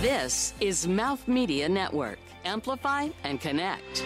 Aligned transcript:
This 0.00 0.54
is 0.60 0.88
Mouth 0.88 1.28
Media 1.28 1.68
Network. 1.68 2.18
Amplify 2.46 3.10
and 3.22 3.38
connect. 3.38 4.02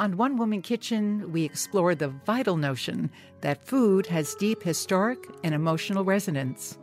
On 0.00 0.16
One 0.16 0.38
Woman 0.38 0.62
Kitchen, 0.62 1.30
we 1.30 1.44
explore 1.44 1.94
the 1.94 2.14
vital 2.24 2.56
notion 2.56 3.10
that 3.42 3.66
food 3.66 4.06
has 4.06 4.34
deep 4.36 4.62
historic 4.62 5.18
and 5.44 5.54
emotional 5.54 6.02
resonance. 6.02 6.78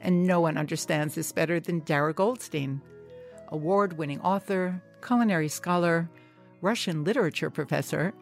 And 0.00 0.24
no 0.24 0.40
one 0.40 0.56
understands 0.56 1.16
this 1.16 1.32
better 1.32 1.58
than 1.58 1.80
Darra 1.80 2.14
Goldstein, 2.14 2.80
award 3.48 3.98
winning 3.98 4.20
author, 4.20 4.80
culinary 5.04 5.48
scholar, 5.48 6.08
Russian 6.60 7.02
literature 7.02 7.50
professor, 7.50 8.14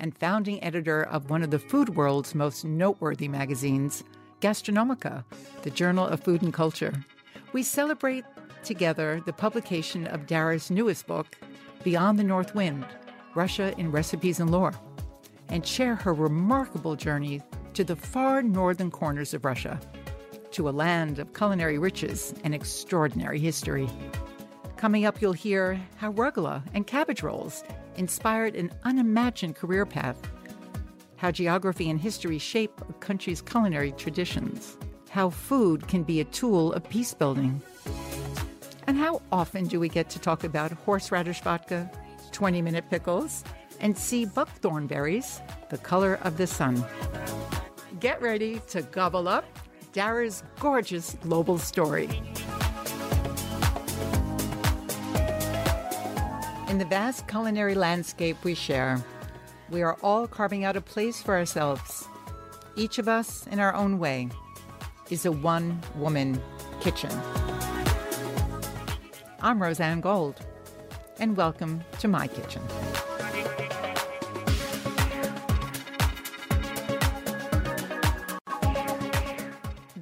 and 0.00 0.16
founding 0.16 0.62
editor 0.62 1.02
of 1.04 1.30
one 1.30 1.42
of 1.42 1.50
the 1.50 1.58
food 1.58 1.96
world's 1.96 2.34
most 2.34 2.64
noteworthy 2.64 3.28
magazines, 3.28 4.04
Gastronomica, 4.40 5.24
the 5.62 5.70
Journal 5.70 6.06
of 6.06 6.22
Food 6.22 6.42
and 6.42 6.52
Culture. 6.52 7.04
We 7.52 7.62
celebrate 7.62 8.24
together 8.62 9.22
the 9.24 9.32
publication 9.32 10.06
of 10.06 10.26
Darra's 10.26 10.70
newest 10.70 11.06
book, 11.06 11.26
Beyond 11.82 12.18
the 12.18 12.24
North 12.24 12.54
Wind 12.54 12.84
Russia 13.34 13.72
in 13.78 13.92
Recipes 13.92 14.40
and 14.40 14.50
Lore, 14.50 14.74
and 15.48 15.66
share 15.66 15.94
her 15.94 16.12
remarkable 16.12 16.96
journey 16.96 17.40
to 17.74 17.84
the 17.84 17.96
far 17.96 18.42
northern 18.42 18.90
corners 18.90 19.32
of 19.32 19.44
Russia, 19.44 19.80
to 20.50 20.68
a 20.68 20.70
land 20.70 21.18
of 21.18 21.34
culinary 21.34 21.78
riches 21.78 22.34
and 22.42 22.54
extraordinary 22.54 23.38
history. 23.38 23.88
Coming 24.76 25.04
up, 25.04 25.20
you'll 25.20 25.32
hear 25.32 25.80
how 25.96 26.12
rugelach 26.12 26.62
and 26.74 26.86
cabbage 26.86 27.22
rolls 27.22 27.62
inspired 27.98 28.54
an 28.54 28.72
unimagined 28.84 29.56
career 29.56 29.84
path, 29.84 30.16
how 31.16 31.30
geography 31.30 31.90
and 31.90 32.00
history 32.00 32.38
shape 32.38 32.80
a 32.88 32.92
country's 32.94 33.42
culinary 33.42 33.92
traditions, 33.92 34.78
how 35.10 35.28
food 35.28 35.86
can 35.88 36.04
be 36.04 36.20
a 36.20 36.24
tool 36.24 36.72
of 36.72 36.88
peace 36.88 37.12
building. 37.12 37.60
And 38.86 38.96
how 38.96 39.20
often 39.30 39.66
do 39.66 39.80
we 39.80 39.88
get 39.88 40.08
to 40.10 40.18
talk 40.18 40.44
about 40.44 40.72
horseradish 40.72 41.42
vodka, 41.42 41.90
20 42.32 42.62
minute 42.62 42.88
pickles, 42.88 43.44
and 43.80 43.96
sea 43.96 44.24
buckthorn 44.24 44.86
berries, 44.86 45.40
the 45.68 45.78
color 45.78 46.18
of 46.22 46.38
the 46.38 46.46
sun? 46.46 46.84
Get 48.00 48.22
ready 48.22 48.60
to 48.68 48.82
gobble 48.82 49.28
up 49.28 49.44
Darra's 49.92 50.44
gorgeous 50.60 51.16
global 51.22 51.58
story. 51.58 52.08
In 56.68 56.76
the 56.76 56.84
vast 56.84 57.26
culinary 57.26 57.74
landscape 57.74 58.44
we 58.44 58.54
share, 58.54 59.02
we 59.70 59.80
are 59.80 59.96
all 60.02 60.28
carving 60.28 60.66
out 60.66 60.76
a 60.76 60.82
place 60.82 61.22
for 61.22 61.34
ourselves. 61.34 62.06
Each 62.76 62.98
of 62.98 63.08
us, 63.08 63.46
in 63.46 63.58
our 63.58 63.74
own 63.74 63.98
way, 63.98 64.28
is 65.08 65.24
a 65.24 65.32
one 65.32 65.80
woman 65.96 66.38
kitchen. 66.82 67.10
I'm 69.40 69.60
Rozanne 69.60 70.02
Gold, 70.02 70.44
and 71.18 71.38
welcome 71.38 71.82
to 72.00 72.08
my 72.08 72.26
kitchen. 72.28 72.62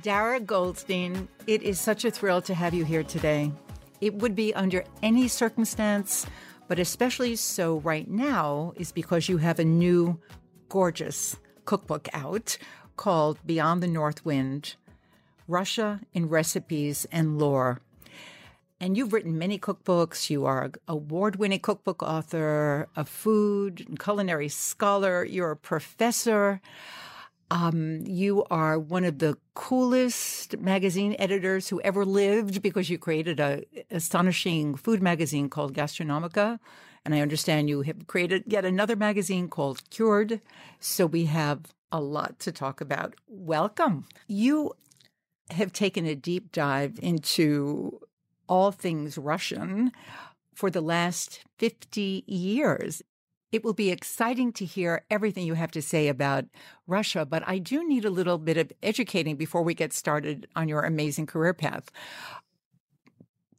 Darra 0.03 0.41
Goldstein, 0.41 1.29
it 1.47 1.63
is 1.63 1.79
such 1.79 2.05
a 2.05 2.11
thrill 2.11 2.43
to 2.43 2.55
have 2.55 2.75
you 2.75 2.85
here 2.85 3.05
today. 3.05 3.53
It 4.01 4.15
would 4.15 4.35
be 4.35 4.53
under 4.55 4.85
any 5.03 5.27
circumstance, 5.29 6.27
but 6.69 6.79
especially 6.79 7.37
so 7.37 7.79
right 7.79 8.09
now, 8.09 8.73
is 8.77 8.93
because 8.93 9.29
you 9.29 9.39
have 9.39 9.59
a 9.59 9.65
new, 9.65 10.21
gorgeous 10.69 11.37
cookbook 11.65 12.09
out 12.13 12.59
called 12.97 13.39
Beyond 13.45 13.83
the 13.83 13.89
North 13.89 14.25
Wind 14.25 14.77
Russia 15.49 16.01
in 16.13 16.29
Recipes 16.29 17.07
and 17.13 17.39
Lore. 17.39 17.81
And 18.81 18.97
you've 18.97 19.13
written 19.13 19.39
many 19.39 19.59
cookbooks. 19.59 20.29
You 20.29 20.45
are 20.45 20.65
an 20.65 20.75
award 20.87 21.37
winning 21.37 21.61
cookbook 21.61 22.03
author, 22.03 22.89
a 22.95 23.05
food 23.05 23.85
and 23.89 23.99
culinary 23.99 24.49
scholar, 24.49 25.25
you're 25.25 25.53
a 25.53 25.57
professor. 25.57 26.61
Um, 27.51 28.03
you 28.07 28.45
are 28.51 28.79
one 28.79 29.05
of 29.05 29.21
the 29.21 29.39
coolest 29.55 30.59
magazine 30.59 31.15
editors 31.19 31.69
who 31.69 31.81
ever 31.83 32.05
lived 32.05 32.61
because 32.61 32.91
you 32.91 32.99
created 32.99 33.39
a 33.39 33.63
astonishing 33.91 34.75
food 34.75 35.01
magazine 35.01 35.49
called 35.49 35.73
Gastronomica. 35.73 36.59
And 37.05 37.15
I 37.15 37.21
understand 37.21 37.69
you 37.69 37.83
have 37.83 38.09
created 38.09 38.45
yet 38.49 38.65
another 38.65 38.97
magazine 38.97 39.49
called 39.49 39.89
Cured. 39.91 40.41
So 40.81 41.07
we 41.07 41.27
have 41.27 41.73
a 41.93 42.01
lot 42.01 42.41
to 42.41 42.51
talk 42.51 42.81
about. 42.81 43.15
Welcome. 43.29 44.07
You 44.27 44.73
have 45.51 45.73
taken 45.73 46.05
a 46.05 46.17
deep 46.17 46.51
dive 46.51 46.99
into 47.01 48.01
all 48.49 48.73
things 48.73 49.17
Russian 49.17 49.93
for 50.53 50.69
the 50.69 50.81
last 50.81 51.45
50 51.59 52.25
years. 52.27 53.03
It 53.53 53.63
will 53.63 53.75
be 53.75 53.91
exciting 53.91 54.53
to 54.55 54.65
hear 54.65 55.05
everything 55.11 55.47
you 55.47 55.55
have 55.55 55.71
to 55.73 55.83
say 55.83 56.09
about 56.09 56.47
Russia, 56.87 57.25
but 57.25 57.43
I 57.47 57.59
do 57.59 57.87
need 57.87 58.05
a 58.05 58.11
little 58.11 58.39
bit 58.39 58.57
of 58.57 58.73
educating 58.83 59.37
before 59.37 59.63
we 59.63 59.75
get 59.75 59.93
started 59.93 60.47
on 60.57 60.69
your 60.69 60.83
amazing 60.83 61.27
career 61.27 61.55
path. 61.55 61.91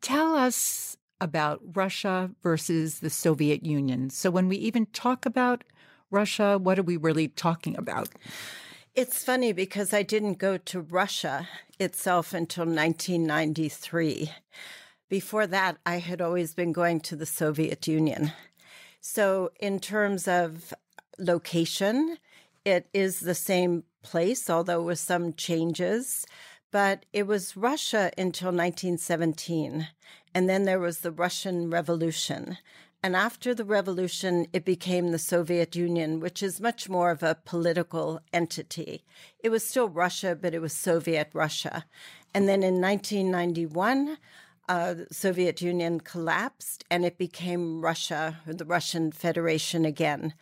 Tell 0.02 0.36
us 0.36 0.98
about 1.20 1.62
Russia 1.74 2.32
versus 2.44 3.00
the 3.00 3.10
Soviet 3.10 3.66
Union. 3.66 4.10
So, 4.10 4.30
when 4.30 4.48
we 4.48 4.58
even 4.58 4.86
talk 4.88 5.26
about 5.26 5.64
Russia, 6.12 6.58
what 6.58 6.78
are 6.78 6.84
we 6.84 6.98
really 6.98 7.28
talking 7.30 7.76
about? 7.78 8.10
It's 8.94 9.24
funny 9.24 9.52
because 9.52 9.94
I 9.94 10.04
didn't 10.04 10.40
go 10.40 10.58
to 10.58 10.82
Russia 10.82 11.48
itself 11.80 12.34
until 12.34 12.66
1993. 12.66 14.32
Before 15.10 15.48
that, 15.48 15.78
I 15.86 16.00
had 16.00 16.22
always 16.22 16.54
been 16.54 16.72
going 16.72 17.00
to 17.02 17.16
the 17.16 17.26
Soviet 17.26 17.88
Union. 17.88 18.32
So, 19.10 19.52
in 19.62 19.80
terms 19.80 20.28
of 20.28 20.74
location, 21.18 22.18
it 22.66 22.90
is 22.94 23.22
the 23.22 23.34
same 23.34 23.86
place, 24.04 24.50
although 24.50 24.84
with 24.84 25.00
some 25.00 25.32
changes. 25.32 26.26
But 26.72 27.06
it 27.14 27.26
was 27.26 27.56
Russia 27.56 28.12
until 28.18 28.50
1917. 28.50 29.88
And 30.36 30.50
then 30.50 30.66
there 30.66 30.82
was 30.82 31.00
the 31.00 31.14
Russian 31.14 31.70
Revolution. 31.70 32.58
And 33.02 33.16
after 33.16 33.56
the 33.56 33.64
revolution, 33.64 34.48
it 34.52 34.66
became 34.66 35.12
the 35.12 35.20
Soviet 35.20 35.74
Union, 35.74 36.20
which 36.20 36.44
is 36.44 36.60
much 36.60 36.90
more 36.90 37.10
of 37.10 37.24
a 37.24 37.40
political 37.46 38.20
entity. 38.34 39.06
It 39.40 39.50
was 39.52 39.66
still 39.66 39.88
Russia, 39.88 40.36
but 40.36 40.54
it 40.54 40.60
was 40.60 40.74
Soviet 40.74 41.30
Russia. 41.32 41.86
And 42.34 42.50
then 42.50 42.62
in 42.62 42.82
1991, 42.82 44.18
uh, 44.70 44.96
Soviet 45.12 45.62
Union 45.62 46.00
collapsed 46.00 46.84
and 46.90 47.06
it 47.06 47.18
became 47.18 47.82
Russia, 47.82 48.38
the 48.46 48.66
Russian 48.66 49.12
Federation 49.12 49.86
again. 49.86 50.34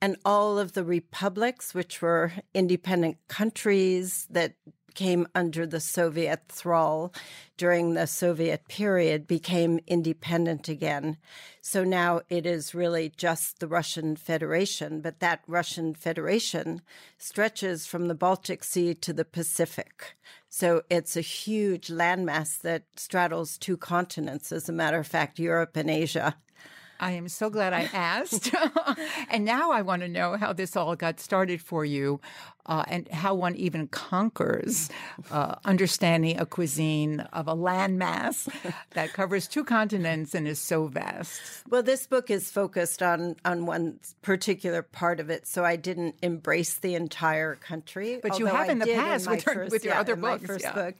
And 0.00 0.16
all 0.24 0.58
of 0.58 0.72
the 0.72 0.84
republics, 0.84 1.74
which 1.74 2.02
were 2.02 2.32
independent 2.54 3.18
countries 3.28 4.26
that 4.30 4.54
came 4.94 5.26
under 5.34 5.66
the 5.66 5.80
Soviet 5.80 6.42
thrall 6.48 7.12
during 7.56 7.94
the 7.94 8.06
Soviet 8.06 8.68
period 8.68 9.26
became 9.26 9.80
independent 9.86 10.68
again. 10.68 11.16
So 11.60 11.84
now 11.84 12.22
it 12.28 12.44
is 12.46 12.74
really 12.74 13.12
just 13.16 13.60
the 13.60 13.68
Russian 13.68 14.16
Federation, 14.16 15.00
but 15.00 15.20
that 15.20 15.42
Russian 15.46 15.94
Federation 15.94 16.82
stretches 17.18 17.86
from 17.86 18.08
the 18.08 18.14
Baltic 18.14 18.64
Sea 18.64 18.94
to 18.94 19.12
the 19.12 19.24
Pacific. 19.24 20.16
So 20.48 20.82
it's 20.90 21.16
a 21.16 21.20
huge 21.22 21.88
landmass 21.88 22.60
that 22.60 22.84
straddles 22.96 23.56
two 23.56 23.76
continents, 23.76 24.52
as 24.52 24.68
a 24.68 24.72
matter 24.72 24.98
of 24.98 25.06
fact, 25.06 25.38
Europe 25.38 25.76
and 25.76 25.88
Asia. 25.88 26.36
I 27.00 27.12
am 27.12 27.28
so 27.28 27.50
glad 27.50 27.72
I 27.72 27.88
asked. 27.92 28.54
and 29.30 29.44
now 29.44 29.72
I 29.72 29.82
want 29.82 30.02
to 30.02 30.08
know 30.08 30.36
how 30.36 30.52
this 30.52 30.76
all 30.76 30.94
got 30.94 31.20
started 31.20 31.60
for 31.60 31.84
you 31.84 32.20
uh, 32.66 32.84
and 32.86 33.08
how 33.08 33.34
one 33.34 33.56
even 33.56 33.88
conquers 33.88 34.88
uh, 35.30 35.56
understanding 35.64 36.38
a 36.38 36.46
cuisine 36.46 37.20
of 37.32 37.48
a 37.48 37.54
landmass 37.54 38.48
that 38.90 39.12
covers 39.12 39.48
two 39.48 39.64
continents 39.64 40.34
and 40.34 40.46
is 40.46 40.60
so 40.60 40.86
vast. 40.86 41.40
Well, 41.68 41.82
this 41.82 42.06
book 42.06 42.30
is 42.30 42.50
focused 42.50 43.02
on, 43.02 43.36
on 43.44 43.66
one 43.66 43.98
particular 44.22 44.82
part 44.82 45.18
of 45.18 45.30
it, 45.30 45.46
so 45.46 45.64
I 45.64 45.76
didn't 45.76 46.16
embrace 46.22 46.74
the 46.74 46.94
entire 46.94 47.56
country. 47.56 48.20
But 48.22 48.38
you 48.38 48.46
have 48.46 48.68
in 48.68 48.78
the 48.78 48.86
past 48.86 49.26
in 49.26 49.32
with, 49.32 49.46
your, 49.46 49.54
first, 49.54 49.72
with 49.72 49.84
your 49.84 49.94
yeah, 49.94 50.00
other 50.00 50.16
books. 50.16 50.42
My 50.42 50.46
first 50.46 50.64
yeah. 50.64 50.72
book. 50.72 50.94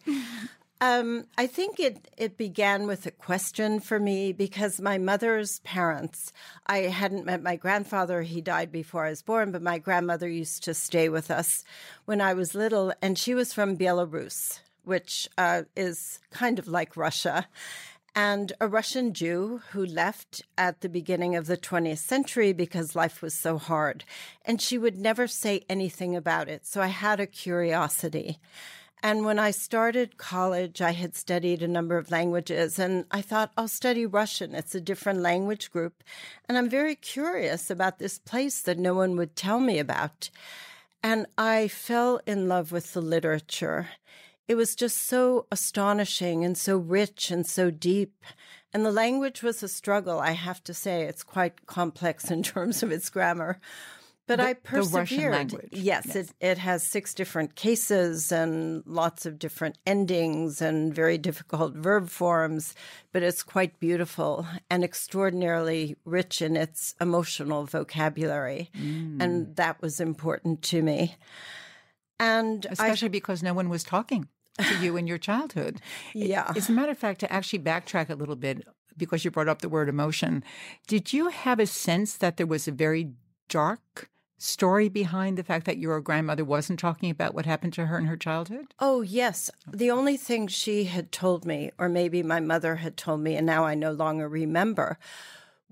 Um, 0.83 1.27
I 1.39 1.47
think 1.47 1.79
it 1.79 2.09
it 2.17 2.37
began 2.37 2.89
with 2.89 3.07
a 3.07 3.13
question 3.13 3.79
for 3.79 4.01
me 4.01 4.33
because 4.33 4.81
my 4.81 4.99
mother's 4.99 5.61
parents. 5.61 6.33
I 6.67 6.79
hadn't 6.79 7.25
met 7.25 7.41
my 7.41 7.55
grandfather; 7.55 8.23
he 8.23 8.41
died 8.41 8.73
before 8.73 9.07
I 9.07 9.11
was 9.11 9.23
born. 9.23 9.53
But 9.53 9.63
my 9.63 9.79
grandmother 9.79 10.29
used 10.29 10.65
to 10.65 10.75
stay 10.75 11.09
with 11.09 11.31
us 11.31 11.63
when 12.05 12.21
I 12.21 12.35
was 12.35 12.57
little, 12.57 12.93
and 13.01 13.17
she 13.17 13.33
was 13.33 13.55
from 13.55 13.79
Belarus, 13.79 14.59
which 14.83 15.29
uh, 15.39 15.63
is 15.77 16.19
kind 16.33 16.59
of 16.59 16.67
like 16.67 16.97
Russia. 16.97 17.47
and 18.17 18.53
a 18.61 18.67
Russian 18.67 19.15
Jew 19.15 19.63
who 19.71 19.87
left 19.87 20.43
at 20.59 20.81
the 20.81 20.89
beginning 20.89 21.37
of 21.37 21.47
the 21.47 21.57
20th 21.57 21.99
century 21.99 22.53
because 22.53 22.97
life 22.97 23.23
was 23.23 23.35
so 23.35 23.57
hard. 23.57 24.05
And 24.45 24.61
she 24.61 24.77
would 24.79 24.99
never 24.99 25.29
say 25.29 25.65
anything 25.69 26.15
about 26.17 26.49
it. 26.49 26.67
So 26.67 26.83
I 26.83 26.89
had 26.89 27.21
a 27.21 27.27
curiosity. 27.27 28.41
And 29.05 29.25
when 29.25 29.41
I 29.41 29.51
started 29.51 30.17
college, 30.17 30.81
I 30.81 30.93
had 30.93 31.17
studied 31.17 31.61
a 31.61 31.69
number 31.69 31.99
of 31.99 32.13
languages 32.13 32.79
and 32.79 33.05
I 33.11 33.21
thought 33.21 33.51
I'll 33.57 33.67
study 33.67 34.07
Russian. 34.07 34.55
It's 34.55 34.77
a 34.77 34.81
different 34.81 35.21
language 35.21 35.73
group. 35.73 36.05
And 36.49 36.57
I'm 36.57 36.71
very 36.71 36.95
curious 36.95 37.69
about 37.69 37.99
this 37.99 38.19
place 38.19 38.63
that 38.63 38.79
no 38.79 38.95
one 38.95 39.17
would 39.17 39.35
tell 39.35 39.59
me 39.59 39.81
about. 39.81 40.31
And 41.03 41.27
I 41.37 41.67
fell 41.67 42.21
in 42.27 42.47
love 42.47 42.71
with 42.71 42.93
the 42.93 43.01
literature. 43.01 43.89
It 44.47 44.55
was 44.55 44.77
just 44.77 44.99
so 44.99 45.47
astonishing 45.51 46.45
and 46.45 46.57
so 46.57 46.77
rich 46.77 47.33
and 47.33 47.45
so 47.45 47.73
deep. 47.73 48.25
And 48.73 48.87
the 48.87 48.93
language 48.93 49.43
was 49.43 49.65
a 49.65 49.69
struggle, 49.69 50.21
I 50.21 50.33
have 50.33 50.63
to 50.65 50.75
say. 50.75 51.03
It's 51.03 51.25
quite 51.25 51.67
complex 51.67 52.31
in 52.31 52.45
terms 52.45 52.85
of 52.85 52.93
its 52.93 53.11
grammar. 53.11 53.59
But 54.33 54.43
The- 54.43 54.49
I 54.49 54.55
persevered. 54.55 55.69
Yes, 55.73 56.07
Yes. 56.07 56.17
It, 56.17 56.33
it 56.41 56.59
has 56.59 56.83
six 56.83 57.13
different 57.13 57.55
cases 57.55 58.33
and 58.33 58.83
lots 58.87 59.27
of 59.27 59.39
different 59.39 59.77
endings 59.87 60.63
and 60.63 60.95
very 60.95 61.19
difficult 61.19 61.75
verb 61.75 62.09
forms, 62.09 62.75
but 63.13 63.23
it's 63.23 63.43
quite 63.43 63.79
beautiful 63.79 64.47
and 64.71 64.83
extraordinarily 64.83 65.97
rich 66.07 66.41
in 66.41 66.57
its 66.57 66.95
emotional 66.99 67.67
vocabulary. 67.67 68.71
Mm. 68.75 69.23
And 69.23 69.57
that 69.57 69.83
was 69.83 70.01
important 70.01 70.63
to 70.63 70.81
me. 70.81 71.17
And 72.19 72.67
I, 72.71 72.73
especially 72.73 73.11
because 73.11 73.43
no 73.43 73.53
one 73.53 73.69
was 73.69 73.85
talking 73.85 74.29
to 74.59 74.79
you 74.79 74.97
in 74.97 75.07
your 75.07 75.19
childhood. 75.19 75.83
yeah. 76.15 76.53
As 76.57 76.71
a 76.71 76.73
matter 76.73 76.93
of 76.93 76.99
fact, 76.99 77.21
to 77.21 77.31
actually 77.31 77.59
backtrack 77.59 78.09
a 78.09 78.15
little 78.15 78.37
bit, 78.37 78.67
because 78.97 79.27
you 79.27 79.31
brought 79.31 79.49
up 79.49 79.61
the 79.61 79.69
word 79.69 79.91
emotion, 79.91 80.43
did 80.87 81.13
you 81.13 81.29
have 81.29 81.61
a 81.61 81.67
sense 81.67 82.17
that 82.17 82.39
there 82.39 82.47
was 82.47 82.67
a 82.67 82.73
very 82.73 83.11
dark 83.49 84.09
story 84.43 84.89
behind 84.89 85.39
the 85.39 85.45
fact 85.45 85.67
that 85.67 85.79
your 85.79 86.01
grandmother 86.01 86.45
wasn't 86.45 86.79
talking 86.79 87.11
about 87.11 87.35
what 87.35 87.47
happened 87.47 87.73
to 87.75 87.87
her 87.87 87.99
in 87.99 88.07
her 88.07 88.17
childhood? 88.17 88.67
Oh, 88.79 89.03
yes. 89.03 89.51
The 89.73 89.91
only 89.91 90.17
thing 90.17 90.49
she 90.49 90.85
had 90.85 91.13
told 91.13 91.45
me, 91.45 91.71
or 91.79 91.89
maybe 91.89 92.23
my 92.23 92.41
mother 92.41 92.77
had 92.77 92.97
told 92.97 93.21
me, 93.21 93.37
and 93.37 93.47
now 93.47 93.65
I 93.65 93.75
no 93.75 93.93
longer 93.93 94.29
remember, 94.29 94.99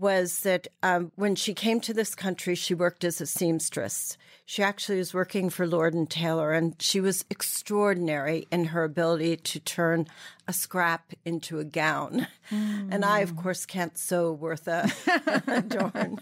was 0.01 0.41
that 0.41 0.67
um, 0.83 1.13
when 1.17 1.35
she 1.35 1.53
came 1.53 1.79
to 1.81 1.93
this 1.93 2.15
country, 2.15 2.55
she 2.55 2.73
worked 2.75 3.05
as 3.05 3.21
a 3.21 3.27
seamstress. 3.27 4.17
She 4.47 4.63
actually 4.63 4.97
was 4.97 5.13
working 5.13 5.51
for 5.51 5.67
Lord 5.67 5.93
and 5.93 6.09
Taylor, 6.09 6.53
and 6.53 6.75
she 6.81 7.01
was 7.01 7.25
extraordinary 7.29 8.49
in 8.51 8.67
her 8.67 8.83
ability 8.83 9.37
to 9.37 9.61
turn 9.61 10.07
a 10.49 10.55
scrap 10.55 11.13
into 11.25 11.59
a 11.59 11.65
gown. 11.65 12.27
And 12.51 13.05
I, 13.05 13.21
of 13.21 13.37
course, 13.37 13.67
can't 13.67 13.97
sew 13.97 14.33
worth 14.33 14.67
a, 14.67 14.91
a 15.47 15.61
darn, 15.61 16.19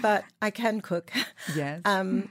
but 0.00 0.24
I 0.40 0.50
can 0.50 0.80
cook. 0.80 1.10
Yes. 1.54 1.82
Um, 1.84 2.30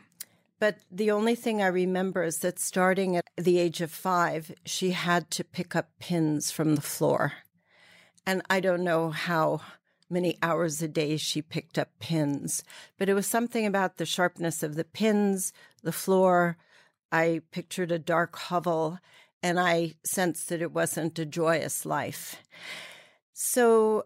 but 0.60 0.78
the 0.90 1.12
only 1.12 1.36
thing 1.36 1.62
I 1.62 1.68
remember 1.68 2.24
is 2.24 2.40
that 2.40 2.60
starting 2.60 3.18
at 3.18 3.26
the 3.38 3.60
age 3.60 3.82
of 3.82 3.92
five, 3.92 4.52
she 4.66 4.92
had 4.92 5.30
to 5.32 5.44
pick 5.44 5.76
up 5.76 5.90
pins 6.00 6.50
from 6.50 6.76
the 6.76 6.82
floor. 6.82 7.34
And 8.26 8.42
I 8.50 8.60
don't 8.60 8.84
know 8.84 9.12
how 9.12 9.62
many 10.10 10.38
hours 10.42 10.82
a 10.82 10.88
day 10.88 11.18
she 11.18 11.42
picked 11.42 11.78
up 11.78 11.90
pins, 12.00 12.64
but 12.98 13.10
it 13.10 13.14
was 13.14 13.28
something 13.28 13.66
about 13.66 13.98
the 13.98 14.06
sharpness 14.06 14.64
of 14.64 14.76
the 14.76 14.84
pins, 14.84 15.54
the 15.84 15.92
floor. 15.92 16.58
I 17.12 17.42
pictured 17.52 17.92
a 17.92 18.00
dark 18.00 18.36
hovel, 18.38 19.00
and 19.44 19.60
I 19.60 19.96
sensed 20.04 20.50
that 20.50 20.62
it 20.62 20.74
wasn't 20.74 21.20
a 21.20 21.26
joyous 21.26 21.86
life. 21.86 22.42
So, 23.34 24.06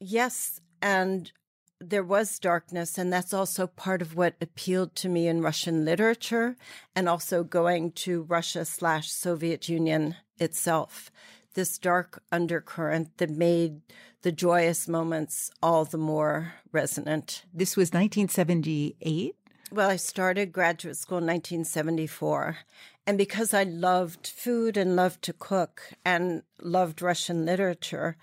yes, 0.00 0.60
and 0.80 1.30
there 1.80 2.02
was 2.04 2.38
darkness, 2.38 2.98
and 2.98 3.12
that's 3.12 3.32
also 3.32 3.66
part 3.66 4.02
of 4.02 4.16
what 4.16 4.34
appealed 4.40 4.94
to 4.96 5.08
me 5.08 5.28
in 5.28 5.42
Russian 5.42 5.84
literature, 5.84 6.56
and 6.94 7.08
also 7.08 7.44
going 7.44 7.92
to 7.92 8.22
Russia 8.22 8.64
slash 8.64 9.10
Soviet 9.10 9.68
Union 9.68 10.16
itself. 10.38 11.10
This 11.54 11.78
dark 11.78 12.22
undercurrent 12.30 13.16
that 13.18 13.30
made 13.30 13.80
the 14.22 14.32
joyous 14.32 14.86
moments 14.88 15.50
all 15.62 15.84
the 15.84 15.98
more 15.98 16.54
resonant. 16.72 17.44
this 17.52 17.76
was 17.76 17.88
1978. 17.92 19.34
Well, 19.70 19.90
I 19.90 19.96
started 19.96 20.52
graduate 20.52 20.96
school 20.96 21.18
in 21.18 21.26
1974. 21.26 22.58
And 23.06 23.18
because 23.18 23.52
I 23.54 23.62
loved 23.64 24.26
food 24.26 24.76
and 24.76 24.96
loved 24.96 25.22
to 25.22 25.32
cook 25.32 25.82
and 26.04 26.42
loved 26.60 27.00
Russian 27.02 27.44
literature, 27.46 28.16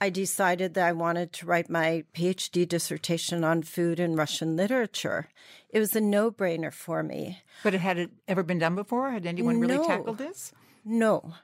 I 0.00 0.08
decided 0.10 0.74
that 0.74 0.86
I 0.86 0.92
wanted 0.92 1.32
to 1.34 1.46
write 1.46 1.68
my 1.68 2.04
PhD 2.14 2.66
dissertation 2.66 3.44
on 3.44 3.62
food 3.62 4.00
and 4.00 4.16
Russian 4.16 4.56
literature. 4.56 5.28
It 5.68 5.78
was 5.78 5.94
a 5.94 6.00
no 6.00 6.30
brainer 6.30 6.72
for 6.72 7.02
me. 7.02 7.42
But 7.62 7.74
it 7.74 7.80
had 7.80 7.98
it 7.98 8.10
ever 8.26 8.42
been 8.42 8.58
done 8.58 8.74
before? 8.74 9.10
Had 9.10 9.26
anyone 9.26 9.60
really 9.60 9.76
No. 9.76 9.86
tackled 9.86 10.18
this? 10.18 10.52
No. 10.84 11.34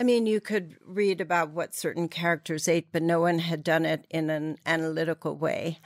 I 0.00 0.04
mean, 0.04 0.26
you 0.26 0.40
could 0.40 0.76
read 0.84 1.20
about 1.20 1.50
what 1.50 1.74
certain 1.74 2.08
characters 2.08 2.68
ate, 2.68 2.88
but 2.92 3.02
no 3.02 3.20
one 3.20 3.40
had 3.40 3.64
done 3.64 3.84
it 3.84 4.06
in 4.10 4.30
an 4.30 4.58
analytical 4.64 5.34
way. 5.34 5.80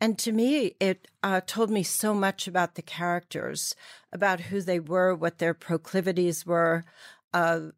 And 0.00 0.18
to 0.18 0.32
me, 0.32 0.74
it 0.80 1.08
uh, 1.22 1.40
told 1.46 1.70
me 1.70 1.82
so 1.82 2.12
much 2.12 2.46
about 2.46 2.74
the 2.74 2.82
characters, 2.82 3.74
about 4.12 4.40
who 4.40 4.60
they 4.60 4.80
were, 4.80 5.14
what 5.14 5.38
their 5.38 5.54
proclivities 5.54 6.44
were. 6.44 6.84
Uh, 7.32 7.68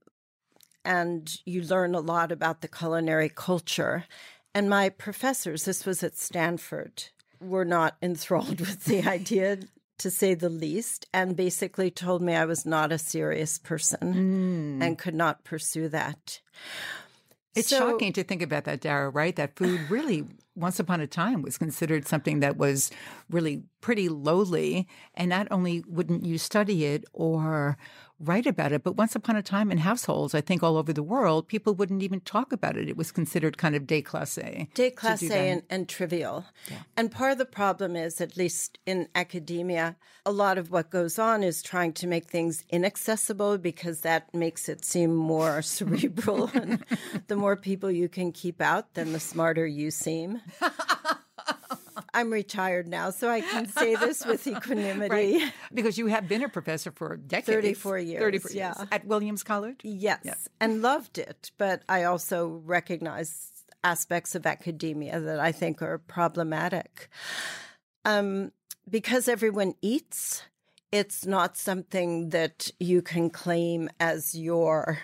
and 0.84 1.38
you 1.44 1.62
learn 1.62 1.94
a 1.94 2.00
lot 2.00 2.32
about 2.32 2.62
the 2.62 2.68
culinary 2.68 3.28
culture. 3.28 4.06
And 4.54 4.68
my 4.68 4.88
professors, 4.88 5.66
this 5.66 5.86
was 5.86 6.02
at 6.02 6.16
Stanford, 6.16 7.04
were 7.40 7.64
not 7.64 7.96
enthralled 8.02 8.60
with 8.60 8.84
the 8.84 9.06
idea, 9.06 9.58
to 9.98 10.10
say 10.10 10.34
the 10.34 10.48
least, 10.50 11.06
and 11.12 11.36
basically 11.36 11.90
told 11.90 12.22
me 12.22 12.34
I 12.34 12.44
was 12.44 12.66
not 12.66 12.92
a 12.92 12.98
serious 12.98 13.58
person 13.58 14.78
mm. 14.80 14.84
and 14.84 14.98
could 14.98 15.14
not 15.14 15.44
pursue 15.44 15.88
that. 15.88 16.40
It's 17.54 17.68
So- 17.68 17.78
shocking 17.78 18.12
to 18.12 18.22
think 18.22 18.42
about 18.42 18.64
that, 18.64 18.80
Darra, 18.80 19.10
right? 19.10 19.34
That 19.34 19.56
food 19.56 19.80
really, 19.90 20.26
once 20.54 20.78
upon 20.78 21.00
a 21.00 21.06
time, 21.06 21.42
was 21.42 21.56
considered 21.58 22.06
something 22.06 22.40
that 22.40 22.56
was 22.58 22.90
really 23.30 23.62
pretty 23.80 24.08
lowly. 24.08 24.86
And 25.14 25.30
not 25.30 25.48
only 25.50 25.82
wouldn't 25.88 26.26
you 26.26 26.36
study 26.38 26.84
it 26.84 27.04
or 27.14 27.78
write 28.18 28.46
about 28.46 28.72
it, 28.72 28.82
but 28.82 28.96
once 28.96 29.14
upon 29.14 29.36
a 29.36 29.42
time 29.42 29.70
in 29.70 29.78
households, 29.78 30.34
I 30.34 30.40
think 30.40 30.62
all 30.62 30.76
over 30.76 30.92
the 30.92 31.02
world, 31.02 31.48
people 31.48 31.74
wouldn't 31.74 32.02
even 32.02 32.20
talk 32.20 32.52
about 32.52 32.76
it. 32.76 32.88
It 32.88 32.96
was 32.96 33.12
considered 33.12 33.58
kind 33.58 33.74
of 33.74 33.84
déclassé. 33.84 34.72
Déclassé 34.72 35.30
and, 35.30 35.62
and 35.68 35.88
trivial. 35.88 36.46
And 36.96 37.10
part 37.10 37.32
of 37.32 37.38
the 37.38 37.44
problem 37.44 37.94
is, 37.96 38.20
at 38.20 38.36
least 38.36 38.78
in 38.86 39.08
academia, 39.14 39.96
a 40.24 40.32
lot 40.32 40.58
of 40.58 40.70
what 40.70 40.90
goes 40.90 41.18
on 41.18 41.42
is 41.42 41.62
trying 41.62 41.92
to 41.94 42.06
make 42.06 42.26
things 42.26 42.64
inaccessible 42.70 43.58
because 43.58 44.00
that 44.00 44.32
makes 44.34 44.68
it 44.68 44.84
seem 44.84 45.14
more 45.14 45.62
cerebral. 45.76 46.50
and 46.54 46.84
the 47.28 47.36
more 47.36 47.56
people 47.56 47.90
you 47.90 48.08
can 48.08 48.32
keep 48.32 48.60
out, 48.60 48.94
then 48.94 49.12
the 49.12 49.20
smarter 49.20 49.66
you 49.66 49.90
seem. 49.90 50.40
I'm 52.16 52.32
retired 52.32 52.88
now, 52.88 53.10
so 53.10 53.28
I 53.28 53.42
can 53.42 53.66
say 53.68 53.94
this 53.94 54.24
with 54.24 54.46
equanimity. 54.46 55.44
Because 55.72 55.98
you 55.98 56.06
have 56.06 56.26
been 56.26 56.42
a 56.42 56.48
professor 56.48 56.90
for 56.90 57.14
decades. 57.18 57.48
34 57.48 57.98
years, 57.98 58.20
34 58.20 58.50
yeah. 58.52 58.74
years. 58.78 58.88
At 58.90 59.06
Williams 59.06 59.42
College? 59.42 59.80
Yes, 59.82 60.48
and 60.58 60.80
loved 60.80 61.18
it. 61.18 61.50
But 61.58 61.82
I 61.90 62.04
also 62.04 62.62
recognize 62.64 63.52
aspects 63.84 64.34
of 64.34 64.46
academia 64.46 65.20
that 65.20 65.38
I 65.38 65.52
think 65.52 65.82
are 65.82 65.98
problematic. 65.98 67.10
Um, 68.06 68.52
because 68.88 69.28
everyone 69.28 69.74
eats, 69.82 70.42
it's 70.90 71.26
not 71.26 71.58
something 71.58 72.30
that 72.30 72.70
you 72.80 73.02
can 73.02 73.28
claim 73.28 73.90
as 74.00 74.34
your 74.34 75.00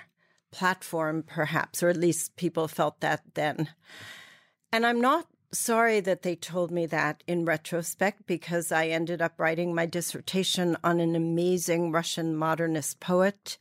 platform, 0.51 1.25
perhaps, 1.27 1.83
or 1.83 1.91
at 1.91 1.97
least 1.99 2.37
people 2.37 2.69
felt 2.69 3.01
that 3.01 3.23
then. 3.35 3.69
And 4.73 4.87
I'm 4.87 5.01
not 5.01 5.27
sorry 5.53 6.01
that 6.01 6.23
they 6.23 6.35
told 6.35 6.71
me 6.71 6.87
that 6.87 7.23
in 7.27 7.45
retrospect 7.45 8.27
because 8.27 8.73
I 8.73 8.87
ended 8.89 9.21
up 9.21 9.35
writing 9.39 9.75
my 9.75 9.87
dissertation 9.87 10.77
on 10.83 11.01
an 11.01 11.15
amazing 11.15 11.93
Russian 11.93 12.35
modernist 12.35 13.01
poet. 13.01 13.59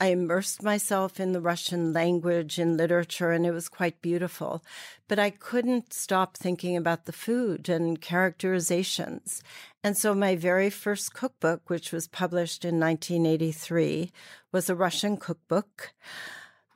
I 0.00 0.08
immersed 0.08 0.62
myself 0.62 1.18
in 1.18 1.32
the 1.32 1.40
Russian 1.40 1.92
language 1.92 2.58
and 2.58 2.76
literature, 2.76 3.32
and 3.32 3.44
it 3.44 3.50
was 3.50 3.68
quite 3.68 4.00
beautiful. 4.00 4.62
But 5.08 5.18
I 5.18 5.30
couldn't 5.30 5.92
stop 5.92 6.36
thinking 6.36 6.76
about 6.76 7.06
the 7.06 7.12
food 7.12 7.68
and 7.68 8.00
characterizations. 8.00 9.42
And 9.82 9.96
so 9.96 10.14
my 10.14 10.36
very 10.36 10.70
first 10.70 11.14
cookbook, 11.14 11.68
which 11.68 11.90
was 11.90 12.06
published 12.06 12.64
in 12.64 12.78
1983, 12.78 14.12
was 14.52 14.70
a 14.70 14.76
Russian 14.76 15.16
cookbook 15.16 15.92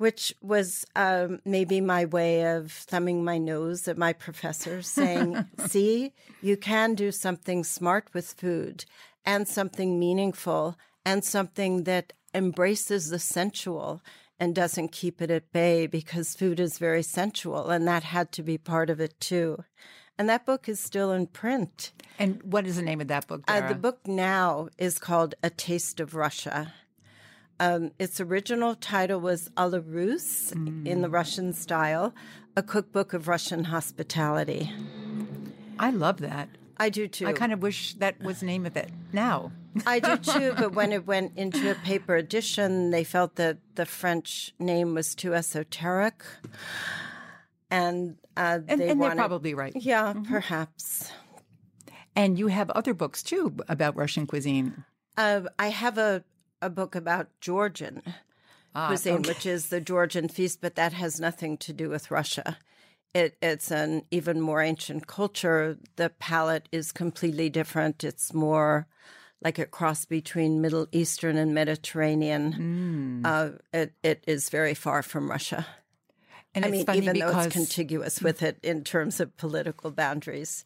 which 0.03 0.35
was 0.43 0.85
um, 0.97 1.39
maybe 1.45 1.81
my 1.81 2.05
way 2.05 2.57
of 2.57 2.73
thumbing 2.73 3.23
my 3.23 3.39
nose 3.39 3.87
at 3.87 3.97
my 3.97 4.13
professors, 4.13 4.89
saying, 4.89 5.47
See, 5.69 6.13
you 6.41 6.57
can 6.57 6.97
do 6.97 7.13
something 7.13 7.63
smart 7.63 8.09
with 8.13 8.33
food 8.33 8.85
and 9.25 9.47
something 9.47 10.01
meaningful 10.01 10.77
and 11.07 11.25
something 11.25 11.85
that 11.85 12.15
embraces 12.35 13.11
the 13.11 13.21
sensual 13.21 14.03
and 14.41 14.57
doesn't 14.57 14.91
keep 14.91 15.23
it 15.23 15.31
at 15.31 15.53
bay 15.53 15.87
because 15.87 16.35
food 16.35 16.59
is 16.59 16.79
very 16.79 17.05
sensual, 17.05 17.71
and 17.71 17.87
that 17.87 18.03
had 18.03 18.33
to 18.33 18.43
be 18.43 18.59
part 18.59 18.91
of 18.91 18.99
it 19.01 19.21
too. 19.21 19.63
And 20.19 20.29
that 20.29 20.45
book 20.45 20.69
is 20.69 20.81
still 20.81 21.13
in 21.13 21.29
print. 21.29 21.93
And 22.19 22.43
what 22.43 22.67
is 22.67 22.75
the 22.75 22.83
name 22.83 23.01
of 23.01 23.07
that 23.07 23.29
book? 23.29 23.45
Uh, 23.47 23.69
the 23.69 23.77
book 23.77 24.01
now 24.09 24.69
is 24.79 24.99
called 24.99 25.37
A 25.45 25.51
Taste 25.51 26.01
of 26.01 26.17
Russia. 26.17 26.75
Um, 27.61 27.93
its 27.99 28.21
original 28.21 28.75
title 28.75 29.21
was 29.21 29.51
A 29.57 29.69
la 29.69 29.81
Russe 29.85 30.53
mm. 30.53 30.87
in 30.87 31.03
the 31.03 31.09
Russian 31.09 31.53
style, 31.53 32.15
a 32.57 32.63
cookbook 32.63 33.13
of 33.13 33.29
Russian 33.29 33.65
hospitality. 33.65 34.71
I 35.79 35.91
love 35.91 36.19
that. 36.19 36.49
I 36.77 36.89
do 36.89 37.07
too. 37.07 37.27
I 37.27 37.33
kind 37.33 37.53
of 37.53 37.63
wish 37.63 37.95
that 37.95 38.21
was 38.21 38.41
the 38.41 38.47
name 38.47 38.67
of 38.67 38.77
it 38.77 38.91
now. 39.13 39.53
I 39.87 40.01
do 40.01 40.17
too, 40.33 40.55
but 40.57 40.75
when 40.75 40.93
it 40.93 41.07
went 41.07 41.37
into 41.37 41.71
a 41.71 41.75
paper 41.77 42.17
edition, 42.17 42.91
they 42.91 43.05
felt 43.05 43.37
that 43.37 43.59
the 43.77 43.87
French 43.87 44.53
name 44.59 44.95
was 44.95 45.15
too 45.15 45.35
esoteric. 45.35 46.25
And, 47.71 48.17
uh, 48.37 48.61
and, 48.67 48.81
they 48.81 48.91
and 48.91 49.01
wanted, 49.01 49.17
they're 49.17 49.17
probably 49.17 49.55
right. 49.55 49.73
Yeah, 49.77 50.13
mm-hmm. 50.13 50.25
perhaps. 50.25 51.13
And 52.15 52.39
you 52.39 52.49
have 52.49 52.69
other 52.71 52.95
books 52.95 53.23
too 53.23 53.55
about 53.69 53.97
Russian 53.97 54.27
cuisine. 54.27 54.85
Uh, 55.17 55.43
I 55.59 55.69
have 55.69 55.99
a, 55.99 56.25
a 56.63 56.71
book 56.71 56.95
about 56.95 57.29
Georgian 57.41 58.03
ah, 58.75 58.87
cuisine, 58.87 59.17
okay. 59.17 59.29
which 59.29 59.45
is 59.45 59.69
the 59.69 59.81
Georgian 59.81 60.29
feast, 60.29 60.61
but 60.61 60.77
that 60.77 60.95
has 60.95 61.21
nothing 61.21 61.59
to 61.59 61.73
do 61.73 61.91
with 61.91 62.11
Russia. 62.11 62.57
It, 63.15 63.37
it's 63.43 63.71
an 63.71 64.05
even 64.11 64.41
more 64.41 64.63
ancient 64.63 65.07
culture. 65.07 65.77
The 65.97 66.09
palate 66.09 66.69
is 66.73 66.93
completely 66.93 67.51
different. 67.51 68.05
It's 68.05 68.33
more 68.33 68.87
like 69.43 69.59
a 69.59 69.67
cross 69.67 70.07
between 70.07 70.63
Middle 70.63 70.87
Eastern 70.93 71.37
and 71.37 71.53
Mediterranean. 71.53 73.23
Mm. 73.25 73.27
Uh, 73.27 73.59
it, 73.73 73.93
it 74.03 74.25
is 74.27 74.49
very 74.49 74.73
far 74.73 75.03
from 75.03 75.31
Russia. 75.31 75.67
And 76.55 76.65
I 76.65 76.71
mean, 76.71 76.87
even 76.95 77.19
though 77.19 77.39
it's 77.41 77.53
contiguous 77.53 78.23
with 78.23 78.43
it 78.43 78.59
in 78.63 78.85
terms 78.85 79.21
of 79.21 79.37
political 79.37 79.91
boundaries. 79.91 80.65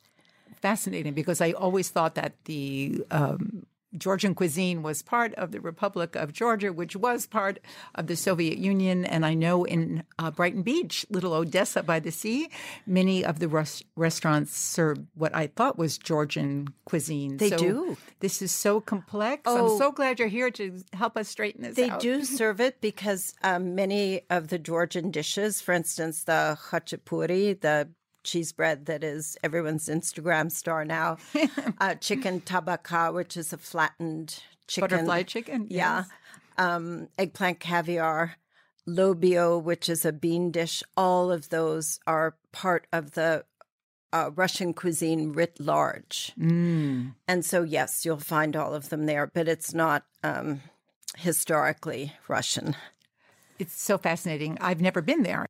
Fascinating, 0.61 1.15
because 1.15 1.41
I 1.41 1.53
always 1.53 1.91
thought 1.91 2.17
that 2.17 2.35
the 2.45 3.05
um, 3.11 3.67
Georgian 3.97 4.35
cuisine 4.35 4.83
was 4.83 5.03
part 5.03 5.35
of 5.35 5.53
the 5.53 5.61
Republic 5.61 6.17
of 6.17 6.33
Georgia, 6.33 6.73
which 6.73 6.97
was 6.97 7.27
part 7.27 7.59
of 7.95 8.07
the 8.07 8.17
Soviet 8.17 8.59
Union. 8.59 9.05
And 9.05 9.25
I 9.25 9.35
know 9.35 9.65
in 9.65 10.05
uh, 10.19 10.31
Brighton 10.31 10.63
Beach, 10.63 11.07
little 11.11 11.33
Odessa 11.33 11.83
by 11.83 12.01
the 12.01 12.13
sea, 12.13 12.49
many 12.87 13.25
of 13.25 13.39
the 13.39 13.49
res- 13.49 13.83
restaurants 13.97 14.57
serve 14.57 14.99
what 15.15 15.35
I 15.35 15.49
thought 15.49 15.79
was 15.79 15.99
Georgian 15.99 16.69
cuisine. 16.85 17.37
They 17.37 17.51
so 17.51 17.59
do. 17.59 17.97
This 18.21 18.43
is 18.43 18.53
so 18.53 18.81
complex. 18.81 19.43
Oh, 19.47 19.73
I'm 19.73 19.79
so 19.79 19.93
glad 19.93 20.19
you're 20.19 20.29
here 20.29 20.51
to 20.53 20.83
help 20.93 21.17
us 21.17 21.29
straighten 21.29 21.63
this 21.63 21.77
they 21.77 21.91
out. 21.91 22.01
They 22.01 22.09
do 22.09 22.25
serve 22.37 22.61
it 22.61 22.81
because 22.81 23.35
um, 23.43 23.75
many 23.75 24.23
of 24.31 24.49
the 24.49 24.59
Georgian 24.59 25.11
dishes, 25.11 25.61
for 25.61 25.73
instance, 25.73 26.25
the 26.25 26.59
khachapuri, 26.71 27.61
the 27.61 27.89
cheese 28.27 28.53
bread 28.53 28.87
that 28.87 29.03
is 29.03 29.39
everyone's 29.43 29.89
Instagram 29.89 30.53
star 30.53 30.85
now. 30.85 31.17
uh, 31.81 31.95
chicken 31.95 32.43
tabaka, 32.43 33.15
which 33.15 33.37
is 33.37 33.53
a 33.53 33.59
flattened 33.59 34.43
chicken. 34.67 34.91
Butterfly 34.91 35.23
chicken? 35.23 35.67
Yeah. 35.71 36.05
Yes. 36.05 36.09
Um, 36.59 37.09
eggplant 37.19 37.61
caviar. 37.61 38.37
Lobio, 38.89 39.61
which 39.61 39.89
is 39.89 40.05
a 40.05 40.13
bean 40.13 40.51
dish. 40.51 40.83
All 40.97 41.33
of 41.33 41.49
those 41.49 41.99
are 42.07 42.37
part 42.53 42.87
of 42.93 43.13
the 43.13 43.45
uh, 44.13 44.31
Russian 44.35 44.73
cuisine 44.75 45.33
writ 45.33 45.59
large. 45.59 46.33
Mm. 46.39 47.15
And 47.27 47.45
so, 47.45 47.63
yes, 47.63 48.05
you'll 48.05 48.19
find 48.19 48.55
all 48.55 48.75
of 48.75 48.89
them 48.91 49.07
there, 49.07 49.27
but 49.27 49.49
it's 49.49 49.75
not 49.75 50.05
um, 50.23 50.61
historically 51.17 52.13
Russian. 52.29 52.77
It's 53.59 53.81
so 53.81 53.99
fascinating. 53.99 54.59
I've 54.61 54.81
never 54.81 55.03
been 55.03 55.23
there. 55.23 55.47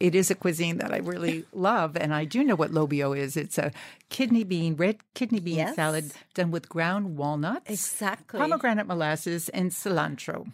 It 0.00 0.14
is 0.14 0.30
a 0.30 0.34
cuisine 0.34 0.78
that 0.78 0.92
I 0.92 0.98
really 0.98 1.44
love, 1.52 1.96
and 1.96 2.14
I 2.14 2.24
do 2.24 2.42
know 2.42 2.56
what 2.56 2.72
lobio 2.72 3.16
is. 3.16 3.36
It's 3.36 3.58
a 3.58 3.70
kidney 4.08 4.44
bean, 4.44 4.74
red 4.76 4.96
kidney 5.14 5.40
bean 5.40 5.56
yes. 5.56 5.76
salad 5.76 6.12
done 6.34 6.50
with 6.50 6.68
ground 6.68 7.16
walnuts, 7.16 7.70
exactly, 7.70 8.40
pomegranate 8.40 8.86
molasses, 8.86 9.50
and 9.50 9.70
cilantro. 9.70 10.50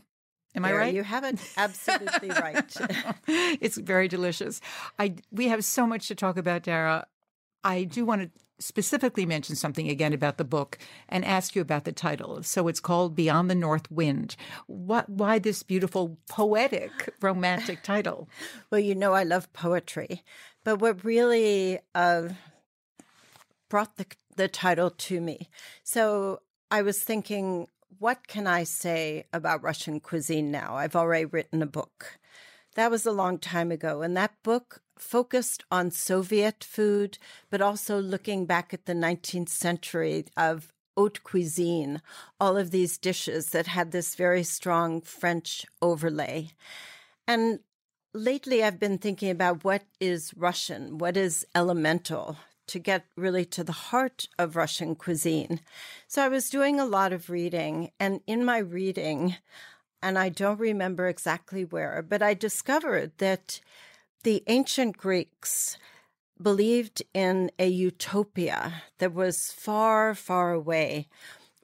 Am 0.56 0.62
there, 0.62 0.74
I 0.74 0.78
right? 0.78 0.94
You 0.94 1.02
have 1.02 1.24
it 1.24 1.38
absolutely 1.56 2.30
right. 2.30 2.74
it's 3.28 3.76
very 3.76 4.08
delicious. 4.08 4.60
I 4.98 5.14
we 5.30 5.48
have 5.48 5.64
so 5.64 5.86
much 5.86 6.08
to 6.08 6.14
talk 6.14 6.36
about, 6.36 6.62
Darra. 6.62 7.06
I 7.66 7.82
do 7.82 8.04
want 8.04 8.22
to 8.22 8.30
specifically 8.58 9.26
mention 9.26 9.56
something 9.56 9.88
again 9.88 10.12
about 10.12 10.38
the 10.38 10.44
book 10.44 10.78
and 11.08 11.24
ask 11.24 11.56
you 11.56 11.60
about 11.60 11.84
the 11.84 11.92
title. 11.92 12.44
So 12.44 12.68
it's 12.68 12.78
called 12.78 13.16
Beyond 13.16 13.50
the 13.50 13.56
North 13.56 13.90
Wind. 13.90 14.36
What, 14.68 15.08
why 15.10 15.40
this 15.40 15.64
beautiful, 15.64 16.16
poetic, 16.28 17.12
romantic 17.20 17.82
title? 17.82 18.28
well, 18.70 18.80
you 18.80 18.94
know, 18.94 19.12
I 19.12 19.24
love 19.24 19.52
poetry, 19.52 20.22
but 20.62 20.76
what 20.76 21.04
really 21.04 21.80
uh, 21.94 22.28
brought 23.68 23.96
the, 23.96 24.06
the 24.36 24.46
title 24.46 24.90
to 24.90 25.20
me. 25.20 25.50
So 25.82 26.40
I 26.70 26.82
was 26.82 27.00
thinking, 27.00 27.66
what 27.98 28.28
can 28.28 28.46
I 28.46 28.62
say 28.62 29.26
about 29.32 29.64
Russian 29.64 29.98
cuisine 29.98 30.52
now? 30.52 30.76
I've 30.76 30.96
already 30.96 31.24
written 31.24 31.62
a 31.62 31.66
book. 31.66 32.18
That 32.76 32.90
was 32.90 33.04
a 33.06 33.12
long 33.12 33.38
time 33.38 33.72
ago. 33.72 34.02
And 34.02 34.16
that 34.16 34.34
book 34.42 34.82
focused 34.98 35.64
on 35.70 35.90
Soviet 35.90 36.62
food, 36.62 37.18
but 37.50 37.60
also 37.60 38.00
looking 38.00 38.46
back 38.46 38.72
at 38.72 38.84
the 38.84 38.92
19th 38.92 39.48
century 39.48 40.26
of 40.36 40.72
haute 40.96 41.22
cuisine, 41.22 42.00
all 42.38 42.56
of 42.56 42.70
these 42.70 42.98
dishes 42.98 43.50
that 43.50 43.66
had 43.66 43.92
this 43.92 44.14
very 44.14 44.42
strong 44.42 45.00
French 45.00 45.66
overlay. 45.82 46.50
And 47.26 47.60
lately 48.14 48.62
I've 48.62 48.78
been 48.78 48.98
thinking 48.98 49.30
about 49.30 49.64
what 49.64 49.82
is 50.00 50.32
Russian, 50.36 50.98
what 50.98 51.16
is 51.16 51.46
elemental 51.54 52.36
to 52.68 52.78
get 52.78 53.04
really 53.16 53.44
to 53.44 53.64
the 53.64 53.72
heart 53.72 54.28
of 54.38 54.56
Russian 54.56 54.96
cuisine. 54.96 55.60
So 56.08 56.22
I 56.22 56.28
was 56.28 56.50
doing 56.50 56.80
a 56.80 56.86
lot 56.86 57.12
of 57.12 57.30
reading, 57.30 57.92
and 58.00 58.20
in 58.26 58.44
my 58.44 58.58
reading, 58.58 59.36
and 60.06 60.16
I 60.16 60.28
don't 60.28 60.60
remember 60.60 61.08
exactly 61.08 61.64
where, 61.64 62.00
but 62.00 62.22
I 62.22 62.32
discovered 62.32 63.10
that 63.18 63.60
the 64.22 64.44
ancient 64.46 64.96
Greeks 64.96 65.78
believed 66.40 67.02
in 67.12 67.50
a 67.58 67.66
utopia 67.66 68.84
that 68.98 69.12
was 69.12 69.50
far, 69.50 70.14
far 70.14 70.52
away, 70.52 71.08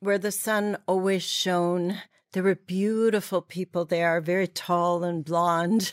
where 0.01 0.19
the 0.19 0.33
sun 0.33 0.77
always 0.89 1.23
shone. 1.23 1.99
There 2.33 2.43
were 2.43 2.57
beautiful 2.57 3.43
people 3.43 3.85
there, 3.85 4.21
very 4.21 4.49
tall 4.49 5.05
and 5.05 5.25
blonde. 5.25 5.93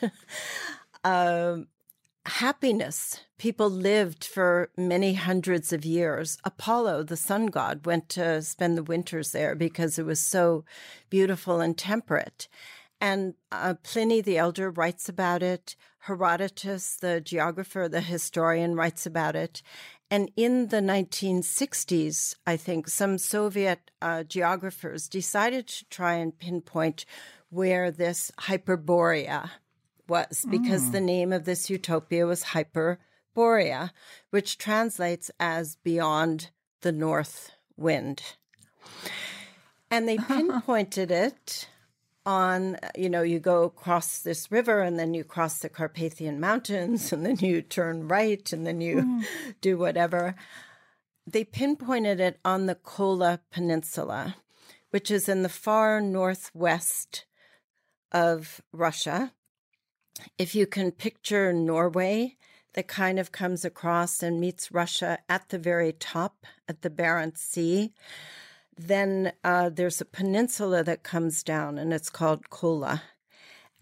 uh, 1.03 1.57
happiness. 2.29 3.21
People 3.37 3.69
lived 3.69 4.23
for 4.23 4.69
many 4.77 5.15
hundreds 5.15 5.73
of 5.73 5.83
years. 5.83 6.37
Apollo, 6.43 7.03
the 7.03 7.17
sun 7.17 7.47
god, 7.47 7.85
went 7.85 8.07
to 8.09 8.41
spend 8.41 8.77
the 8.77 8.83
winters 8.83 9.31
there 9.31 9.55
because 9.55 9.99
it 9.99 10.05
was 10.05 10.19
so 10.19 10.63
beautiful 11.09 11.59
and 11.59 11.77
temperate. 11.77 12.47
And 13.01 13.33
uh, 13.51 13.75
Pliny 13.83 14.21
the 14.21 14.37
Elder 14.37 14.69
writes 14.69 15.09
about 15.09 15.41
it. 15.41 15.75
Herodotus, 16.03 16.95
the 16.95 17.21
geographer, 17.21 17.87
the 17.87 18.01
historian, 18.01 18.75
writes 18.75 19.05
about 19.05 19.35
it. 19.35 19.61
And 20.11 20.31
in 20.35 20.67
the 20.67 20.81
1960s, 20.81 22.35
I 22.47 22.57
think 22.57 22.87
some 22.87 23.17
Soviet 23.17 23.91
uh, 24.01 24.23
geographers 24.23 25.07
decided 25.07 25.67
to 25.67 25.85
try 25.89 26.15
and 26.15 26.37
pinpoint 26.37 27.05
where 27.49 27.91
this 27.91 28.31
Hyperborea 28.39 29.51
was, 30.09 30.45
because 30.49 30.89
mm. 30.89 30.91
the 30.91 31.01
name 31.01 31.31
of 31.31 31.45
this 31.45 31.69
utopia 31.69 32.25
was 32.25 32.43
Hyperborea, 32.43 33.91
which 34.31 34.57
translates 34.57 35.31
as 35.39 35.75
beyond 35.77 36.49
the 36.81 36.91
north 36.91 37.51
wind. 37.77 38.21
And 39.91 40.07
they 40.07 40.17
pinpointed 40.27 41.11
it 41.11 41.67
on, 42.25 42.77
you 42.95 43.09
know, 43.09 43.21
you 43.21 43.39
go 43.39 43.63
across 43.63 44.19
this 44.19 44.51
river 44.51 44.81
and 44.81 44.99
then 44.99 45.13
you 45.13 45.23
cross 45.23 45.59
the 45.59 45.69
Carpathian 45.69 46.39
Mountains 46.39 47.11
and 47.11 47.25
then 47.25 47.37
you 47.37 47.61
turn 47.61 48.07
right 48.07 48.51
and 48.53 48.67
then 48.67 48.81
you 48.81 48.97
mm. 48.97 49.25
do 49.61 49.77
whatever. 49.77 50.35
They 51.25 51.43
pinpointed 51.43 52.19
it 52.19 52.39
on 52.43 52.65
the 52.65 52.75
Kola 52.75 53.39
Peninsula, 53.51 54.35
which 54.89 55.11
is 55.11 55.29
in 55.29 55.43
the 55.43 55.49
far 55.49 56.01
northwest 56.01 57.25
of 58.11 58.61
Russia. 58.71 59.33
If 60.37 60.55
you 60.55 60.67
can 60.67 60.91
picture 60.91 61.53
Norway, 61.53 62.35
that 62.73 62.87
kind 62.87 63.19
of 63.19 63.31
comes 63.31 63.65
across 63.65 64.21
and 64.21 64.39
meets 64.39 64.71
Russia 64.71 65.19
at 65.27 65.49
the 65.49 65.59
very 65.59 65.93
top 65.93 66.45
at 66.67 66.81
the 66.81 66.89
Barents 66.89 67.37
Sea 67.37 67.93
then 68.79 69.33
uh, 69.43 69.69
there's 69.69 69.99
a 69.99 70.05
peninsula 70.05 70.83
that 70.83 71.03
comes 71.03 71.43
down 71.43 71.77
and 71.77 71.91
it's 71.91 72.09
called 72.09 72.49
Kola. 72.49 73.03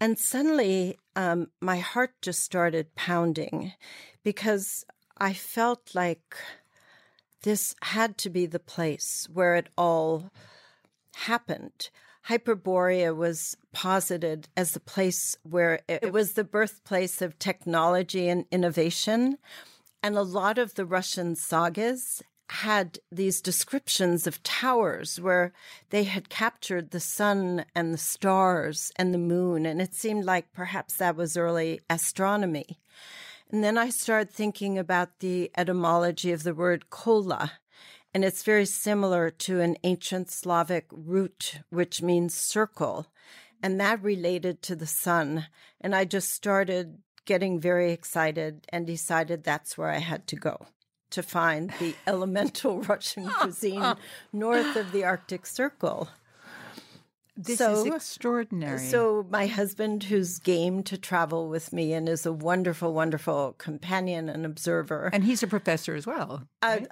And 0.00 0.18
suddenly 0.18 0.98
um, 1.14 1.50
my 1.60 1.78
heart 1.78 2.14
just 2.20 2.42
started 2.42 2.94
pounding 2.96 3.72
because 4.24 4.84
I 5.16 5.32
felt 5.32 5.94
like 5.94 6.36
this 7.42 7.76
had 7.82 8.18
to 8.18 8.30
be 8.30 8.46
the 8.46 8.58
place 8.58 9.28
where 9.32 9.54
it 9.54 9.68
all 9.78 10.30
happened. 11.14 11.90
Hyperborea 12.28 13.16
was 13.16 13.56
posited 13.72 14.48
as 14.56 14.72
the 14.72 14.80
place 14.80 15.36
where 15.44 15.80
it 15.88 16.12
was 16.12 16.32
the 16.32 16.44
birthplace 16.44 17.22
of 17.22 17.38
technology 17.38 18.28
and 18.28 18.44
innovation. 18.50 19.38
And 20.02 20.16
a 20.16 20.22
lot 20.22 20.58
of 20.58 20.74
the 20.74 20.84
Russian 20.84 21.36
sagas 21.36 22.22
had 22.50 22.98
these 23.10 23.40
descriptions 23.40 24.26
of 24.26 24.42
towers 24.42 25.20
where 25.20 25.52
they 25.90 26.04
had 26.04 26.28
captured 26.28 26.90
the 26.90 27.00
sun 27.00 27.64
and 27.74 27.92
the 27.92 27.98
stars 27.98 28.92
and 28.96 29.12
the 29.12 29.18
moon. 29.18 29.64
And 29.64 29.80
it 29.80 29.94
seemed 29.94 30.24
like 30.24 30.52
perhaps 30.52 30.96
that 30.96 31.16
was 31.16 31.36
early 31.36 31.80
astronomy. 31.88 32.78
And 33.50 33.64
then 33.64 33.78
I 33.78 33.88
started 33.88 34.30
thinking 34.30 34.78
about 34.78 35.20
the 35.20 35.50
etymology 35.56 36.32
of 36.32 36.42
the 36.42 36.54
word 36.54 36.90
kola. 36.90 37.52
And 38.14 38.24
it's 38.24 38.42
very 38.42 38.64
similar 38.64 39.30
to 39.30 39.60
an 39.60 39.76
ancient 39.84 40.30
Slavic 40.30 40.86
root, 40.90 41.60
which 41.70 42.02
means 42.02 42.34
circle. 42.34 43.06
And 43.62 43.80
that 43.80 44.02
related 44.02 44.62
to 44.62 44.76
the 44.76 44.86
sun. 44.86 45.46
And 45.80 45.94
I 45.94 46.04
just 46.04 46.30
started 46.30 46.98
getting 47.26 47.60
very 47.60 47.92
excited 47.92 48.66
and 48.70 48.86
decided 48.86 49.44
that's 49.44 49.76
where 49.76 49.90
I 49.90 49.98
had 49.98 50.26
to 50.28 50.36
go 50.36 50.66
to 51.10 51.22
find 51.22 51.72
the 51.78 51.94
elemental 52.06 52.80
Russian 52.82 53.28
cuisine 53.40 53.94
north 54.32 54.76
of 54.76 54.92
the 54.92 55.04
Arctic 55.04 55.46
Circle. 55.46 56.08
This 57.36 57.58
so, 57.58 57.72
is 57.72 57.86
extraordinary. 57.86 58.78
So, 58.78 59.24
my 59.30 59.46
husband, 59.46 60.02
who's 60.04 60.40
game 60.40 60.82
to 60.84 60.98
travel 60.98 61.48
with 61.48 61.72
me 61.72 61.92
and 61.92 62.08
is 62.08 62.26
a 62.26 62.32
wonderful, 62.32 62.92
wonderful 62.92 63.54
companion 63.58 64.28
and 64.28 64.44
observer. 64.44 65.08
And 65.12 65.22
he's 65.22 65.44
a 65.44 65.46
professor 65.46 65.94
as 65.94 66.04
well. 66.04 66.48
Uh, 66.62 66.66
right? 66.66 66.82
Uh, 66.82 66.86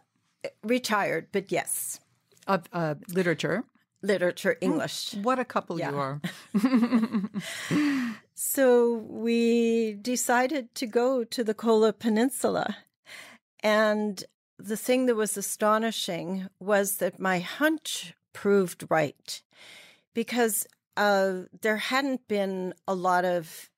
retired, 0.63 1.29
but 1.33 1.51
yes. 1.53 2.01
Of 2.47 2.65
uh, 2.73 2.95
literature. 3.09 3.65
Literature, 4.03 4.57
English. 4.61 5.15
what 5.15 5.39
a 5.39 5.45
couple 5.45 5.79
yeah. 5.81 5.91
you 5.91 5.97
are. 5.99 6.21
so, 8.35 8.95
we 9.09 9.95
decided 9.95 10.75
to 10.77 10.87
go 10.87 11.25
to 11.25 11.43
the 11.43 11.55
Kola 11.55 11.93
Peninsula 11.93 12.77
and 13.61 14.23
the 14.59 14.77
thing 14.77 15.07
that 15.07 15.17
was 15.17 15.37
astonishing 15.37 16.49
was 16.61 16.97
that 16.99 17.19
my 17.19 17.41
hunch 17.41 18.15
proved 18.33 18.87
right 18.89 19.43
because 20.15 20.67
uh, 20.97 21.43
there 21.63 21.77
hadn't 21.77 22.27
been 22.29 22.75
a 22.87 22.95
lot 22.95 23.25
of 23.25 23.71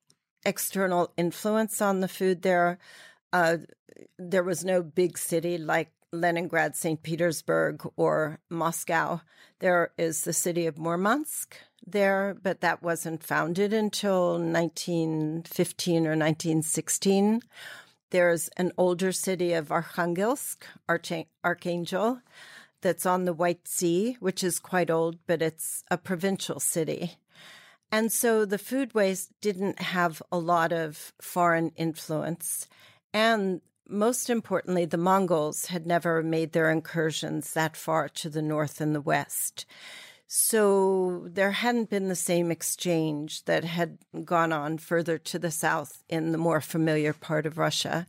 external 0.44 1.12
influence 1.16 1.80
on 1.80 2.00
the 2.00 2.08
food 2.08 2.42
there. 2.42 2.78
Uh, 3.32 3.58
there 4.18 4.44
was 4.44 4.64
no 4.64 4.82
big 4.82 5.18
city 5.18 5.58
like 5.58 5.90
Leningrad, 6.12 6.74
St. 6.76 7.02
Petersburg, 7.02 7.86
or 7.96 8.40
Moscow. 8.48 9.20
There 9.58 9.92
is 9.98 10.22
the 10.22 10.32
city 10.32 10.66
of 10.66 10.78
Murmansk 10.78 11.56
there, 11.86 12.36
but 12.42 12.60
that 12.60 12.82
wasn't 12.82 13.22
founded 13.22 13.72
until 13.72 14.32
1915 14.32 15.96
or 16.06 16.16
1916. 16.16 17.42
There's 18.10 18.48
an 18.56 18.72
older 18.78 19.12
city 19.12 19.52
of 19.52 19.68
Arkhangelsk, 19.68 20.62
Archangel, 21.44 22.20
that's 22.80 23.04
on 23.04 23.24
the 23.24 23.32
White 23.32 23.66
Sea, 23.66 24.16
which 24.20 24.42
is 24.44 24.58
quite 24.58 24.90
old, 24.90 25.18
but 25.26 25.42
it's 25.42 25.82
a 25.90 25.98
provincial 25.98 26.60
city. 26.60 27.16
And 27.90 28.12
so 28.12 28.44
the 28.44 28.58
foodways 28.58 29.28
didn't 29.40 29.80
have 29.80 30.22
a 30.30 30.38
lot 30.38 30.72
of 30.72 31.12
foreign 31.20 31.70
influence. 31.76 32.68
And 33.12 33.60
most 33.88 34.28
importantly, 34.28 34.85
the 34.85 34.99
Mongols 34.99 35.66
had 35.66 35.87
never 35.87 36.23
made 36.23 36.52
their 36.52 36.71
incursions 36.71 37.54
that 37.54 37.76
far 37.76 38.09
to 38.11 38.28
the 38.28 38.42
north 38.42 38.80
and 38.80 38.95
the 38.95 39.00
west. 39.00 39.64
So 40.26 41.25
there 41.26 41.52
hadn't 41.52 41.88
been 41.88 42.09
the 42.09 42.14
same 42.14 42.50
exchange 42.50 43.45
that 43.47 43.64
had 43.64 43.99
gone 44.25 44.52
on 44.52 44.76
further 44.76 45.16
to 45.18 45.38
the 45.38 45.50
south 45.50 46.04
in 46.09 46.33
the 46.33 46.38
more 46.38 46.61
familiar 46.61 47.14
part 47.14 47.47
of 47.47 47.57
Russia. 47.57 48.07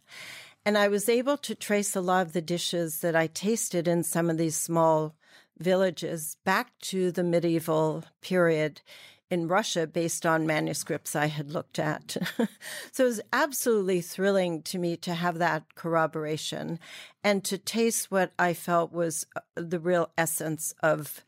And 0.66 0.78
I 0.78 0.90
was 0.90 1.08
able 1.08 1.38
to 1.38 1.56
trace 1.56 1.96
a 1.96 2.02
lot 2.02 2.28
of 2.28 2.34
the 2.34 2.42
dishes 2.42 3.00
that 3.00 3.16
I 3.16 3.28
tasted 3.28 3.88
in 3.88 4.04
some 4.04 4.30
of 4.30 4.38
these 4.38 4.58
small 4.58 5.16
villages 5.58 6.36
back 6.44 6.78
to 6.82 7.12
the 7.12 7.24
medieval 7.24 8.04
period 8.22 8.82
in 9.30 9.48
Russia 9.48 9.86
based 9.86 10.26
on 10.26 10.48
manuscripts 10.48 11.16
I 11.16 11.28
had 11.28 11.52
looked 11.52 11.80
at. 11.80 12.18
so 12.92 13.04
it 13.04 13.08
was 13.08 13.22
absolutely 13.32 14.02
thrilling 14.02 14.62
to 14.64 14.80
me 14.80 14.98
to 14.98 15.14
have 15.14 15.38
that 15.38 15.76
corroboration 15.76 16.80
and 17.24 17.44
to 17.46 17.58
taste 17.58 18.10
what 18.10 18.32
I 18.40 18.54
felt 18.54 18.92
was 18.92 19.26
uh, 19.36 19.42
the 19.56 19.80
real 19.80 20.10
essence 20.18 20.74
of 20.82 21.24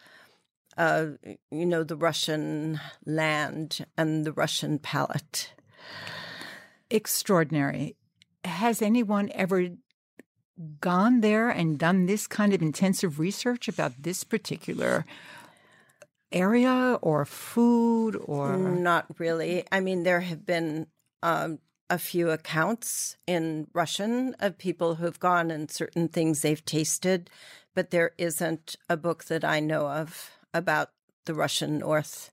uh, 0.77 1.07
you 1.51 1.65
know, 1.65 1.83
the 1.83 1.97
Russian 1.97 2.79
land 3.05 3.85
and 3.97 4.25
the 4.25 4.31
Russian 4.31 4.79
palate. 4.79 5.53
Extraordinary. 6.89 7.95
Has 8.45 8.81
anyone 8.81 9.29
ever 9.35 9.69
gone 10.79 11.21
there 11.21 11.49
and 11.49 11.77
done 11.77 12.05
this 12.05 12.27
kind 12.27 12.53
of 12.53 12.61
intensive 12.61 13.19
research 13.19 13.67
about 13.67 14.03
this 14.03 14.23
particular 14.23 15.05
area 16.31 16.97
or 17.01 17.25
food 17.25 18.15
or 18.25 18.57
not 18.57 19.05
really 19.17 19.65
i 19.71 19.79
mean 19.79 20.03
there 20.03 20.21
have 20.21 20.45
been 20.45 20.87
um, 21.23 21.59
a 21.89 21.97
few 21.97 22.29
accounts 22.29 23.17
in 23.27 23.67
russian 23.73 24.35
of 24.39 24.57
people 24.57 24.95
who've 24.95 25.19
gone 25.19 25.51
and 25.51 25.69
certain 25.69 26.07
things 26.07 26.41
they've 26.41 26.65
tasted 26.65 27.29
but 27.73 27.91
there 27.91 28.11
isn't 28.17 28.75
a 28.89 28.95
book 28.95 29.25
that 29.25 29.43
i 29.43 29.59
know 29.59 29.87
of 29.87 30.31
about 30.53 30.91
the 31.25 31.33
Russian 31.33 31.77
North. 31.79 32.31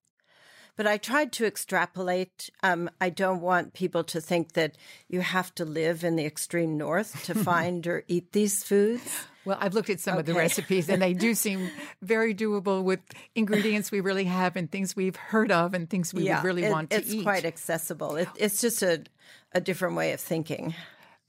But 0.79 0.87
I 0.87 0.97
tried 0.97 1.33
to 1.33 1.45
extrapolate. 1.45 2.51
Um, 2.62 2.88
I 3.01 3.11
don't 3.11 3.41
want 3.41 3.75
people 3.75 4.05
to 4.05 4.21
think 4.21 4.53
that 4.53 4.77
you 5.09 5.23
have 5.23 5.53
to 5.57 5.64
live 5.64 6.05
in 6.05 6.14
the 6.14 6.25
extreme 6.25 6.79
north 6.79 7.25
to 7.25 7.35
find 7.51 7.85
or 7.88 8.05
eat 8.07 8.31
these 8.31 8.62
foods. 8.62 9.03
Well, 9.45 9.59
I've 9.61 9.75
looked 9.75 9.91
at 9.91 9.99
some 9.99 10.12
okay. 10.12 10.21
of 10.21 10.27
the 10.27 10.35
recipes 10.35 10.88
and 10.88 11.03
they 11.03 11.14
do 11.14 11.35
seem 11.35 11.69
very 12.03 12.33
doable 12.33 12.85
with 12.85 13.01
ingredients 13.35 13.91
we 13.91 13.99
really 13.99 14.27
have 14.27 14.55
and 14.55 14.71
things 14.71 14.95
we've 14.95 15.17
heard 15.17 15.51
of 15.51 15.75
and 15.75 15.91
things 15.91 16.14
we 16.14 16.27
yeah, 16.27 16.43
really 16.43 16.62
it, 16.62 16.71
want 16.71 16.91
to 16.91 16.99
it's 16.99 17.11
eat. 17.11 17.17
It's 17.17 17.23
quite 17.25 17.45
accessible. 17.45 18.14
It, 18.14 18.29
it's 18.37 18.61
just 18.61 18.81
a, 18.83 19.03
a 19.51 19.61
different 19.61 19.97
way 19.97 20.12
of 20.12 20.21
thinking. 20.21 20.77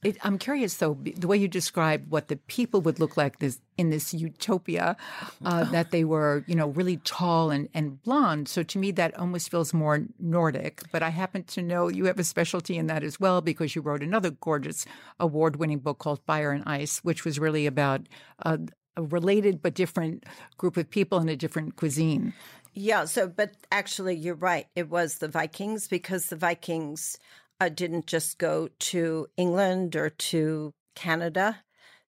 It, 0.02 0.16
I'm 0.22 0.38
curious, 0.38 0.76
though, 0.76 0.96
the 1.02 1.26
way 1.26 1.36
you 1.36 1.46
describe 1.46 2.06
what 2.08 2.28
the 2.28 2.36
people 2.36 2.80
would 2.80 2.98
look 2.98 3.18
like 3.18 3.38
this, 3.38 3.60
in 3.76 3.90
this 3.90 4.14
utopia, 4.14 4.96
uh, 5.44 5.64
that 5.64 5.90
they 5.90 6.04
were, 6.04 6.42
you 6.46 6.54
know, 6.54 6.68
really 6.68 6.96
tall 6.98 7.50
and, 7.50 7.68
and 7.74 8.02
blonde. 8.02 8.48
So 8.48 8.62
to 8.62 8.78
me, 8.78 8.92
that 8.92 9.18
almost 9.18 9.50
feels 9.50 9.74
more 9.74 10.06
Nordic. 10.18 10.82
But 10.90 11.02
I 11.02 11.10
happen 11.10 11.44
to 11.44 11.60
know 11.60 11.88
you 11.88 12.06
have 12.06 12.18
a 12.18 12.24
specialty 12.24 12.78
in 12.78 12.86
that 12.86 13.04
as 13.04 13.20
well 13.20 13.42
because 13.42 13.74
you 13.74 13.82
wrote 13.82 14.02
another 14.02 14.30
gorgeous 14.30 14.86
award 15.18 15.56
winning 15.56 15.80
book 15.80 15.98
called 15.98 16.20
Fire 16.26 16.52
and 16.52 16.64
Ice, 16.66 17.00
which 17.00 17.26
was 17.26 17.38
really 17.38 17.66
about 17.66 18.00
uh, 18.42 18.56
a 18.96 19.02
related 19.02 19.60
but 19.60 19.74
different 19.74 20.24
group 20.56 20.78
of 20.78 20.88
people 20.88 21.18
in 21.18 21.28
a 21.28 21.36
different 21.36 21.76
cuisine. 21.76 22.32
Yeah, 22.72 23.04
so, 23.04 23.28
but 23.28 23.52
actually, 23.72 24.14
you're 24.14 24.34
right. 24.34 24.66
It 24.76 24.88
was 24.88 25.18
the 25.18 25.28
Vikings 25.28 25.88
because 25.88 26.26
the 26.26 26.36
Vikings 26.36 27.18
uh, 27.60 27.68
didn't 27.68 28.06
just 28.06 28.38
go 28.38 28.68
to 28.78 29.26
England 29.36 29.94
or 29.94 30.10
to 30.10 30.72
Canada. 30.94 31.62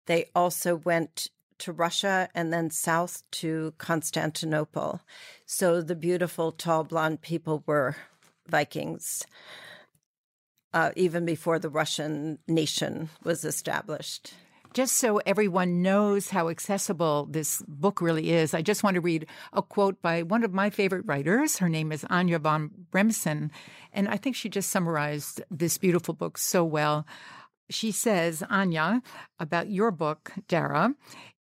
They 0.07 0.31
also 0.35 0.77
went 0.77 1.29
to 1.59 1.73
Russia 1.73 2.29
and 2.35 2.53
then 2.53 2.71
south 2.71 3.23
to 3.31 3.75
Constantinople. 3.79 5.01
So 5.47 5.81
the 5.81 5.95
beautiful, 5.95 6.51
tall, 6.51 6.85
blonde 6.85 7.21
people 7.21 7.63
were 7.67 7.97
Vikings, 8.49 9.25
uh, 10.73 10.91
even 10.97 11.25
before 11.25 11.59
the 11.59 11.69
Russian 11.69 12.39
nation 12.49 13.11
was 13.23 13.45
established 13.45 14.35
just 14.75 14.97
so 14.97 15.19
everyone 15.27 15.83
knows 15.83 16.31
how 16.31 16.49
accessible 16.49 17.27
this 17.31 17.63
book 17.69 18.01
really 18.01 18.31
is, 18.31 18.55
I 18.55 18.63
just 18.63 18.83
want 18.83 18.95
to 18.95 19.01
read 19.01 19.27
a 19.53 19.63
quote 19.63 20.01
by 20.01 20.23
one 20.23 20.45
of 20.45 20.53
my 20.53 20.71
favorite 20.71 21.07
writers. 21.07 21.59
Her 21.59 21.69
name 21.69 21.93
is 21.93 22.05
Anya 22.09 22.39
von 22.39 22.71
Bremzen, 22.91 23.51
and 23.93 24.09
I 24.09 24.17
think 24.17 24.37
she 24.37 24.49
just 24.49 24.71
summarized 24.71 25.43
this 25.51 25.79
beautiful 25.79 26.15
book 26.15 26.39
so 26.39 26.65
well. 26.65 27.07
She 27.71 27.93
says, 27.93 28.43
Anya, 28.51 29.03
about 29.39 29.71
your 29.71 29.91
book, 29.91 30.33
Darra, 30.49 30.95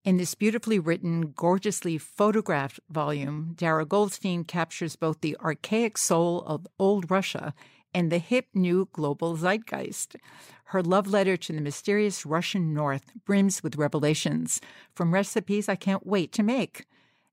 in 0.04 0.16
this 0.16 0.34
beautifully 0.34 0.78
written, 0.78 1.32
gorgeously 1.32 1.98
photographed 1.98 2.80
volume, 2.90 3.54
Darra 3.56 3.84
Goldstein 3.84 4.44
captures 4.44 4.96
both 4.96 5.20
the 5.20 5.36
archaic 5.38 5.98
soul 5.98 6.42
of 6.42 6.66
old 6.78 7.10
Russia 7.10 7.54
and 7.94 8.10
the 8.10 8.18
hip 8.18 8.46
new 8.54 8.88
global 8.92 9.36
zeitgeist. 9.36 10.16
Her 10.72 10.82
love 10.82 11.06
letter 11.06 11.36
to 11.36 11.52
the 11.52 11.60
mysterious 11.60 12.24
Russian 12.24 12.72
North 12.72 13.12
brims 13.26 13.62
with 13.62 13.76
revelations 13.76 14.58
from 14.94 15.12
recipes 15.12 15.68
I 15.68 15.74
can't 15.74 16.06
wait 16.06 16.32
to 16.32 16.42
make 16.42 16.86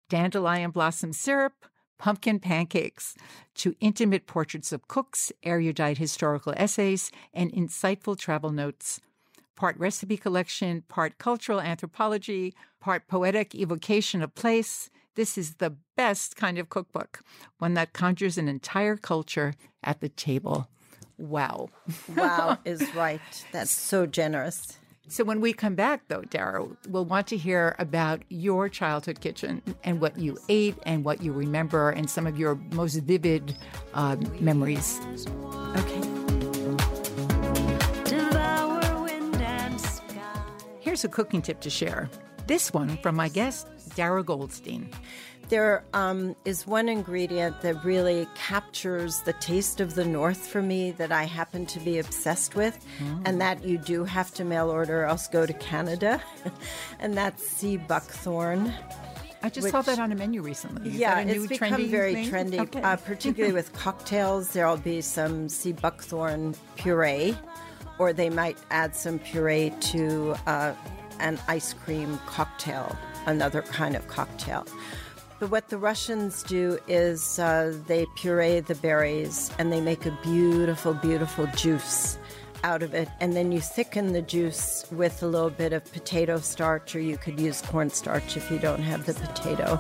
dandelion 0.10 0.72
blossom 0.72 1.14
syrup, 1.14 1.54
pumpkin 1.98 2.40
pancakes, 2.42 3.16
to 3.54 3.78
intimate 3.80 4.28
portraits 4.28 4.74
of 4.74 4.90
cooks, 4.90 5.32
erudite 5.42 6.00
historical 6.00 6.54
essays, 6.58 7.12
and 7.34 7.50
insightful 7.54 8.20
travel 8.20 8.50
notes. 8.50 9.00
Part 9.56 9.78
recipe 9.80 10.18
collection, 10.18 10.82
part 10.90 11.18
cultural 11.18 11.62
anthropology, 11.62 12.54
part 12.82 13.08
poetic 13.08 13.56
evocation 13.56 14.22
of 14.22 14.36
place, 14.36 14.90
This 15.16 15.38
is 15.38 15.56
the 15.56 15.78
best 15.96 16.36
kind 16.36 16.58
of 16.58 16.68
cookbook, 16.68 17.22
one 17.58 17.74
that 17.76 17.94
conjures 17.94 18.38
an 18.38 18.50
entire 18.50 18.98
culture 18.98 19.54
at 19.82 20.02
the 20.02 20.10
table. 20.10 20.68
Wow. 21.20 21.70
wow 22.16 22.58
is 22.66 22.84
right. 22.96 23.22
That's 23.52 23.72
so 23.72 24.06
generous. 24.06 24.80
So 25.10 25.24
when 25.24 25.42
we 25.42 25.54
come 25.54 25.74
back, 25.74 26.08
though, 26.08 26.22
Darra, 26.22 26.68
we'll 26.88 27.06
want 27.06 27.26
to 27.28 27.38
hear 27.38 27.76
about 27.80 28.22
your 28.30 28.70
childhood 28.70 29.22
kitchen 29.22 29.64
and 29.84 30.00
what 30.00 30.20
you 30.20 30.38
ate 30.50 30.76
and 30.84 31.04
what 31.04 31.24
you 31.24 31.34
remember 31.34 31.90
and 31.90 32.08
some 32.08 32.28
of 32.28 32.38
your 32.38 32.56
most 32.74 32.96
vivid 32.98 33.58
uh, 33.96 34.18
memories. 34.40 35.00
Okay. 35.78 36.10
Here's 40.80 41.04
a 41.04 41.10
cooking 41.10 41.42
tip 41.42 41.60
to 41.62 41.70
share. 41.70 42.10
This 42.46 42.72
one 42.72 42.98
from 42.98 43.16
my 43.16 43.30
guest, 43.30 43.68
Darra 43.96 44.24
Goldstein. 44.24 44.92
There 45.50 45.84
um, 45.94 46.36
is 46.46 46.68
one 46.68 46.88
ingredient 46.88 47.62
that 47.62 47.84
really 47.84 48.28
captures 48.36 49.22
the 49.22 49.34
taste 49.34 49.80
of 49.80 49.96
the 49.96 50.06
North 50.06 50.46
for 50.48 50.62
me 50.62 50.92
that 50.92 51.12
I 51.12 51.24
happen 51.24 51.66
to 51.68 51.80
be 51.80 51.98
obsessed 51.98 52.54
with, 52.56 52.86
mm. 53.00 53.22
and 53.26 53.42
that 53.42 53.64
you 53.64 53.80
do 53.80 54.04
have 54.04 54.32
to 54.36 54.44
mail 54.44 54.70
order, 54.70 55.02
or 55.02 55.06
else 55.06 55.28
go 55.28 55.48
to 55.48 55.54
Canada, 55.54 56.22
and 57.00 57.18
that's 57.18 57.46
sea 57.48 57.78
buckthorn. 57.78 58.72
I 59.42 59.50
just 59.50 59.66
which, 59.66 59.72
saw 59.72 59.82
that 59.82 59.98
on 59.98 60.12
a 60.12 60.16
menu 60.16 60.44
recently. 60.44 60.90
Is 60.90 60.98
yeah, 60.98 61.20
it's 61.20 61.48
become 61.48 61.88
very 61.88 62.14
thing? 62.14 62.30
trendy, 62.30 62.60
okay. 62.60 62.82
uh, 62.84 62.98
particularly 62.98 63.54
with 63.54 63.74
cocktails. 63.74 64.54
There'll 64.54 64.78
be 64.78 65.02
some 65.02 65.50
sea 65.50 65.72
buckthorn 65.72 66.54
puree, 66.76 67.36
or 67.98 68.14
they 68.14 68.30
might 68.30 68.58
add 68.70 68.96
some 68.96 69.18
puree 69.18 69.74
to 69.80 70.36
uh, 70.46 70.76
an 71.20 71.40
ice 71.48 71.74
cream 71.74 72.20
cocktail, 72.28 72.96
another 73.26 73.64
kind 73.64 73.96
of 73.96 74.08
cocktail. 74.08 74.68
But 75.40 75.52
what 75.52 75.70
the 75.70 75.78
Russians 75.78 76.44
do 76.44 76.80
is 76.88 77.40
uh, 77.40 77.74
they 77.88 78.06
puree 78.18 78.60
the 78.60 78.76
berries 78.76 79.52
and 79.58 79.72
they 79.72 79.80
make 79.80 80.06
a 80.06 80.18
beautiful, 80.22 80.94
beautiful 80.94 81.48
juice 81.56 82.18
out 82.66 82.84
of 82.84 82.94
it. 82.94 83.08
And 83.22 83.38
then 83.38 83.54
you 83.54 83.62
thicken 83.62 84.12
the 84.12 84.22
juice 84.22 84.86
with 84.92 85.24
a 85.24 85.28
little 85.28 85.50
bit 85.50 85.72
of 85.72 85.90
potato 85.94 86.40
starch, 86.40 86.94
or 86.94 87.00
you 87.00 87.16
could 87.18 87.40
use 87.40 87.62
cornstarch 87.62 88.36
if 88.36 88.52
you 88.52 88.60
don't 88.60 88.82
have 88.82 89.06
the 89.06 89.14
potato. 89.14 89.80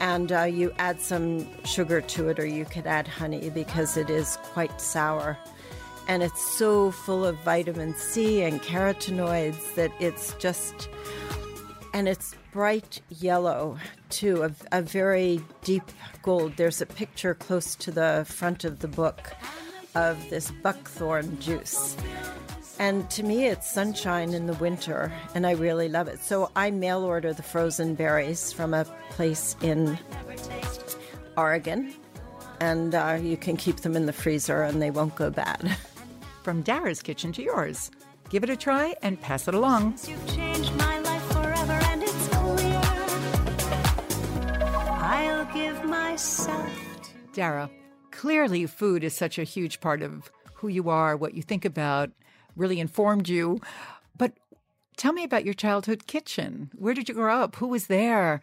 And 0.00 0.32
uh, 0.32 0.42
you 0.42 0.72
add 0.78 1.00
some 1.00 1.46
sugar 1.64 2.00
to 2.00 2.28
it, 2.30 2.40
or 2.40 2.46
you 2.46 2.64
could 2.64 2.88
add 2.88 3.06
honey 3.06 3.50
because 3.50 3.96
it 3.96 4.10
is 4.10 4.36
quite 4.42 4.80
sour. 4.80 5.38
And 6.08 6.24
it's 6.24 6.42
so 6.58 6.90
full 6.90 7.24
of 7.24 7.36
vitamin 7.44 7.94
C 7.94 8.42
and 8.42 8.60
carotenoids 8.60 9.76
that 9.76 9.92
it's 10.00 10.34
just, 10.40 10.88
and 11.94 12.08
it's 12.08 12.34
bright 12.52 13.00
yellow 13.08 13.78
too, 14.10 14.42
a, 14.42 14.52
a 14.70 14.82
very 14.82 15.40
deep 15.64 15.90
gold. 16.22 16.52
There's 16.56 16.80
a 16.80 16.86
picture 16.86 17.34
close 17.34 17.74
to 17.76 17.90
the 17.90 18.24
front 18.28 18.64
of 18.64 18.80
the 18.80 18.88
book 18.88 19.32
of 19.94 20.18
this 20.30 20.50
buckthorn 20.62 21.40
juice. 21.40 21.96
And 22.78 23.08
to 23.10 23.22
me, 23.22 23.46
it's 23.46 23.70
sunshine 23.70 24.34
in 24.34 24.46
the 24.46 24.54
winter, 24.54 25.12
and 25.34 25.46
I 25.46 25.52
really 25.52 25.88
love 25.88 26.08
it. 26.08 26.20
So 26.20 26.50
I 26.56 26.70
mail 26.70 27.02
order 27.02 27.32
the 27.32 27.42
frozen 27.42 27.94
berries 27.94 28.52
from 28.52 28.74
a 28.74 28.84
place 29.10 29.56
in 29.62 29.98
Oregon, 31.36 31.94
and 32.60 32.94
uh, 32.94 33.18
you 33.20 33.36
can 33.36 33.56
keep 33.56 33.76
them 33.78 33.96
in 33.96 34.06
the 34.06 34.12
freezer 34.12 34.62
and 34.62 34.80
they 34.80 34.90
won't 34.90 35.14
go 35.16 35.30
bad. 35.30 35.76
From 36.42 36.62
Darra's 36.62 37.02
kitchen 37.02 37.32
to 37.32 37.42
yours. 37.42 37.90
Give 38.30 38.42
it 38.42 38.50
a 38.50 38.56
try 38.56 38.94
and 39.02 39.20
pass 39.20 39.46
it 39.46 39.54
along. 39.54 39.96
Myself. 46.12 46.70
Darra, 47.32 47.70
clearly 48.10 48.66
food 48.66 49.02
is 49.02 49.14
such 49.14 49.38
a 49.38 49.44
huge 49.44 49.80
part 49.80 50.02
of 50.02 50.30
who 50.56 50.68
you 50.68 50.90
are, 50.90 51.16
what 51.16 51.32
you 51.32 51.40
think 51.40 51.64
about, 51.64 52.10
really 52.54 52.80
informed 52.80 53.30
you. 53.30 53.62
But 54.18 54.34
tell 54.98 55.14
me 55.14 55.24
about 55.24 55.46
your 55.46 55.54
childhood 55.54 56.06
kitchen. 56.06 56.70
Where 56.74 56.92
did 56.92 57.08
you 57.08 57.14
grow 57.14 57.34
up? 57.34 57.56
Who 57.56 57.68
was 57.68 57.86
there? 57.86 58.42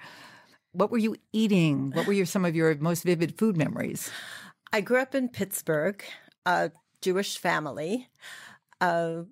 What 0.72 0.90
were 0.90 0.98
you 0.98 1.16
eating? 1.32 1.92
What 1.92 2.08
were 2.08 2.14
your, 2.14 2.26
some 2.26 2.44
of 2.44 2.56
your 2.56 2.74
most 2.78 3.04
vivid 3.04 3.38
food 3.38 3.56
memories? 3.56 4.10
I 4.74 4.82
grew 4.82 5.00
up 5.00 5.14
in 5.14 5.30
Pittsburgh, 5.30 6.04
a 6.48 6.72
Jewish 7.02 7.38
family. 7.38 8.10
Uh, 8.82 9.26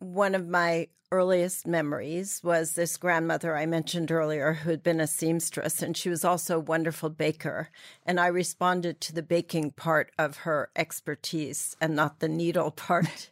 one 0.00 0.34
of 0.34 0.48
my 0.48 0.88
earliest 1.12 1.66
memories 1.66 2.40
was 2.42 2.74
this 2.74 2.96
grandmother 2.96 3.56
I 3.56 3.66
mentioned 3.66 4.12
earlier 4.12 4.52
who 4.52 4.70
had 4.70 4.82
been 4.82 5.00
a 5.00 5.06
seamstress, 5.06 5.82
and 5.82 5.96
she 5.96 6.08
was 6.08 6.24
also 6.24 6.56
a 6.56 6.60
wonderful 6.60 7.10
baker. 7.10 7.68
And 8.06 8.20
I 8.20 8.28
responded 8.28 9.00
to 9.02 9.12
the 9.12 9.22
baking 9.22 9.72
part 9.72 10.12
of 10.18 10.38
her 10.38 10.70
expertise 10.76 11.76
and 11.80 11.96
not 11.96 12.20
the 12.20 12.28
needle 12.28 12.70
part. 12.88 13.30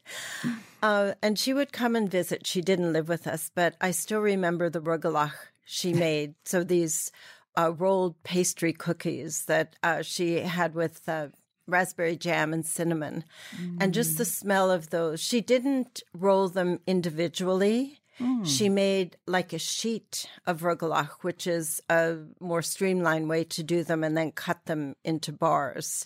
uh, 0.83 1.13
and 1.23 1.39
she 1.39 1.55
would 1.55 1.73
come 1.73 1.95
and 1.95 2.11
visit. 2.11 2.47
She 2.47 2.61
didn't 2.61 2.93
live 2.93 3.09
with 3.09 3.27
us, 3.27 3.51
but 3.55 3.77
I 3.81 3.93
still 3.93 4.21
remember 4.21 4.69
the 4.69 4.81
rugelach 4.81 5.35
she 5.65 5.93
made. 6.07 6.35
So 6.45 6.65
these 6.65 7.13
uh, 7.57 7.73
rolled 7.73 8.23
pastry 8.23 8.73
cookies 8.73 9.45
that 9.47 9.77
uh, 9.83 10.03
she 10.03 10.41
had 10.41 10.75
with 10.75 11.09
uh, 11.09 11.29
raspberry 11.69 12.17
jam 12.17 12.53
and 12.53 12.67
cinnamon. 12.67 13.25
Mm. 13.57 13.77
And 13.81 13.95
just 13.95 14.19
the 14.19 14.25
mm. 14.25 14.33
smell 14.33 14.71
of 14.71 14.91
those. 14.91 15.21
She 15.21 15.41
didn't 15.41 16.03
roll 16.13 16.49
them 16.49 16.81
individually. 16.87 18.01
Mm. 18.19 18.45
She 18.45 18.69
made 18.69 19.17
like 19.27 19.53
a 19.53 19.59
sheet 19.59 20.29
of 20.47 20.63
rugelach, 20.63 21.23
which 21.23 21.47
is 21.47 21.81
a 21.89 22.17
more 22.41 22.63
streamlined 22.63 23.29
way 23.29 23.45
to 23.45 23.63
do 23.63 23.85
them, 23.85 24.03
and 24.03 24.17
then 24.17 24.33
cut 24.33 24.65
them 24.65 24.97
into 25.05 25.33
bars. 25.33 26.05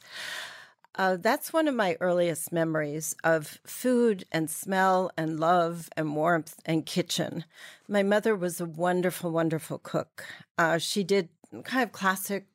Uh, 0.94 1.16
that's 1.18 1.55
one 1.55 1.68
of 1.68 1.75
my 1.75 1.96
earliest 2.01 2.53
memories 2.53 3.16
of 3.25 3.59
food 3.64 4.25
and 4.31 4.51
smell 4.51 5.11
and 5.16 5.40
love 5.40 5.88
and 5.96 6.14
warmth 6.14 6.61
and 6.66 6.85
kitchen. 6.85 7.44
My 7.88 8.03
mother 8.03 8.37
was 8.37 8.61
a 8.61 8.66
wonderful, 8.66 9.31
wonderful 9.31 9.79
cook. 9.79 10.27
Uh, 10.59 10.77
she 10.77 11.03
did 11.03 11.31
kind 11.64 11.83
of 11.83 11.92
classic 11.92 12.46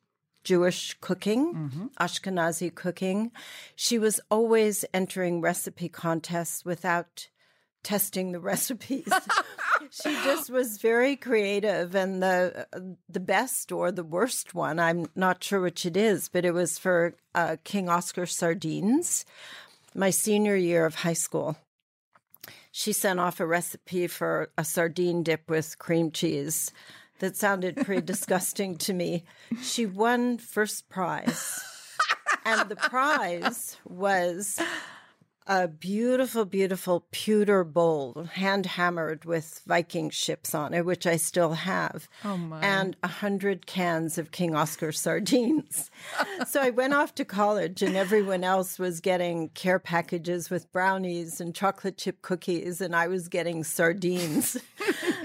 Jewish 0.44 0.96
cooking, 1.00 1.54
mm-hmm. 1.54 1.86
Ashkenazi 2.00 2.74
cooking. 2.74 3.32
She 3.76 3.98
was 3.98 4.20
always 4.30 4.84
entering 4.94 5.40
recipe 5.40 5.88
contests 5.88 6.64
without 6.64 7.28
testing 7.82 8.32
the 8.32 8.40
recipes. 8.52 9.10
she 9.90 10.12
just 10.24 10.50
was 10.50 10.78
very 10.78 11.16
creative 11.16 11.94
and 11.94 12.22
the 12.22 12.66
the 13.08 13.20
best 13.20 13.72
or 13.72 13.92
the 13.92 14.04
worst 14.04 14.54
one, 14.54 14.78
I'm 14.78 15.06
not 15.14 15.42
sure 15.42 15.60
which 15.60 15.86
it 15.86 15.96
is, 15.96 16.28
but 16.28 16.44
it 16.44 16.52
was 16.52 16.78
for 16.78 17.14
uh, 17.34 17.56
King 17.64 17.88
Oscar 17.88 18.26
sardines. 18.26 19.24
My 19.94 20.10
senior 20.10 20.54
year 20.54 20.86
of 20.86 20.96
high 20.96 21.14
school. 21.14 21.56
She 22.70 22.92
sent 22.92 23.18
off 23.18 23.40
a 23.40 23.46
recipe 23.46 24.06
for 24.06 24.50
a 24.56 24.64
sardine 24.64 25.22
dip 25.22 25.48
with 25.48 25.78
cream 25.78 26.12
cheese 26.12 26.70
that 27.18 27.36
sounded 27.36 27.76
pretty 27.76 28.02
disgusting 28.02 28.76
to 28.78 28.92
me. 28.92 29.24
She 29.62 29.86
won 29.86 30.38
first 30.38 30.88
prize. 30.88 31.60
and 32.44 32.68
the 32.68 32.76
prize 32.76 33.76
was 33.84 34.60
a 35.48 35.66
beautiful, 35.66 36.44
beautiful 36.44 37.06
pewter 37.10 37.64
bowl, 37.64 38.28
hand 38.34 38.66
hammered 38.66 39.24
with 39.24 39.62
Viking 39.66 40.10
ships 40.10 40.54
on 40.54 40.74
it, 40.74 40.84
which 40.84 41.06
I 41.06 41.16
still 41.16 41.54
have, 41.54 42.06
oh 42.22 42.58
and 42.60 42.96
a 43.02 43.08
hundred 43.08 43.66
cans 43.66 44.18
of 44.18 44.30
King 44.30 44.54
Oscar 44.54 44.92
sardines. 44.92 45.90
so 46.46 46.60
I 46.60 46.68
went 46.68 46.92
off 46.92 47.14
to 47.14 47.24
college, 47.24 47.80
and 47.82 47.96
everyone 47.96 48.44
else 48.44 48.78
was 48.78 49.00
getting 49.00 49.48
care 49.50 49.78
packages 49.78 50.50
with 50.50 50.70
brownies 50.70 51.40
and 51.40 51.54
chocolate 51.54 51.96
chip 51.96 52.20
cookies, 52.20 52.82
and 52.82 52.94
I 52.94 53.08
was 53.08 53.28
getting 53.28 53.64
sardines. 53.64 54.58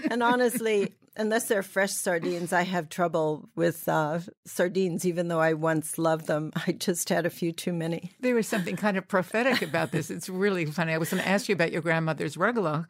and 0.10 0.24
honestly, 0.24 0.94
unless 1.16 1.46
they're 1.46 1.64
fresh 1.64 1.92
sardines, 1.92 2.54
I 2.54 2.64
have 2.64 2.90
trouble 2.90 3.50
with 3.56 3.88
uh, 3.88 4.20
sardines, 4.46 5.06
even 5.06 5.28
though 5.28 5.40
I 5.40 5.54
once 5.54 5.98
loved 5.98 6.28
them. 6.28 6.52
I 6.68 6.72
just 6.72 7.10
had 7.10 7.26
a 7.26 7.30
few 7.30 7.52
too 7.52 7.74
many. 7.74 8.12
There 8.20 8.36
was 8.36 8.48
something 8.48 8.76
kind 8.76 8.98
of 8.98 9.08
prophetic 9.08 9.62
about 9.62 9.92
this. 9.92 10.10
It's 10.10 10.30
really 10.30 10.66
funny. 10.66 10.94
I 10.94 10.98
was 10.98 11.10
going 11.10 11.24
to 11.24 11.30
ask 11.30 11.50
you 11.50 11.54
about 11.54 11.72
your 11.72 11.82
grandmother's 11.82 12.36
rugelach. 12.36 12.86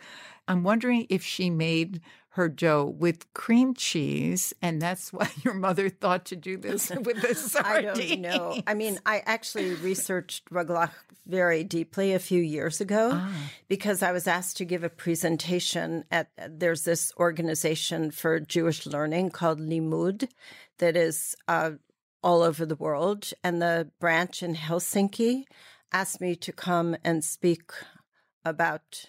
I'm 0.47 0.63
wondering 0.63 1.07
if 1.09 1.23
she 1.23 1.49
made 1.49 2.01
her 2.33 2.49
dough 2.49 2.83
with 2.97 3.31
cream 3.33 3.75
cheese, 3.75 4.55
and 4.59 4.81
that's 4.81 5.13
why 5.13 5.29
your 5.43 5.53
mother 5.53 5.89
thought 5.89 6.25
to 6.25 6.35
do 6.35 6.57
this 6.57 6.89
with 7.03 7.21
the 7.21 7.35
sardines. 7.35 7.99
I 7.99 8.15
don't 8.15 8.21
know. 8.21 8.61
I 8.65 8.73
mean, 8.73 8.99
I 9.05 9.21
actually 9.25 9.75
researched 9.75 10.49
rugelach 10.49 10.91
very 11.27 11.63
deeply 11.63 12.13
a 12.13 12.19
few 12.19 12.41
years 12.41 12.81
ago 12.81 13.11
ah. 13.13 13.33
because 13.67 14.01
I 14.01 14.11
was 14.11 14.27
asked 14.27 14.57
to 14.57 14.65
give 14.65 14.83
a 14.83 14.89
presentation 14.89 16.05
at. 16.11 16.29
There's 16.49 16.83
this 16.83 17.13
organization 17.17 18.09
for 18.11 18.39
Jewish 18.39 18.85
learning 18.87 19.29
called 19.29 19.59
Limmud 19.59 20.27
that 20.79 20.97
is 20.97 21.35
uh, 21.47 21.71
all 22.23 22.41
over 22.41 22.65
the 22.65 22.75
world, 22.75 23.31
and 23.43 23.61
the 23.61 23.89
branch 23.99 24.41
in 24.41 24.55
Helsinki 24.55 25.43
asked 25.91 26.19
me 26.19 26.35
to 26.37 26.51
come 26.51 26.95
and 27.03 27.23
speak 27.23 27.71
about 28.43 29.05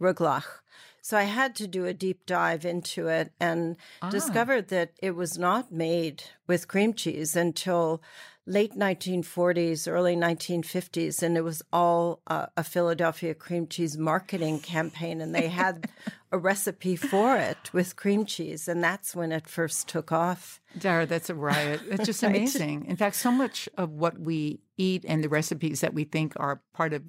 rugelach 0.00 0.62
So 1.04 1.16
I 1.18 1.24
had 1.24 1.56
to 1.56 1.66
do 1.66 1.84
a 1.84 1.92
deep 1.92 2.24
dive 2.26 2.64
into 2.64 3.08
it 3.08 3.32
and 3.40 3.76
Ah. 4.00 4.08
discovered 4.08 4.68
that 4.68 4.92
it 5.02 5.16
was 5.16 5.36
not 5.36 5.72
made 5.72 6.22
with 6.46 6.68
cream 6.68 6.94
cheese 6.94 7.34
until 7.34 8.00
late 8.46 8.74
1940s, 8.76 9.86
early 9.86 10.16
1950s, 10.16 11.22
and 11.22 11.36
it 11.36 11.42
was 11.42 11.60
all 11.72 12.20
uh, 12.28 12.46
a 12.56 12.64
Philadelphia 12.64 13.34
cream 13.34 13.66
cheese 13.66 13.96
marketing 13.98 14.60
campaign, 14.60 15.20
and 15.20 15.34
they 15.34 15.48
had 15.48 15.88
a 16.32 16.38
recipe 16.38 16.96
for 16.96 17.36
it 17.36 17.72
with 17.72 17.94
cream 17.96 18.24
cheese, 18.24 18.66
and 18.68 18.82
that's 18.82 19.14
when 19.14 19.30
it 19.32 19.48
first 19.48 19.88
took 19.88 20.10
off. 20.12 20.60
Darra, 20.78 21.06
that's 21.06 21.30
a 21.30 21.34
riot. 21.34 21.80
It's 21.90 22.06
just 22.06 22.22
amazing. 22.22 22.86
In 22.86 22.96
fact, 22.96 23.16
so 23.16 23.30
much 23.30 23.68
of 23.76 23.90
what 23.90 24.18
we 24.18 24.60
eat 24.76 25.04
and 25.06 25.22
the 25.22 25.28
recipes 25.28 25.80
that 25.80 25.94
we 25.94 26.04
think 26.04 26.32
are 26.36 26.62
part 26.72 26.92
of 26.92 27.02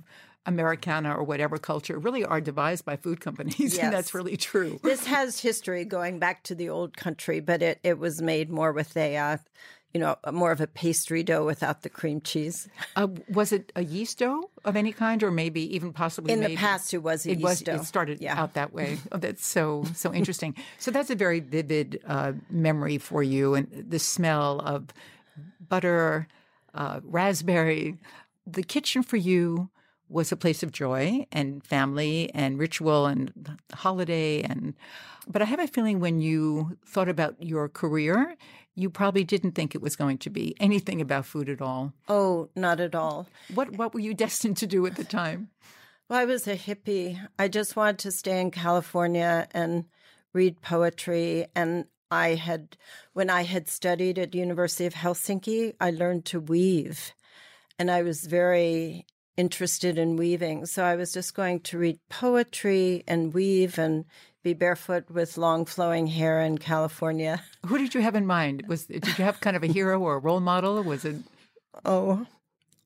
Americana 0.45 1.13
or 1.15 1.23
whatever 1.23 1.57
culture 1.57 1.97
really 1.97 2.25
are 2.25 2.41
devised 2.41 2.83
by 2.85 2.95
food 2.95 3.21
companies, 3.21 3.77
and 3.79 3.93
that's 3.93 4.13
really 4.13 4.37
true. 4.37 4.79
This 4.83 5.05
has 5.05 5.39
history 5.39 5.85
going 5.85 6.19
back 6.19 6.43
to 6.43 6.55
the 6.55 6.69
old 6.69 6.97
country, 6.97 7.39
but 7.39 7.61
it, 7.61 7.79
it 7.83 7.97
was 7.97 8.21
made 8.21 8.49
more 8.49 8.71
with 8.73 8.95
a, 8.97 9.15
uh, 9.17 9.37
you 9.93 9.99
know, 9.99 10.17
more 10.31 10.51
of 10.51 10.59
a 10.59 10.67
pastry 10.67 11.23
dough 11.23 11.45
without 11.45 11.83
the 11.83 11.89
cream 11.89 12.19
cheese. 12.19 12.67
Uh, 12.95 13.07
was 13.29 13.51
it 13.53 13.71
a 13.75 13.83
yeast 13.83 14.17
dough 14.19 14.49
of 14.65 14.75
any 14.75 14.91
kind, 14.91 15.23
or 15.23 15.31
maybe 15.31 15.61
even 15.75 15.93
possibly 15.93 16.33
In 16.33 16.41
the 16.41 16.55
past, 16.57 16.93
it 16.93 16.97
was 17.03 17.25
a 17.25 17.31
it 17.31 17.37
yeast 17.37 17.43
was 17.43 17.61
dough. 17.61 17.75
it 17.75 17.85
started 17.85 18.19
Yeah. 18.19 18.41
out 18.41 18.53
that 18.55 18.73
way. 18.73 18.97
Oh, 19.11 19.17
that's 19.19 19.45
so 19.45 19.85
so 19.95 20.13
interesting. 20.13 20.55
so 20.79 20.89
that's 20.91 21.09
a 21.09 21.15
very 21.15 21.39
vivid 21.39 22.01
uh, 22.07 22.33
memory 22.49 22.97
for 22.97 23.23
you, 23.23 23.53
and 23.53 23.67
the 23.89 23.99
smell 23.99 24.59
of 24.61 24.87
butter, 25.69 26.27
uh, 26.73 26.99
raspberry. 27.03 27.97
The 28.45 28.63
kitchen 28.63 29.03
for 29.03 29.15
you 29.17 29.69
was 30.13 30.31
a 30.31 30.37
place 30.37 30.63
of 30.63 30.71
joy 30.71 31.25
and 31.31 31.63
family 31.65 32.29
and 32.33 32.59
ritual 32.59 33.05
and 33.05 33.57
holiday 33.73 34.41
and. 34.41 34.75
But 35.25 35.41
I 35.41 35.45
have 35.45 35.59
a 35.59 35.67
feeling 35.67 36.01
when 36.01 36.19
you 36.19 36.77
thought 36.85 37.07
about 37.07 37.41
your 37.41 37.69
career, 37.69 38.35
you 38.75 38.89
probably 38.89 39.23
didn't 39.23 39.53
think 39.53 39.73
it 39.73 39.81
was 39.81 39.95
going 39.95 40.17
to 40.19 40.29
be 40.29 40.53
anything 40.59 40.99
about 40.99 41.25
food 41.25 41.47
at 41.47 41.61
all. 41.61 41.93
Oh, 42.09 42.49
not 42.55 42.79
at 42.79 42.93
all. 42.93 43.27
What 43.53 43.71
what 43.77 43.93
were 43.93 44.01
you 44.01 44.13
destined 44.25 44.57
to 44.57 44.67
do 44.67 44.85
at 44.85 44.95
the 44.95 45.03
time? 45.03 45.49
Well, 46.09 46.19
I 46.19 46.25
was 46.25 46.47
a 46.47 46.57
hippie. 46.57 47.19
I 47.39 47.47
just 47.47 47.75
wanted 47.75 47.99
to 47.99 48.11
stay 48.11 48.41
in 48.41 48.51
California 48.51 49.47
and 49.51 49.85
read 50.33 50.61
poetry. 50.61 51.47
And 51.55 51.85
I 52.11 52.35
had, 52.35 52.77
when 53.13 53.29
I 53.29 53.43
had 53.43 53.69
studied 53.69 54.19
at 54.19 54.35
University 54.35 54.85
of 54.85 54.93
Helsinki, 54.93 55.73
I 55.79 55.91
learned 55.91 56.25
to 56.25 56.39
weave, 56.39 57.13
and 57.79 57.89
I 57.89 58.03
was 58.03 58.25
very 58.25 59.05
interested 59.37 59.97
in 59.97 60.15
weaving. 60.15 60.65
So 60.65 60.83
I 60.83 60.95
was 60.95 61.11
just 61.11 61.33
going 61.33 61.61
to 61.61 61.77
read 61.77 61.99
poetry 62.09 63.03
and 63.07 63.33
weave 63.33 63.77
and 63.77 64.05
be 64.43 64.53
barefoot 64.53 65.09
with 65.09 65.37
long 65.37 65.65
flowing 65.65 66.07
hair 66.07 66.41
in 66.41 66.57
California. 66.57 67.41
Who 67.65 67.77
did 67.77 67.95
you 67.95 68.01
have 68.01 68.15
in 68.15 68.25
mind? 68.25 68.65
Was 68.67 68.85
did 68.85 69.05
you 69.17 69.23
have 69.23 69.39
kind 69.39 69.55
of 69.55 69.63
a 69.63 69.67
hero 69.67 69.99
or 69.99 70.15
a 70.15 70.19
role 70.19 70.41
model? 70.41 70.77
Or 70.77 70.83
was 70.83 71.05
it 71.05 71.15
Oh, 71.85 72.25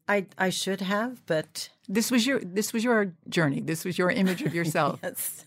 I 0.07 0.25
I 0.37 0.49
should 0.49 0.81
have, 0.81 1.25
but 1.25 1.69
this 1.87 2.11
was 2.11 2.25
your 2.25 2.39
this 2.39 2.73
was 2.73 2.83
your 2.83 3.13
journey? 3.27 3.59
This 3.59 3.83
was 3.83 3.97
your 3.97 4.09
image 4.09 4.41
of 4.41 4.53
yourself. 4.59 4.99
it's 5.03 5.45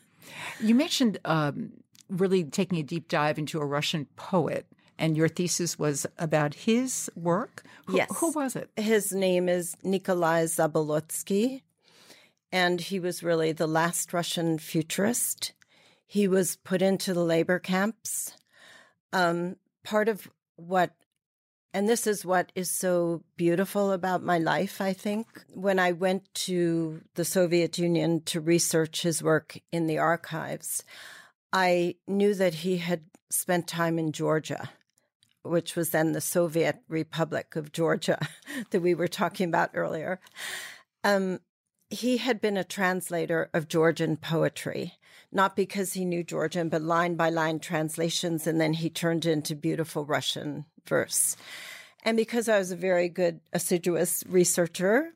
You 0.60 0.74
mentioned 0.74 1.18
um, 1.24 1.72
really 2.08 2.44
taking 2.44 2.78
a 2.78 2.82
deep 2.82 3.08
dive 3.08 3.38
into 3.38 3.60
a 3.60 3.64
Russian 3.64 4.06
poet, 4.16 4.66
and 5.00 5.16
your 5.16 5.28
thesis 5.28 5.78
was 5.78 6.06
about 6.18 6.54
his 6.54 7.10
work. 7.16 7.64
Who, 7.86 7.96
Yes. 7.96 8.10
who 8.18 8.30
was 8.30 8.54
it? 8.54 8.70
His 8.76 9.12
name 9.12 9.48
is 9.48 9.74
Nikolai 9.82 10.44
Zabolotsky, 10.44 11.62
and 12.52 12.80
he 12.80 13.00
was 13.00 13.22
really 13.24 13.52
the 13.52 13.66
last 13.66 14.12
Russian 14.12 14.58
futurist. 14.58 15.52
He 16.06 16.28
was 16.28 16.56
put 16.56 16.82
into 16.82 17.14
the 17.14 17.24
labor 17.24 17.58
camps. 17.58 18.36
Um, 19.12 19.56
part 19.82 20.08
of 20.08 20.30
what, 20.56 20.90
and 21.72 21.88
this 21.88 22.06
is 22.06 22.24
what 22.24 22.52
is 22.54 22.70
so 22.70 23.22
beautiful 23.36 23.92
about 23.92 24.22
my 24.22 24.38
life, 24.38 24.80
I 24.80 24.92
think. 24.92 25.26
When 25.54 25.78
I 25.78 25.92
went 25.92 26.32
to 26.46 27.00
the 27.14 27.24
Soviet 27.24 27.78
Union 27.78 28.20
to 28.26 28.40
research 28.40 29.02
his 29.02 29.22
work 29.22 29.58
in 29.72 29.86
the 29.86 29.98
archives, 29.98 30.84
I 31.52 31.96
knew 32.06 32.34
that 32.34 32.54
he 32.54 32.76
had 32.76 33.02
spent 33.30 33.66
time 33.66 33.98
in 33.98 34.12
Georgia 34.12 34.68
which 35.42 35.76
was 35.76 35.90
then 35.90 36.12
the 36.12 36.20
Soviet 36.20 36.80
Republic 36.88 37.56
of 37.56 37.72
Georgia 37.72 38.18
that 38.70 38.80
we 38.80 38.94
were 38.94 39.08
talking 39.08 39.48
about 39.48 39.70
earlier. 39.74 40.20
Um, 41.04 41.40
he 41.88 42.18
had 42.18 42.40
been 42.40 42.56
a 42.56 42.64
translator 42.64 43.50
of 43.52 43.68
Georgian 43.68 44.16
poetry, 44.16 44.94
not 45.32 45.56
because 45.56 45.94
he 45.94 46.04
knew 46.04 46.22
Georgian, 46.22 46.68
but 46.68 46.82
line 46.82 47.16
by 47.16 47.30
line 47.30 47.58
translations, 47.58 48.46
and 48.46 48.60
then 48.60 48.74
he 48.74 48.90
turned 48.90 49.26
into 49.26 49.56
beautiful 49.56 50.04
Russian 50.04 50.66
verse. 50.86 51.36
And 52.04 52.16
because 52.16 52.48
I 52.48 52.58
was 52.58 52.70
a 52.70 52.76
very 52.76 53.08
good, 53.08 53.40
assiduous 53.52 54.24
researcher, 54.28 55.12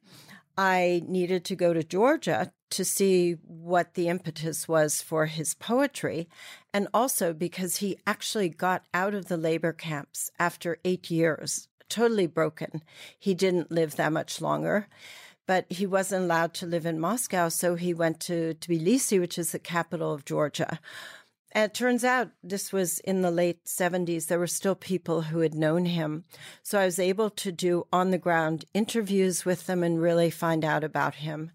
I 0.57 1.03
needed 1.07 1.45
to 1.47 1.57
go 1.57 1.73
to 1.73 1.83
Georgia 1.83 2.53
to 2.75 2.85
see 2.85 3.33
what 3.47 3.95
the 3.95 4.09
impetus 4.09 4.67
was 4.69 5.01
for 5.01 5.27
his 5.27 5.55
poetry. 5.55 6.29
And 6.73 6.89
also 6.93 7.33
because 7.33 7.77
he 7.77 7.99
actually 8.07 8.49
got 8.49 8.85
out 8.93 9.15
of 9.15 9.27
the 9.27 9.37
labor 9.37 9.73
camps 9.73 10.31
after 10.39 10.79
eight 10.85 11.11
years, 11.11 11.69
totally 11.89 12.27
broken. 12.27 12.83
He 13.19 13.35
didn't 13.35 13.71
live 13.71 13.97
that 13.97 14.13
much 14.13 14.41
longer, 14.41 14.89
but 15.47 15.67
he 15.71 15.87
wasn't 15.87 16.25
allowed 16.25 16.55
to 16.55 16.67
live 16.67 16.87
in 16.87 16.99
Moscow. 16.99 17.49
So 17.49 17.75
he 17.77 17.95
went 17.95 18.21
to 18.21 18.55
Tbilisi, 18.55 19.21
which 19.21 19.39
is 19.39 19.53
the 19.53 19.59
capital 19.59 20.13
of 20.13 20.25
Georgia. 20.25 20.81
And 21.53 21.71
it 21.71 21.75
turns 21.75 22.03
out 22.03 22.31
this 22.43 22.73
was 22.73 22.99
in 23.01 23.23
the 23.23 23.31
late 23.31 23.65
70s. 23.65 24.27
There 24.27 24.41
were 24.41 24.49
still 24.49 24.75
people 24.75 25.23
who 25.23 25.39
had 25.39 25.55
known 25.55 25.87
him. 25.87 26.25
So 26.65 26.81
I 26.81 26.85
was 26.85 26.99
able 26.99 27.31
to 27.31 27.53
do 27.53 27.87
on 27.93 28.11
the 28.11 28.19
ground 28.19 28.65
interviews 28.75 29.45
with 29.45 29.67
them 29.67 29.85
and 29.85 30.03
really 30.03 30.31
find 30.31 30.65
out 30.65 30.83
about 30.83 31.17
him. 31.17 31.53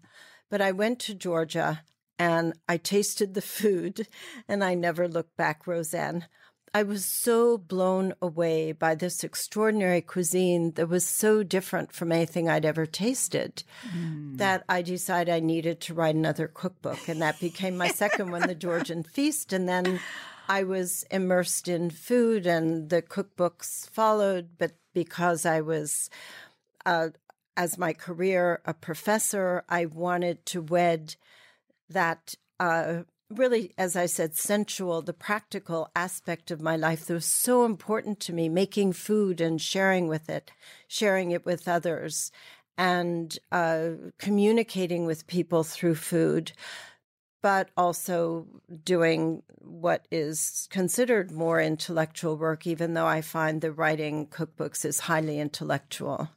But 0.50 0.60
I 0.60 0.72
went 0.72 0.98
to 1.00 1.14
Georgia 1.14 1.82
and 2.18 2.54
I 2.68 2.76
tasted 2.76 3.34
the 3.34 3.42
food 3.42 4.08
and 4.48 4.62
I 4.62 4.74
never 4.74 5.08
looked 5.08 5.36
back, 5.36 5.64
Rozanne. 5.64 6.24
I 6.72 6.84
was 6.84 7.04
so 7.04 7.58
blown 7.58 8.14
away 8.22 8.70
by 8.70 8.94
this 8.94 9.24
extraordinary 9.24 10.00
cuisine 10.00 10.72
that 10.72 10.88
was 10.88 11.04
so 11.04 11.42
different 11.42 11.92
from 11.92 12.12
anything 12.12 12.48
I'd 12.48 12.64
ever 12.64 12.86
tasted 12.86 13.64
that 14.36 14.64
I 14.68 14.82
decided 14.82 15.34
I 15.34 15.40
needed 15.40 15.80
to 15.80 15.94
write 15.94 16.14
another 16.14 16.46
cookbook. 16.46 17.08
And 17.08 17.20
that 17.22 17.40
became 17.40 17.76
my 17.76 17.88
second 17.88 18.30
one, 18.30 18.46
The 18.46 18.54
Georgian 18.54 19.02
Feast. 19.14 19.52
And 19.52 19.68
then 19.68 19.98
I 20.48 20.62
was 20.62 21.04
immersed 21.10 21.66
in 21.66 21.90
food 21.90 22.46
and 22.46 22.88
the 22.88 23.02
cookbooks 23.02 23.90
followed. 23.90 24.50
But 24.56 24.72
because 24.94 25.44
I 25.44 25.62
was, 25.62 26.08
uh, 26.86 27.08
as 27.60 27.76
my 27.76 27.92
career, 27.92 28.62
a 28.64 28.72
professor, 28.72 29.62
I 29.68 29.84
wanted 29.84 30.46
to 30.46 30.62
wed 30.62 31.16
that 31.90 32.34
uh, 32.58 33.02
really, 33.28 33.74
as 33.76 33.96
I 33.96 34.06
said, 34.06 34.34
sensual, 34.34 35.02
the 35.02 35.12
practical 35.12 35.90
aspect 35.94 36.50
of 36.50 36.62
my 36.62 36.76
life 36.76 37.04
that 37.04 37.12
was 37.12 37.26
so 37.26 37.66
important 37.66 38.18
to 38.20 38.32
me, 38.32 38.48
making 38.48 38.94
food 38.94 39.42
and 39.42 39.60
sharing 39.60 40.08
with 40.08 40.30
it, 40.30 40.50
sharing 40.88 41.32
it 41.32 41.44
with 41.44 41.68
others, 41.68 42.32
and 42.78 43.38
uh, 43.52 43.90
communicating 44.18 45.04
with 45.04 45.26
people 45.26 45.62
through 45.62 45.96
food, 45.96 46.52
but 47.42 47.68
also 47.76 48.46
doing 48.82 49.42
what 49.58 50.08
is 50.10 50.66
considered 50.70 51.30
more 51.30 51.60
intellectual 51.60 52.38
work, 52.38 52.66
even 52.66 52.94
though 52.94 53.06
I 53.06 53.20
find 53.20 53.60
the 53.60 53.70
writing 53.70 54.28
cookbooks 54.28 54.86
is 54.86 55.00
highly 55.00 55.38
intellectual. 55.38 56.30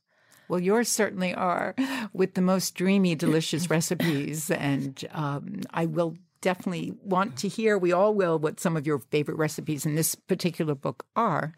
Well, 0.47 0.59
yours 0.59 0.89
certainly 0.89 1.33
are, 1.33 1.75
with 2.13 2.33
the 2.33 2.41
most 2.41 2.75
dreamy, 2.75 3.15
delicious 3.15 3.69
recipes, 3.69 4.51
and 4.51 5.03
um, 5.11 5.61
I 5.71 5.85
will 5.85 6.15
definitely 6.41 6.93
want 7.01 7.37
to 7.37 7.47
hear. 7.47 7.77
We 7.77 7.91
all 7.91 8.13
will 8.13 8.37
what 8.37 8.59
some 8.59 8.77
of 8.77 8.85
your 8.85 8.99
favorite 8.99 9.37
recipes 9.37 9.85
in 9.85 9.95
this 9.95 10.15
particular 10.15 10.75
book 10.75 11.05
are, 11.15 11.53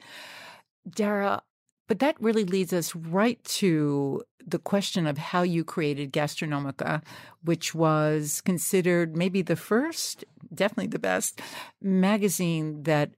Darra. 0.90 1.42
But 1.88 2.00
that 2.00 2.20
really 2.20 2.46
leads 2.46 2.74
us 2.74 2.96
right 2.96 3.44
to 3.44 4.24
the 4.46 4.58
question 4.60 5.06
of 5.06 5.18
how 5.18 5.44
you 5.44 5.64
created 5.64 6.12
Gastronomica, 6.14 7.04
which 7.44 7.76
was 7.76 8.42
considered 8.42 9.16
maybe 9.16 9.42
the 9.42 9.56
first, 9.56 10.26
definitely 10.54 10.88
the 10.88 11.00
best 11.00 11.42
magazine 11.82 12.84
that 12.84 13.12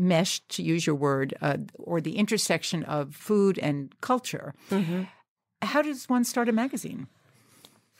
meshed, 0.00 0.48
to 0.48 0.62
use 0.62 0.86
your 0.86 0.96
word, 0.96 1.34
uh, 1.40 1.58
or 1.74 2.00
the 2.00 2.16
intersection 2.16 2.82
of 2.84 3.14
food 3.14 3.58
and 3.58 3.94
culture. 4.00 4.54
How 5.62 5.82
does 5.82 6.08
one 6.08 6.24
start 6.24 6.48
a 6.48 6.52
magazine? 6.52 7.06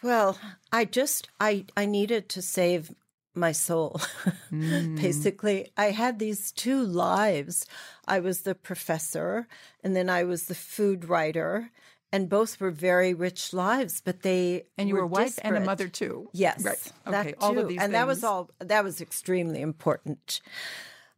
Well, 0.02 0.38
I 0.72 0.86
just 0.86 1.28
I 1.38 1.66
I 1.76 1.84
needed 1.84 2.28
to 2.30 2.42
save 2.42 2.90
my 3.34 3.52
soul. 3.52 4.00
Basically, 4.50 5.70
I 5.76 5.90
had 5.90 6.18
these 6.18 6.52
two 6.52 6.82
lives. 6.82 7.66
I 8.08 8.20
was 8.20 8.42
the 8.42 8.54
professor 8.54 9.46
and 9.84 9.94
then 9.94 10.08
I 10.08 10.24
was 10.24 10.46
the 10.46 10.54
food 10.54 11.08
writer 11.08 11.70
and 12.12 12.28
both 12.28 12.60
were 12.60 12.70
very 12.70 13.14
rich 13.14 13.52
lives, 13.52 14.02
but 14.04 14.22
they 14.22 14.64
and 14.76 14.88
you 14.88 14.94
were, 14.94 15.02
were 15.02 15.06
a 15.06 15.08
wife 15.08 15.36
disparate. 15.36 15.54
and 15.54 15.62
a 15.62 15.66
mother 15.66 15.88
too. 15.88 16.28
Yes, 16.32 16.64
right. 16.64 16.92
that 17.06 17.26
Okay, 17.26 17.34
all 17.40 17.58
of 17.58 17.68
these 17.68 17.80
and 17.80 17.94
that 17.94 18.06
was 18.06 18.24
all. 18.24 18.50
That 18.58 18.84
was 18.84 19.00
extremely 19.00 19.60
important. 19.60 20.40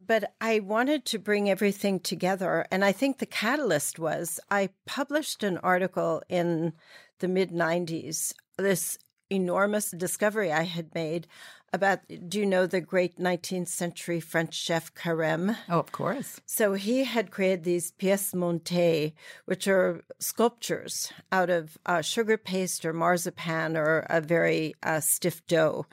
But 0.05 0.33
I 0.41 0.59
wanted 0.59 1.05
to 1.05 1.19
bring 1.19 1.49
everything 1.49 1.99
together, 1.99 2.65
and 2.71 2.83
I 2.83 2.91
think 2.91 3.17
the 3.17 3.25
catalyst 3.25 3.99
was 3.99 4.39
I 4.49 4.69
published 4.85 5.43
an 5.43 5.57
article 5.59 6.21
in 6.29 6.73
the 7.19 7.27
mid 7.27 7.51
'90s. 7.51 8.33
This 8.57 8.97
enormous 9.29 9.91
discovery 9.91 10.51
I 10.51 10.63
had 10.63 10.93
made 10.93 11.27
about. 11.71 11.99
Do 12.27 12.39
you 12.39 12.45
know 12.45 12.65
the 12.65 12.81
great 12.81 13.17
19th 13.17 13.67
century 13.67 14.19
French 14.19 14.53
chef 14.53 14.93
Carême? 14.93 15.57
Oh, 15.69 15.79
of 15.79 15.91
course. 15.91 16.39
So 16.45 16.73
he 16.73 17.03
had 17.03 17.31
created 17.31 17.63
these 17.63 17.91
pièces 17.91 18.33
montées, 18.33 19.13
which 19.45 19.67
are 19.67 20.03
sculptures 20.19 21.11
out 21.31 21.49
of 21.49 21.77
uh, 21.85 22.01
sugar 22.01 22.37
paste 22.37 22.85
or 22.85 22.93
marzipan 22.93 23.77
or 23.77 24.05
a 24.09 24.21
very 24.21 24.75
uh, 24.83 24.99
stiff 24.99 25.45
dough 25.47 25.85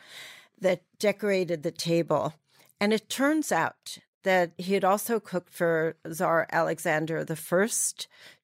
that 0.61 0.83
decorated 0.99 1.63
the 1.63 1.71
table. 1.71 2.35
And 2.81 2.93
it 2.93 3.11
turns 3.11 3.53
out 3.53 3.99
that 4.23 4.53
he 4.57 4.75
had 4.75 4.85
also 4.85 5.21
cooked 5.21 5.53
for 5.53 5.97
Tsar 6.11 6.47
Alexander 6.51 7.25
I 7.29 7.77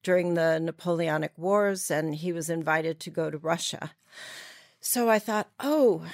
during 0.03 0.33
the 0.33 0.59
Napoleonic 0.59 1.33
Wars, 1.37 1.91
and 1.91 2.15
he 2.15 2.31
was 2.31 2.49
invited 2.49 2.99
to 2.99 3.09
go 3.09 3.29
to 3.29 3.37
Russia. 3.37 3.91
So 4.79 5.09
I 5.09 5.19
thought, 5.19 5.49
oh, 5.59 6.05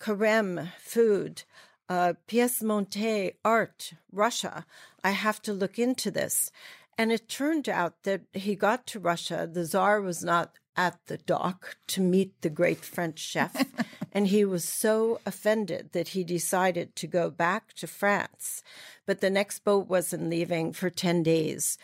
Carême, 0.00 0.72
food, 0.78 1.44
uh, 1.88 2.14
pièce 2.28 2.62
montée, 2.62 3.34
art, 3.44 3.92
Russia. 4.12 4.66
I 5.04 5.10
have 5.10 5.40
to 5.42 5.52
look 5.52 5.78
into 5.78 6.10
this. 6.10 6.50
And 6.98 7.12
it 7.12 7.28
turned 7.28 7.68
out 7.68 8.02
that 8.04 8.22
he 8.32 8.56
got 8.56 8.86
to 8.88 8.98
Russia. 8.98 9.48
The 9.50 9.64
Tsar 9.64 10.00
was 10.00 10.24
not 10.24 10.54
at 10.76 10.98
the 11.06 11.16
dock 11.18 11.76
to 11.88 12.00
meet 12.00 12.40
the 12.42 12.50
great 12.50 12.84
French 12.84 13.18
chef. 13.18 13.64
and 14.12 14.28
he 14.28 14.44
was 14.44 14.64
so 14.64 15.20
offended 15.26 15.90
that 15.92 16.08
he 16.08 16.24
decided 16.24 16.94
to 16.96 17.06
go 17.06 17.30
back 17.30 17.72
to 17.74 17.86
France. 17.86 18.62
But 19.06 19.20
the 19.20 19.30
next 19.30 19.64
boat 19.64 19.88
wasn't 19.88 20.30
leaving 20.30 20.72
for 20.72 20.90
10 20.90 21.22
days. 21.22 21.78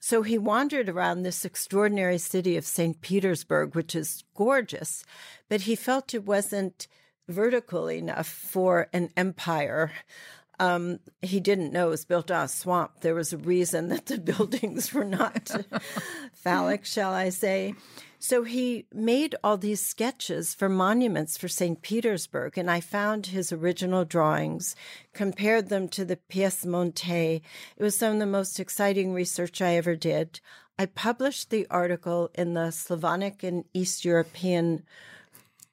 So 0.00 0.22
he 0.22 0.38
wandered 0.38 0.88
around 0.88 1.22
this 1.22 1.44
extraordinary 1.44 2.18
city 2.18 2.56
of 2.56 2.64
St. 2.64 3.00
Petersburg, 3.00 3.74
which 3.74 3.94
is 3.94 4.24
gorgeous, 4.34 5.04
but 5.48 5.62
he 5.62 5.74
felt 5.74 6.14
it 6.14 6.24
wasn't 6.24 6.86
vertical 7.28 7.90
enough 7.90 8.28
for 8.28 8.88
an 8.92 9.10
empire. 9.16 9.92
Um, 10.60 11.00
he 11.22 11.40
didn't 11.40 11.72
know 11.72 11.88
it 11.88 11.90
was 11.90 12.04
built 12.04 12.30
on 12.30 12.44
a 12.44 12.48
swamp. 12.48 13.00
There 13.00 13.14
was 13.14 13.32
a 13.32 13.38
reason 13.38 13.88
that 13.88 14.06
the 14.06 14.18
buildings 14.32 14.92
were 14.92 15.04
not 15.04 15.50
phallic, 16.32 16.84
shall 16.84 17.12
I 17.12 17.30
say. 17.30 17.74
So 18.20 18.42
he 18.42 18.86
made 18.92 19.36
all 19.44 19.56
these 19.56 19.80
sketches 19.80 20.52
for 20.52 20.68
monuments 20.68 21.38
for 21.38 21.46
St. 21.46 21.80
Petersburg, 21.82 22.58
and 22.58 22.68
I 22.68 22.80
found 22.80 23.26
his 23.26 23.52
original 23.52 24.04
drawings, 24.04 24.74
compared 25.12 25.68
them 25.68 25.88
to 25.90 26.04
the 26.04 26.18
pièce 26.28 26.66
montée. 26.66 27.42
It 27.76 27.82
was 27.82 27.96
some 27.96 28.14
of 28.14 28.18
the 28.18 28.26
most 28.26 28.58
exciting 28.58 29.12
research 29.12 29.62
I 29.62 29.76
ever 29.76 29.94
did. 29.94 30.40
I 30.80 30.86
published 30.86 31.50
the 31.50 31.66
article 31.70 32.30
in 32.34 32.54
the 32.54 32.72
Slavonic 32.72 33.44
and 33.44 33.64
East 33.72 34.04
European 34.04 34.82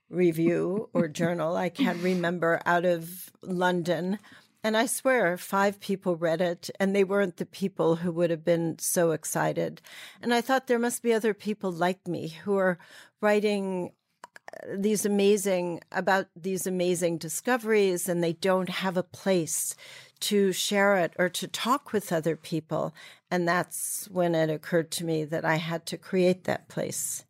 Review 0.10 0.90
or 0.94 1.08
Journal, 1.22 1.56
I 1.58 1.70
can't 1.70 2.02
remember, 2.02 2.62
out 2.66 2.86
of 2.86 3.32
London. 3.42 4.20
And 4.66 4.76
I 4.76 4.88
swear, 4.88 5.38
five 5.38 5.80
people 5.80 6.16
read 6.16 6.42
it, 6.42 6.72
and 6.80 6.96
they 6.96 7.04
weren't 7.04 7.38
the 7.38 7.46
people 7.46 7.98
who 7.98 8.12
would 8.14 8.32
have 8.32 8.44
been 8.44 8.80
so 8.80 9.12
excited. 9.12 9.80
And 10.24 10.34
I 10.34 10.42
thought 10.42 10.66
there 10.66 10.80
must 10.80 11.04
be 11.04 11.14
other 11.14 11.36
people 11.36 11.72
like 11.72 12.08
me 12.08 12.30
who 12.30 12.58
are 12.58 12.80
writing 13.22 13.92
uh, 14.26 14.70
these 14.76 15.06
amazing 15.06 15.82
about 15.92 16.30
these 16.36 16.66
amazing 16.66 17.20
discoveries, 17.20 18.10
and 18.10 18.24
they 18.24 18.34
don't 18.34 18.70
have 18.70 18.98
a 18.98 19.04
place 19.04 19.76
to 20.22 20.52
share 20.52 20.98
it 20.98 21.14
or 21.20 21.30
to 21.30 21.48
talk 21.48 21.94
with 21.94 22.12
other 22.12 22.36
people. 22.36 22.92
And 23.30 23.48
that's 23.48 24.10
when 24.10 24.34
it 24.34 24.50
occurred 24.50 24.90
to 24.94 25.06
me 25.06 25.26
that 25.26 25.46
I 25.46 25.58
had 25.58 25.86
to 25.86 25.98
create 26.00 26.46
that 26.46 26.70
place. 26.70 27.24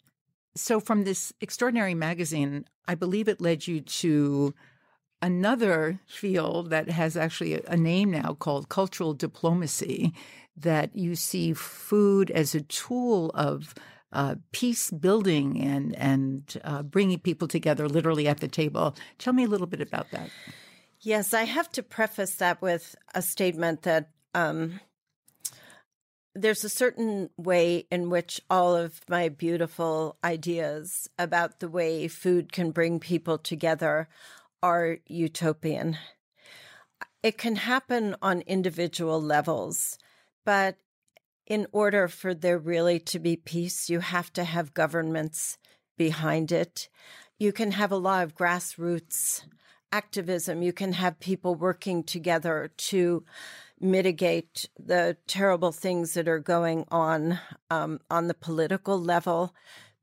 So, 0.55 0.79
from 0.79 1.03
this 1.03 1.33
extraordinary 1.41 1.95
magazine, 1.95 2.63
I 2.87 2.95
believe 2.95 3.27
it 3.27 3.41
led 3.41 3.67
you 3.67 3.81
to 3.81 4.55
another 5.25 5.99
field 6.05 6.69
that 6.69 6.87
has 6.87 7.17
actually 7.17 7.59
a, 7.67 7.75
name 7.75 8.11
now 8.11 8.35
called 8.37 8.69
cultural 8.69 9.15
diplomacy, 9.15 10.13
that 10.55 10.95
you 10.95 11.15
see 11.15 11.51
food 11.51 12.29
as 12.29 12.53
a 12.53 12.61
tool 12.61 13.31
of 13.33 13.73
uh, 14.13 14.35
peace 14.51 14.91
building 14.91 15.59
and 15.59 15.95
and 15.95 16.61
uh, 16.63 16.83
bringing 16.83 17.19
people 17.19 17.47
together, 17.47 17.89
literally 17.89 18.27
at 18.27 18.39
the 18.39 18.47
table. 18.47 18.95
Tell 19.17 19.33
me 19.33 19.43
a 19.43 19.47
little 19.47 19.67
bit 19.67 19.81
about 19.81 20.11
that. 20.11 20.29
Yes, 21.01 21.33
I 21.33 21.43
have 21.43 21.71
to 21.71 21.83
preface 21.83 22.35
that 22.35 22.61
with 22.61 22.95
a 23.15 23.23
statement 23.23 23.81
that 23.81 24.11
um, 24.35 24.79
there's 26.35 26.63
a 26.63 26.69
certain 26.69 27.31
way 27.35 27.87
in 27.89 28.11
which 28.11 28.39
all 28.47 28.75
of 28.75 29.01
my 29.09 29.29
beautiful 29.29 30.17
ideas 30.23 31.09
about 31.17 31.59
the 31.59 31.69
way 31.69 32.07
food 32.07 32.51
can 32.51 32.69
bring 32.69 32.99
people 32.99 33.39
together 33.39 34.07
are 34.65 34.97
utopian. 35.05 35.95
It 37.21 37.37
can 37.37 37.55
happen 37.55 38.15
on 38.19 38.41
individual 38.41 39.21
levels, 39.21 39.99
but 40.43 40.77
in 41.45 41.67
order 41.71 42.07
for 42.07 42.33
there 42.33 42.57
really 42.57 42.99
to 43.01 43.19
be 43.19 43.35
peace, 43.35 43.91
you 43.91 43.99
have 43.99 44.33
to 44.33 44.43
have 44.43 44.73
governments 44.73 45.59
behind 45.99 46.51
it. 46.51 46.89
You 47.37 47.51
can 47.51 47.73
have 47.73 47.91
a 47.91 47.97
lot 47.97 48.23
of 48.23 48.33
grassroots 48.33 49.43
activism. 49.91 50.63
You 50.63 50.73
can 50.73 50.93
have 50.93 51.19
people 51.19 51.53
working 51.53 52.03
together 52.03 52.71
to 52.89 53.23
mitigate 53.79 54.67
the 54.79 55.15
terrible 55.27 55.73
things 55.73 56.15
that 56.15 56.27
are 56.27 56.39
going 56.39 56.85
on 56.89 57.39
um, 57.69 57.99
on 58.09 58.27
the 58.27 58.33
political 58.33 58.99
level. 58.99 59.53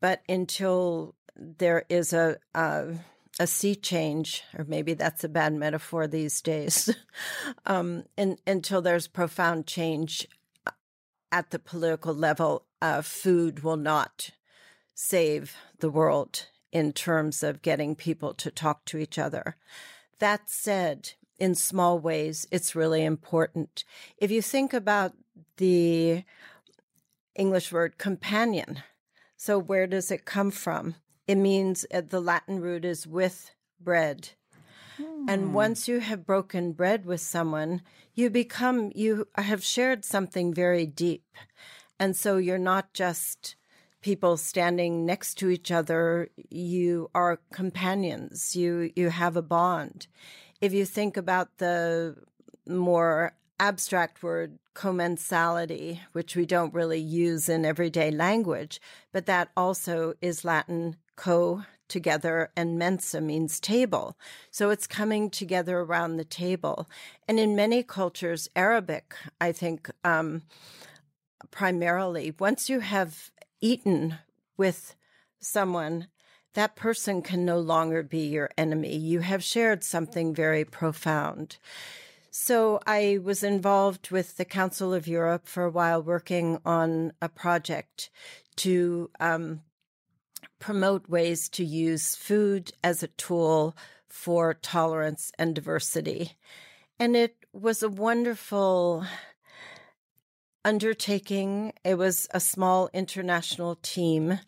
But 0.01 0.23
until 0.29 1.17
there 1.35 1.85
is 1.89 2.13
a, 2.13 2.37
a 2.55 2.95
a 3.41 3.47
sea 3.47 3.75
change, 3.75 4.43
or 4.57 4.65
maybe 4.65 4.95
that's 4.95 5.25
a 5.25 5.29
bad 5.29 5.55
metaphor 5.55 6.07
these 6.07 6.41
days, 6.41 6.95
um, 7.67 8.05
in, 8.17 8.37
until 8.47 8.83
there's 8.83 9.07
profound 9.07 9.67
change 9.67 10.29
at 11.31 11.51
the 11.51 11.59
political 11.59 12.15
level, 12.15 12.67
uh, 12.83 13.01
food 13.01 13.65
will 13.65 13.79
not 13.79 14.31
save 14.95 15.57
the 15.79 15.91
world 15.91 16.49
in 16.71 16.93
terms 16.93 17.43
of 17.43 17.63
getting 17.63 17.97
people 17.97 18.35
to 18.35 18.51
talk 18.51 18.85
to 18.85 18.99
each 18.99 19.19
other. 19.19 19.57
That 20.19 20.49
said, 20.49 21.13
in 21.39 21.55
small 21.55 21.99
ways, 21.99 22.47
it's 22.51 22.77
really 22.77 23.05
important. 23.05 23.85
If 24.19 24.31
you 24.31 24.43
think 24.43 24.73
about 24.73 25.15
the 25.57 26.25
English 27.35 27.73
word 27.73 27.99
companion, 27.99 28.83
so 29.37 29.59
where 29.59 29.87
does 29.87 30.11
it 30.11 30.25
come 30.25 30.51
from? 30.51 30.97
It 31.27 31.37
means 31.37 31.87
uh, 31.93 32.03
the 32.09 32.21
Latin 32.21 32.61
root 32.61 32.85
is 32.85 33.07
with 33.07 33.53
bread. 33.81 34.31
And 35.29 35.55
once 35.55 35.89
you 35.89 36.01
have 36.01 36.27
broken 36.27 36.73
bread 36.73 37.07
with 37.07 37.21
someone, 37.21 37.83
you 38.15 38.29
become, 38.29 38.93
you 38.95 39.29
have 39.37 39.65
shared 39.65 40.05
something 40.05 40.53
very 40.53 40.87
deep. 40.87 41.25
And 41.99 42.17
so 42.17 42.37
you're 42.37 42.59
not 42.59 42.93
just 42.93 43.57
people 44.01 44.37
standing 44.37 45.07
next 45.07 45.35
to 45.35 45.49
each 45.49 45.71
other, 45.71 46.29
you 46.51 47.09
are 47.15 47.41
companions, 47.53 48.57
you, 48.57 48.91
you 48.97 49.11
have 49.11 49.37
a 49.37 49.43
bond. 49.43 50.09
If 50.61 50.73
you 50.73 50.85
think 50.85 51.17
about 51.17 51.59
the 51.59 52.17
more 52.67 53.35
abstract 53.61 54.23
word 54.23 54.59
commensality, 54.75 56.01
which 56.13 56.35
we 56.35 56.45
don't 56.45 56.75
really 56.75 57.01
use 57.01 57.49
in 57.49 57.65
everyday 57.65 58.11
language, 58.11 58.81
but 59.13 59.27
that 59.27 59.51
also 59.57 60.15
is 60.21 60.45
Latin 60.45 60.97
co 61.23 61.63
together 61.87 62.51
and 62.57 62.77
mensa 62.77 63.21
means 63.21 63.61
table. 63.61 64.17
So 64.51 64.71
it's 64.71 64.89
coming 64.89 65.31
together 65.31 65.79
around 65.79 66.17
the 66.17 66.25
table. 66.25 66.89
And 67.29 67.39
in 67.39 67.55
many 67.55 67.85
cultures, 67.85 68.49
Arabic, 68.57 69.15
I 69.41 69.53
think, 69.53 69.89
um, 70.03 70.43
primarily, 71.53 72.35
once 72.41 72.69
you 72.69 72.81
have 72.81 73.31
eaten 73.61 74.19
with 74.57 74.97
someone, 75.39 76.09
that 76.55 76.75
person 76.75 77.23
can 77.23 77.45
no 77.45 77.61
longer 77.61 78.03
be 78.03 78.27
your 78.27 78.51
enemy. 78.59 78.97
You 78.97 79.21
have 79.21 79.45
shared 79.45 79.85
something 79.85 80.35
very 80.35 80.65
profound. 80.65 81.59
So 82.33 82.81
I 82.85 83.21
was 83.23 83.45
involved 83.45 84.11
with 84.11 84.39
the 84.39 84.45
Council 84.45 84.93
of 84.93 85.07
Europe 85.07 85.47
for 85.47 85.65
a 85.65 85.71
while, 85.71 86.03
working 86.03 86.59
on 86.65 87.13
a 87.23 87.29
project 87.29 88.11
to 88.57 89.11
um, 89.21 89.61
promote 90.63 91.09
ways 91.09 91.49
to 91.49 91.65
use 91.65 92.15
food 92.15 92.71
as 92.85 93.03
a 93.03 93.09
tool 93.09 93.77
for 94.09 94.55
tolerance 94.55 95.33
and 95.37 95.57
diversity. 95.57 96.39
And 97.01 97.17
it 97.17 97.35
was 97.53 97.83
a 97.83 97.89
wonderful 97.89 99.05
undertaking. 100.65 101.73
It 101.85 101.97
was 101.99 102.29
a 102.31 102.39
small 102.39 102.89
international 102.93 103.75
team. 103.83 104.39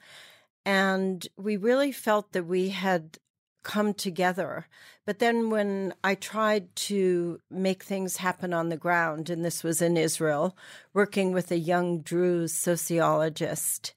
And 0.64 1.26
we 1.36 1.56
really 1.56 1.90
felt 1.90 2.32
that 2.32 2.46
we 2.46 2.68
had 2.68 3.18
come 3.64 3.92
together. 3.92 4.66
But 5.04 5.18
then 5.18 5.50
when 5.50 5.94
I 6.04 6.14
tried 6.14 6.76
to 6.76 7.40
make 7.50 7.82
things 7.82 8.18
happen 8.18 8.54
on 8.54 8.68
the 8.68 8.76
ground, 8.76 9.30
and 9.30 9.44
this 9.44 9.64
was 9.64 9.82
in 9.82 9.96
Israel, 9.96 10.56
working 10.92 11.32
with 11.32 11.50
a 11.50 11.58
young 11.58 12.02
Druze 12.02 12.52
sociologist, 12.52 13.94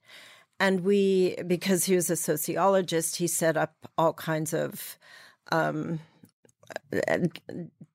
and 0.59 0.81
we, 0.81 1.35
because 1.45 1.85
he 1.85 1.95
was 1.95 2.09
a 2.09 2.15
sociologist, 2.15 3.17
he 3.17 3.27
set 3.27 3.57
up 3.57 3.75
all 3.97 4.13
kinds 4.13 4.53
of 4.53 4.97
um, 5.51 5.99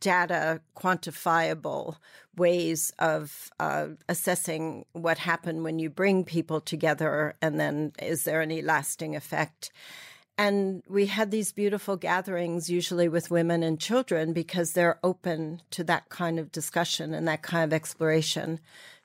data 0.01 0.61
quantifiable 0.77 1.97
ways 2.37 2.93
of 2.99 3.51
uh, 3.61 3.89
assessing 4.09 4.85
what 4.93 5.19
happened 5.19 5.65
when 5.65 5.79
you 5.79 5.91
bring 5.91 6.25
people 6.25 6.61
together 6.61 7.35
and 7.43 7.61
then 7.61 7.93
is 8.01 8.25
there 8.25 8.41
any 8.41 8.63
lasting 8.63 9.15
effect. 9.15 9.71
And 10.39 10.83
we 10.89 11.07
had 11.07 11.31
these 11.31 11.53
beautiful 11.53 11.97
gatherings 11.97 12.71
usually 12.71 13.09
with 13.09 13.31
women 13.31 13.63
and 13.63 13.79
children 13.79 14.33
because 14.33 14.73
they're 14.73 14.99
open 15.05 15.61
to 15.73 15.85
that 15.85 16.09
kind 16.09 16.39
of 16.39 16.51
discussion 16.51 17.13
and 17.13 17.29
that 17.29 17.43
kind 17.43 17.65
of 17.65 17.75
exploration 17.75 18.59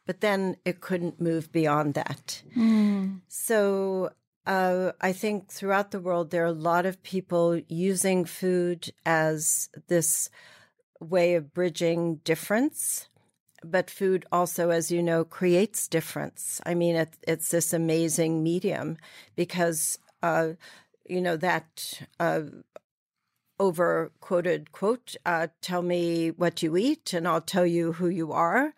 but 0.08 0.22
then 0.22 0.58
it 0.66 0.82
couldn't 0.82 1.22
move 1.22 1.52
beyond 1.52 1.94
that 1.94 2.42
mm. 2.56 3.20
so 3.28 4.10
uh, 4.48 4.94
I 5.02 5.12
think 5.12 5.52
throughout 5.52 5.92
the 5.92 6.00
world, 6.00 6.32
there 6.32 6.44
are 6.44 6.46
a 6.46 6.54
lot 6.54 6.86
of 6.86 7.04
people 7.04 7.62
using 7.68 8.24
food 8.24 8.90
as 9.06 9.68
this 9.88 10.30
way 11.02 11.36
of 11.36 11.54
bridging 11.54 12.22
difference. 12.24 13.10
But 13.64 13.90
food 13.90 14.26
also, 14.32 14.70
as 14.70 14.90
you 14.90 15.04
know, 15.04 15.26
creates 15.26 15.90
difference. 15.90 16.62
I 16.66 16.76
mean, 16.76 16.96
it, 16.96 17.10
it's 17.28 17.50
this 17.50 17.74
amazing 17.74 18.42
medium 18.42 18.98
because, 19.36 20.00
uh, 20.24 20.52
you 21.06 21.20
know, 21.20 21.36
that 21.38 22.02
uh, 22.18 22.44
over 23.60 24.12
quoted 24.22 24.72
quote, 24.72 25.18
uh, 25.26 25.48
tell 25.62 25.82
me 25.82 26.30
what 26.32 26.64
you 26.64 26.78
eat 26.78 27.12
and 27.12 27.28
I'll 27.28 27.42
tell 27.42 27.66
you 27.66 27.94
who 27.94 28.08
you 28.08 28.32
are. 28.32 28.74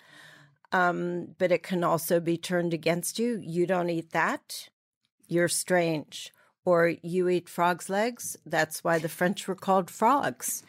Um, 0.72 1.36
but 1.38 1.52
it 1.52 1.64
can 1.64 1.84
also 1.84 2.20
be 2.20 2.38
turned 2.38 2.74
against 2.74 3.18
you. 3.18 3.42
You 3.44 3.66
don't 3.66 3.90
eat 3.90 4.12
that 4.12 4.70
you're 5.30 5.48
strange, 5.48 6.34
or 6.66 6.96
you 7.02 7.30
eat 7.30 7.48
frog's 7.48 7.90
legs. 7.90 8.36
That's 8.46 8.84
why 8.84 9.00
the 9.00 9.08
French 9.08 9.48
were 9.48 9.56
called 9.56 9.90
frogs. 9.90 10.64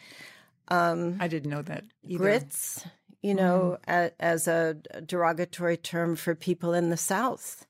Um, 0.69 1.17
I 1.19 1.27
didn't 1.27 1.51
know 1.51 1.63
that. 1.63 1.85
Either. 2.05 2.19
Grits, 2.19 2.85
you 3.23 3.35
know, 3.35 3.79
mm. 3.89 4.07
a, 4.07 4.23
as 4.23 4.47
a 4.47 4.77
derogatory 5.05 5.79
term 5.79 6.15
for 6.15 6.35
people 6.35 6.75
in 6.75 6.91
the 6.91 6.97
South. 6.97 7.67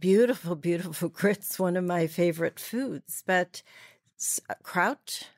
Beautiful, 0.00 0.56
beautiful 0.56 1.08
grits, 1.20 1.58
one 1.58 1.76
of 1.76 1.84
my 1.84 2.06
favorite 2.06 2.58
foods. 2.58 3.22
But 3.26 3.62
uh, 4.50 4.54
kraut, 4.62 5.28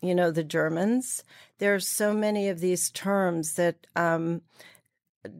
you 0.00 0.14
know, 0.14 0.30
the 0.30 0.44
Germans, 0.44 1.24
there 1.58 1.74
are 1.74 1.80
so 1.80 2.12
many 2.12 2.48
of 2.48 2.60
these 2.60 2.90
terms 2.90 3.54
that 3.54 3.86
um, 3.96 4.42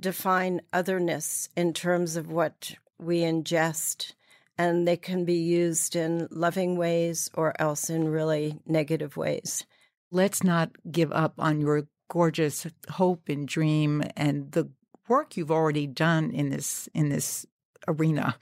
define 0.01 0.61
otherness 0.73 1.49
in 1.57 1.73
terms 1.73 2.17
of 2.17 2.31
what 2.31 2.75
we 2.99 3.21
ingest, 3.21 4.13
and 4.57 4.87
they 4.87 4.97
can 4.97 5.25
be 5.25 5.35
used 5.35 5.97
in 5.97 6.29
loving 6.31 6.77
ways 6.77 7.31
or 7.35 7.61
else 7.61 7.91
in 7.91 8.09
really 8.09 8.61
negative 8.67 9.17
ways. 9.17 9.67
Let's 10.11 10.45
not 10.45 10.71
give 10.91 11.13
up 11.13 11.35
on 11.39 11.61
your 11.61 11.87
gorgeous 12.09 12.67
hope 12.91 13.29
and 13.29 13.49
dream 13.49 14.03
and 14.17 14.53
the 14.53 14.69
work 15.09 15.37
you've 15.37 15.51
already 15.51 15.87
done 15.87 16.31
in 16.31 16.51
this 16.51 16.89
in 16.95 17.09
this 17.09 17.47
arena. 17.89 18.37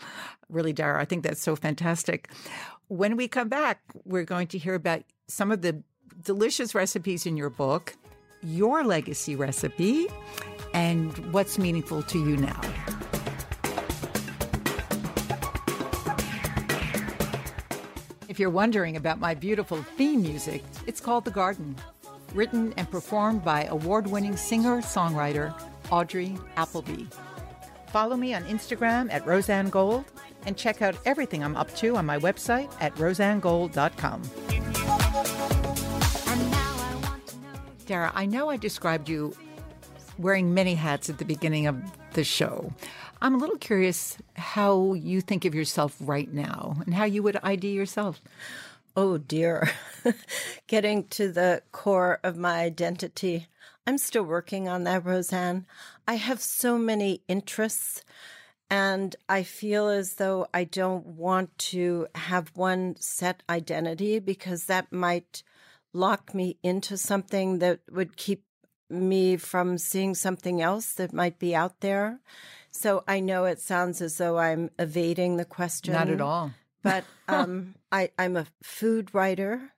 Really, 0.49 0.72
Darra, 0.72 1.01
I 1.01 1.05
think 1.05 1.24
that's 1.24 1.40
so 1.40 1.57
fantastic. 1.57 2.30
When 2.88 3.16
we 3.16 3.26
come 3.26 3.49
back, 3.49 3.80
we're 4.05 4.24
going 4.24 4.49
to 4.49 4.59
hear 4.59 4.74
about 4.74 5.03
some 5.28 5.51
of 5.51 5.62
the 5.62 5.82
delicious 6.22 6.74
recipes 6.74 7.24
in 7.24 7.36
your 7.36 7.51
book, 7.51 7.97
your 8.43 8.84
legacy 8.84 9.34
recipe, 9.34 10.09
and 10.75 11.16
what's 11.33 11.59
meaningful 11.59 12.03
to 12.03 12.18
you 12.18 12.37
now. 12.37 12.61
If 18.29 18.41
you're 18.41 18.51
wondering 18.51 18.97
about 18.97 19.20
my 19.20 19.35
beautiful 19.35 19.83
theme 19.83 20.23
music, 20.23 20.64
it's 20.87 21.01
called 21.01 21.27
The 21.27 21.31
Garden, 21.31 21.77
written 22.35 22.73
and 22.79 22.91
performed 22.91 23.45
by 23.45 23.64
award 23.64 24.07
winning 24.07 24.37
singer 24.39 24.79
songwriter 24.81 25.55
Audrey 25.91 26.39
Appleby. 26.57 27.05
Follow 27.89 28.16
me 28.16 28.33
on 28.33 28.43
Instagram 28.45 29.12
at 29.12 29.27
Rozanne 29.27 29.70
Gold 29.70 30.07
and 30.47 30.57
check 30.57 30.81
out 30.81 30.97
everything 31.05 31.45
I'm 31.45 31.57
up 31.57 31.75
to 31.77 31.97
on 31.97 32.07
my 32.07 32.18
website 32.18 32.73
at 32.81 32.95
rozannegold.com. 32.95 34.23
Darra, 37.85 38.12
I 38.14 38.25
know 38.25 38.49
I 38.49 38.57
described 38.57 39.11
you 39.11 39.35
wearing 40.19 40.55
many 40.55 40.75
hats 40.75 41.09
at 41.11 41.19
the 41.19 41.25
beginning 41.25 41.67
of 41.67 41.77
the 42.13 42.25
show. 42.25 42.73
I'm 43.21 43.35
a 43.35 43.39
little 43.39 43.59
curious 43.59 44.19
how 44.35 44.95
you 44.95 45.21
think 45.21 45.45
of 45.45 45.55
yourself 45.55 45.97
right 46.01 46.33
now 46.33 46.77
and 46.85 46.95
how 46.95 47.05
you 47.05 47.23
would 47.23 47.39
ID 47.43 47.73
yourself. 47.73 48.21
Oh 48.97 49.17
dear. 49.17 49.71
Getting 50.67 51.09
to 51.09 51.31
the 51.31 51.63
core 51.73 52.21
of 52.23 52.37
my 52.37 52.61
identity. 52.61 53.47
I'm 53.87 53.99
still 53.99 54.25
working 54.25 54.69
on 54.69 54.85
that, 54.85 55.05
Rozanne. 55.05 55.65
I 56.07 56.15
have 56.15 56.41
so 56.41 56.79
many 56.79 57.23
interests, 57.27 58.05
and 58.71 59.17
I 59.29 59.43
feel 59.43 59.89
as 59.89 60.15
though 60.15 60.47
I 60.53 60.65
don't 60.65 61.07
want 61.07 61.57
to 61.59 62.07
have 62.15 62.53
one 62.55 62.97
set 62.99 63.43
identity 63.49 64.19
because 64.19 64.65
that 64.67 64.93
might 64.93 65.43
lock 65.93 66.35
me 66.35 66.59
into 66.63 66.97
something 66.97 67.59
that 67.59 67.81
would 67.91 68.17
keep 68.17 68.45
me 68.93 69.36
from 69.36 69.78
seeing 69.78 70.14
something 70.14 70.61
else 70.61 70.93
that 70.95 71.12
might 71.12 71.38
be 71.38 71.55
out 71.55 71.80
there. 71.80 72.20
So 72.70 73.05
I 73.07 73.20
know 73.20 73.45
it 73.45 73.61
sounds 73.61 74.01
as 74.01 74.18
though 74.18 74.38
I'm 74.38 74.70
evading 74.78 75.36
the 75.36 75.45
question. 75.45 75.95
Not 75.95 76.09
at 76.09 76.20
all. 76.20 76.53
But 76.84 77.05
um, 77.28 77.76
I, 77.93 78.11
I'm 78.18 78.36
a 78.36 78.47
food 78.61 79.14
writer. 79.14 79.70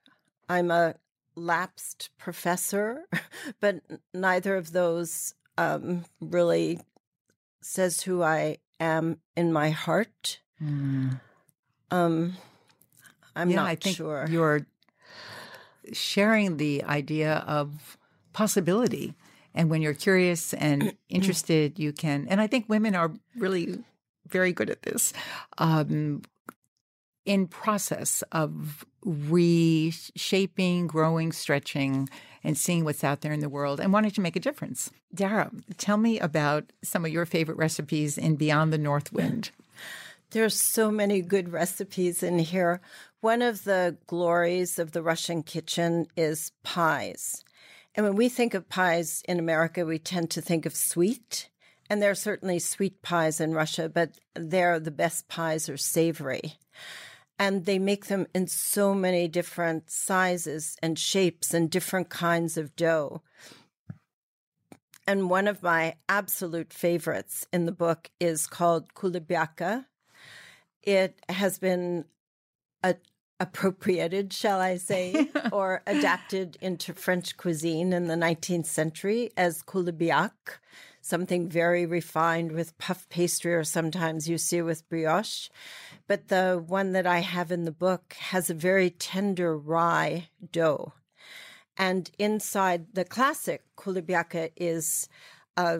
I'm 0.49 0.71
a 0.71 0.95
lapsed 1.35 2.09
professor, 2.17 3.05
but 3.59 3.81
neither 4.11 4.55
of 4.55 4.71
those 4.71 5.35
um, 5.55 6.05
really 6.19 6.79
says 7.61 8.01
who 8.01 8.23
I 8.23 8.57
am 8.79 9.19
in 9.37 9.53
my 9.53 9.69
heart. 9.69 10.39
Mm. 10.59 11.19
Um, 11.91 12.37
I'm 13.35 13.49
yeah, 13.51 13.55
not 13.57 13.67
I 13.67 13.75
think 13.75 13.97
sure. 13.97 14.25
You're 14.27 14.65
sharing 15.93 16.57
the 16.57 16.83
idea 16.83 17.43
of 17.47 17.97
possibility 18.35 19.15
and 19.55 19.69
when 19.69 19.81
you're 19.81 19.93
curious 19.93 20.53
and 20.53 20.95
interested, 21.09 21.79
you 21.79 21.93
can. 21.93 22.27
And 22.29 22.39
I 22.41 22.47
think 22.47 22.65
women 22.67 22.93
are 22.93 23.11
really 23.37 23.79
very 24.27 24.51
good 24.51 24.69
at 24.69 24.83
this. 24.83 25.13
Um, 25.57 26.21
in 27.25 27.47
process 27.47 28.23
of 28.31 28.85
reshaping, 29.03 30.85
growing, 30.85 31.31
stretching, 31.31 32.07
and 32.43 32.55
seeing 32.55 32.83
what's 32.83 33.03
out 33.03 33.21
there 33.21 33.31
in 33.31 33.39
the 33.39 33.49
world 33.49 33.79
and 33.79 33.91
wanting 33.91 34.11
to 34.11 34.21
make 34.21 34.35
a 34.35 34.39
difference. 34.39 34.91
Darra, 35.13 35.49
tell 35.77 35.97
me 35.97 36.19
about 36.19 36.71
some 36.83 37.03
of 37.03 37.11
your 37.11 37.25
favorite 37.25 37.57
recipes 37.57 38.17
in 38.17 38.35
Beyond 38.35 38.71
the 38.71 38.77
North 38.77 39.11
Wind. 39.11 39.49
There's 40.31 40.59
so 40.59 40.91
many 40.91 41.21
good 41.21 41.51
recipes 41.51 42.21
in 42.21 42.39
here. 42.39 42.81
One 43.21 43.41
of 43.41 43.63
the 43.63 43.95
glories 44.05 44.77
of 44.77 44.91
the 44.91 45.01
Russian 45.01 45.43
kitchen 45.43 46.07
is 46.17 46.51
pies. 46.61 47.44
And 47.95 48.05
when 48.05 48.15
we 48.15 48.27
think 48.27 48.53
of 48.53 48.69
pies 48.69 49.23
in 49.27 49.39
America, 49.39 49.85
we 49.85 49.99
tend 49.99 50.29
to 50.31 50.41
think 50.41 50.65
of 50.65 50.75
sweet. 50.75 51.49
And 51.89 52.01
there 52.01 52.11
are 52.11 52.15
certainly 52.15 52.59
sweet 52.59 53.01
pies 53.01 53.39
in 53.39 53.53
Russia, 53.53 53.87
but 53.87 54.19
there 54.35 54.79
the 54.79 54.91
best 54.91 55.27
pies 55.27 55.69
are 55.69 55.77
savory. 55.77 56.55
And 57.39 57.65
they 57.65 57.79
make 57.79 58.07
them 58.07 58.27
in 58.33 58.47
so 58.47 58.93
many 58.93 59.27
different 59.27 59.89
sizes 59.89 60.77
and 60.81 60.99
shapes 60.99 61.53
and 61.53 61.69
different 61.69 62.09
kinds 62.09 62.57
of 62.57 62.75
dough. 62.75 63.21
And 65.07 65.29
one 65.29 65.47
of 65.47 65.61
my 65.61 65.95
absolute 66.09 66.73
favorites 66.73 67.45
in 67.53 67.65
the 67.65 67.71
book 67.71 68.09
is 68.19 68.47
called 68.47 68.93
kulibyaka. 68.93 69.85
It 70.81 71.19
has 71.29 71.59
been 71.59 72.05
a 72.83 72.95
appropriated, 73.39 74.33
shall 74.33 74.59
I 74.59 74.77
say, 74.77 75.29
or 75.51 75.81
adapted 75.85 76.57
into 76.61 76.93
French 76.93 77.37
cuisine 77.37 77.93
in 77.93 78.07
the 78.07 78.15
19th 78.15 78.65
century 78.65 79.31
as 79.35 79.63
coulibyac, 79.63 80.31
something 81.01 81.49
very 81.49 81.85
refined 81.85 82.51
with 82.51 82.77
puff 82.77 83.07
pastry, 83.09 83.53
or 83.53 83.63
sometimes 83.63 84.29
you 84.29 84.37
see 84.37 84.61
with 84.61 84.87
brioche. 84.89 85.49
But 86.07 86.29
the 86.29 86.63
one 86.65 86.93
that 86.93 87.07
I 87.07 87.19
have 87.19 87.51
in 87.51 87.65
the 87.65 87.71
book 87.71 88.15
has 88.19 88.49
a 88.49 88.53
very 88.55 88.89
tender 88.89 89.57
rye 89.57 90.29
dough. 90.51 90.93
And 91.77 92.09
inside 92.17 92.87
the 92.93 93.03
classic 93.03 93.63
coulibyac 93.77 94.51
is 94.55 95.09
a, 95.57 95.79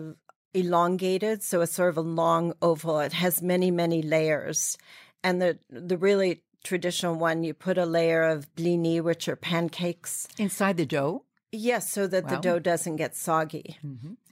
elongated, 0.56 1.42
so 1.42 1.60
it's 1.60 1.72
sort 1.72 1.90
of 1.90 1.98
a 1.98 2.02
long 2.02 2.54
oval. 2.62 3.00
It 3.00 3.12
has 3.12 3.42
many, 3.42 3.70
many 3.70 4.02
layers. 4.02 4.78
And 5.22 5.40
the 5.40 5.58
the 5.70 5.98
really 5.98 6.42
traditional 6.66 7.14
one, 7.14 7.44
you 7.46 7.54
put 7.54 7.78
a 7.78 7.86
layer 7.86 8.22
of 8.34 8.52
blini, 8.56 9.00
which 9.00 9.28
are 9.28 9.36
pancakes. 9.36 10.28
Inside 10.38 10.76
the 10.76 10.86
dough? 10.86 11.22
Yes, 11.52 11.90
so 11.90 12.06
that 12.08 12.28
the 12.28 12.36
dough 12.36 12.58
doesn't 12.58 12.96
get 12.96 13.16
soggy. 13.16 13.78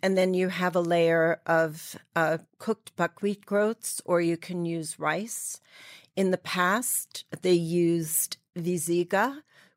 And 0.03 0.19
then 0.19 0.35
you 0.35 0.49
have 0.49 0.77
a 0.77 0.81
layer 0.95 1.41
of 1.47 1.97
uh, 2.15 2.39
cooked 2.59 2.95
buckwheat 2.97 3.47
groats, 3.47 4.03
or 4.05 4.21
you 4.21 4.37
can 4.37 4.67
use 4.67 4.99
rice. 4.99 5.61
In 6.17 6.33
the 6.33 6.45
past, 6.59 7.25
they 7.43 7.59
used 7.89 8.37
viziga, 8.59 9.27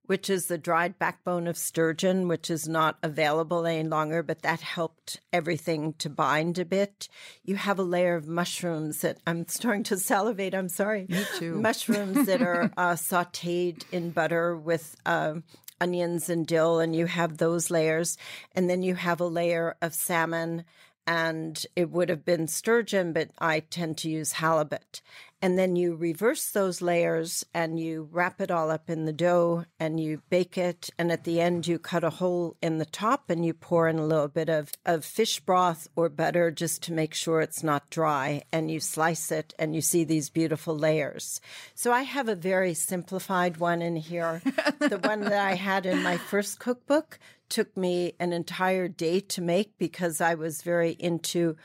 which 0.08 0.30
is 0.30 0.47
the 0.47 0.58
dried 0.58 0.97
backbone 0.97 1.47
of 1.47 1.58
sturgeon, 1.58 2.28
which 2.28 2.49
is 2.49 2.68
not 2.68 2.97
available 3.03 3.66
any 3.66 3.88
longer, 3.88 4.24
but 4.24 4.41
that 4.41 4.62
helped 4.62 5.22
everything 5.32 5.93
to 5.99 6.10
bind 6.10 6.58
a 6.58 6.66
bit. 6.66 7.08
You 7.43 7.55
have 7.58 7.78
a 7.78 7.84
layer 7.84 8.16
of 8.16 8.28
mushrooms 8.28 9.01
that 9.01 9.20
I'm 9.28 9.47
starting 9.49 9.84
to 9.84 9.97
salivate. 9.97 10.55
I'm 10.55 10.70
sorry. 10.70 11.05
Me 11.10 11.24
too. 11.38 11.55
Mushrooms 11.55 12.26
that 12.26 12.41
are 12.41 12.72
uh, 12.78 12.93
sauteed 12.93 13.84
in 13.91 14.12
butter 14.12 14.58
with 14.58 14.95
um 15.05 15.43
onions 15.80 16.30
and 16.30 16.47
dill, 16.47 16.80
and 16.80 16.95
you 16.95 17.05
have 17.05 17.38
those 17.38 17.70
layers. 17.70 18.18
And 18.55 18.70
then 18.70 18.82
you 18.82 18.95
have 18.95 19.20
a 19.20 19.26
layer 19.28 19.76
of 19.82 19.93
salmon, 19.93 20.66
and 21.05 21.66
it 21.76 21.89
would 21.89 22.10
have 22.10 22.26
been 22.26 22.47
sturgeon, 22.47 23.14
but 23.14 23.30
I 23.39 23.62
tend 23.62 23.97
to 23.99 24.10
use 24.10 24.34
halibut. 24.34 25.01
And 25.40 25.58
then 25.58 25.76
you 25.76 25.96
reverse 25.96 26.50
those 26.50 26.82
layers 26.82 27.46
and 27.54 27.80
you 27.80 28.10
wrap 28.12 28.42
it 28.42 28.50
all 28.50 28.72
up 28.72 28.90
in 28.90 29.06
the 29.06 29.14
dough 29.14 29.66
and 29.80 30.00
you 30.00 30.24
bake 30.30 30.58
it. 30.58 30.90
And 30.98 31.12
at 31.12 31.26
the 31.26 31.40
end, 31.40 31.68
you 31.68 31.78
cut 31.78 32.04
a 32.04 32.10
hole 32.10 32.58
in 32.62 32.80
the 32.80 32.86
top 32.86 33.30
and 33.30 33.46
you 33.46 33.54
pour 33.54 33.88
in 33.88 34.00
a 34.00 34.06
little 34.06 34.30
bit 34.30 34.50
of, 34.50 34.72
of 34.84 35.06
fish 35.06 35.40
broth 35.40 35.88
or 35.96 36.10
butter 36.10 36.50
just 36.50 36.82
to 36.84 36.94
make 36.94 37.14
sure 37.14 37.42
it's 37.42 37.64
not 37.64 37.90
dry. 37.92 38.42
And 38.52 38.72
you 38.72 38.80
slice 38.80 39.32
it 39.32 39.54
and 39.60 39.76
you 39.76 39.82
see 39.82 40.04
these 40.04 40.32
beautiful 40.32 40.76
layers. 40.76 41.40
So 41.76 41.92
I 41.92 42.02
have 42.02 42.28
a 42.28 42.36
very 42.36 42.74
simplified 42.74 43.58
one 43.58 43.84
in 43.84 43.96
here. 43.96 44.42
the 44.80 45.00
one 45.04 45.22
that 45.22 45.34
I 45.34 45.54
had 45.54 45.86
in 45.86 46.02
my 46.02 46.18
first 46.18 46.60
cookbook 46.60 47.20
took 47.48 47.78
me 47.78 48.14
an 48.20 48.34
entire 48.34 48.88
day 48.88 49.20
to 49.20 49.42
make 49.42 49.78
because 49.78 50.20
I 50.20 50.34
was 50.34 50.62
very 50.62 50.92
into 50.92 51.56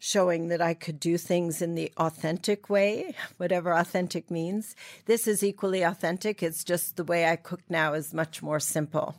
showing 0.00 0.48
that 0.48 0.60
I 0.62 0.72
could 0.74 0.98
do 0.98 1.16
things 1.18 1.60
in 1.62 1.74
the 1.76 1.92
authentic 1.98 2.68
way, 2.70 3.14
whatever 3.36 3.72
authentic 3.72 4.30
means. 4.30 4.74
This 5.04 5.28
is 5.28 5.44
equally 5.44 5.82
authentic. 5.82 6.42
It's 6.42 6.64
just 6.64 6.96
the 6.96 7.04
way 7.04 7.26
I 7.28 7.36
cook 7.36 7.60
now 7.68 7.92
is 7.92 8.12
much 8.14 8.42
more 8.42 8.58
simple. 8.58 9.14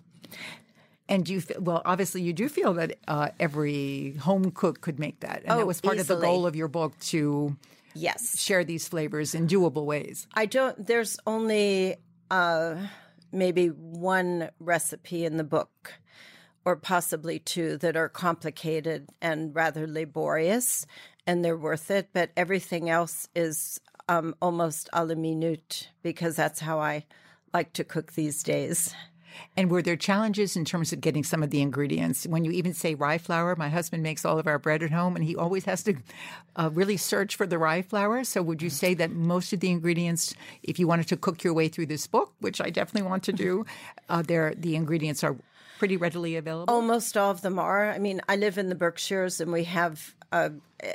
And 1.08 1.30
you, 1.30 1.44
well, 1.60 1.82
obviously, 1.86 2.22
you 2.24 2.34
do 2.34 2.50
feel 2.50 2.74
that 2.74 2.98
uh, 3.08 3.30
every 3.40 4.14
home 4.14 4.50
cook 4.52 4.82
could 4.82 4.98
make 5.00 5.20
that, 5.20 5.44
and 5.44 5.52
Oh, 5.54 5.58
that 5.58 5.68
was 5.68 5.82
part 5.82 6.00
of 6.00 6.08
the 6.08 6.16
goal 6.16 6.46
of 6.48 6.56
your 6.56 6.68
book 6.68 6.98
to 7.12 7.56
Yes. 7.94 8.40
share 8.40 8.64
these 8.64 8.88
flavors 8.88 9.36
in 9.36 9.48
doable 9.48 9.86
ways. 9.86 10.26
I 10.34 10.46
don't, 10.46 10.84
there's 10.88 11.20
only 11.28 11.98
uh, 12.32 12.76
maybe 13.32 13.68
one 13.68 14.50
recipe 14.60 15.26
in 15.26 15.36
the 15.38 15.44
book, 15.44 15.94
or 16.66 16.76
possibly 16.76 17.40
two, 17.40 17.78
that 17.78 17.96
are 17.96 18.10
complicated 18.10 19.10
and 19.22 19.56
rather 19.56 19.88
laborious, 19.88 20.86
and 21.26 21.44
they're 21.44 21.58
worth 21.58 21.92
it. 21.92 22.10
But 22.14 22.32
everything 22.36 22.90
else 22.90 23.28
is 23.36 23.80
um, 24.10 24.36
almost 24.42 24.90
a 24.94 25.06
la 25.06 25.16
minute 25.16 25.90
because 26.04 26.36
that's 26.36 26.60
how 26.60 26.80
I 26.80 27.06
like 27.54 27.74
to 27.74 27.84
cook 27.84 28.14
these 28.14 28.44
days. 28.44 28.94
And 29.56 29.70
were 29.70 29.82
there 29.82 29.96
challenges 29.96 30.56
in 30.56 30.66
terms 30.66 30.94
of 30.94 31.02
getting 31.02 31.24
some 31.24 31.44
of 31.44 31.50
the 31.50 31.62
ingredients? 31.62 32.26
When 32.26 32.46
you 32.46 32.52
even 32.52 32.74
say 32.74 32.96
rye 32.96 33.18
flour, 33.18 33.56
my 33.56 33.70
husband 33.70 34.04
makes 34.04 34.26
all 34.26 34.40
of 34.40 34.48
our 34.48 34.60
bread 34.60 34.84
at 34.84 34.92
home, 34.92 35.16
and 35.16 35.24
he 35.24 35.36
always 35.36 35.66
has 35.66 35.84
to 35.84 35.96
uh, 36.56 36.70
really 36.74 36.98
search 36.98 37.36
for 37.36 37.48
the 37.48 37.58
rye 37.58 37.82
flour. 37.82 38.24
So, 38.24 38.42
would 38.42 38.62
you 38.62 38.70
say 38.70 38.94
that 38.96 39.12
most 39.12 39.54
of 39.54 39.60
the 39.60 39.72
ingredients, 39.72 40.36
if 40.64 40.80
you 40.80 40.88
wanted 40.88 41.08
to 41.08 41.18
cook 41.18 41.44
your 41.44 41.54
way 41.54 41.68
through 41.68 41.88
this 41.88 42.08
book, 42.08 42.34
which 42.40 42.62
I 42.62 42.70
definitely 42.70 43.10
want 43.10 43.24
to 43.24 43.34
do, 43.34 43.66
uh, 44.10 44.22
there 44.22 44.54
the 44.56 44.76
ingredients 44.76 45.24
are 45.24 45.38
pretty 45.82 45.98
readily 45.98 46.36
available? 46.36 46.72
Almost 46.72 47.18
all 47.18 47.32
of 47.32 47.42
them 47.42 47.58
are. 47.58 47.90
I 47.90 47.98
mean, 47.98 48.22
I 48.30 48.36
live 48.36 48.60
in 48.60 48.70
the 48.70 48.76
Berkshires 48.76 49.42
and 49.42 49.52
we 49.52 49.64
have 49.64 50.14
a, 50.32 50.52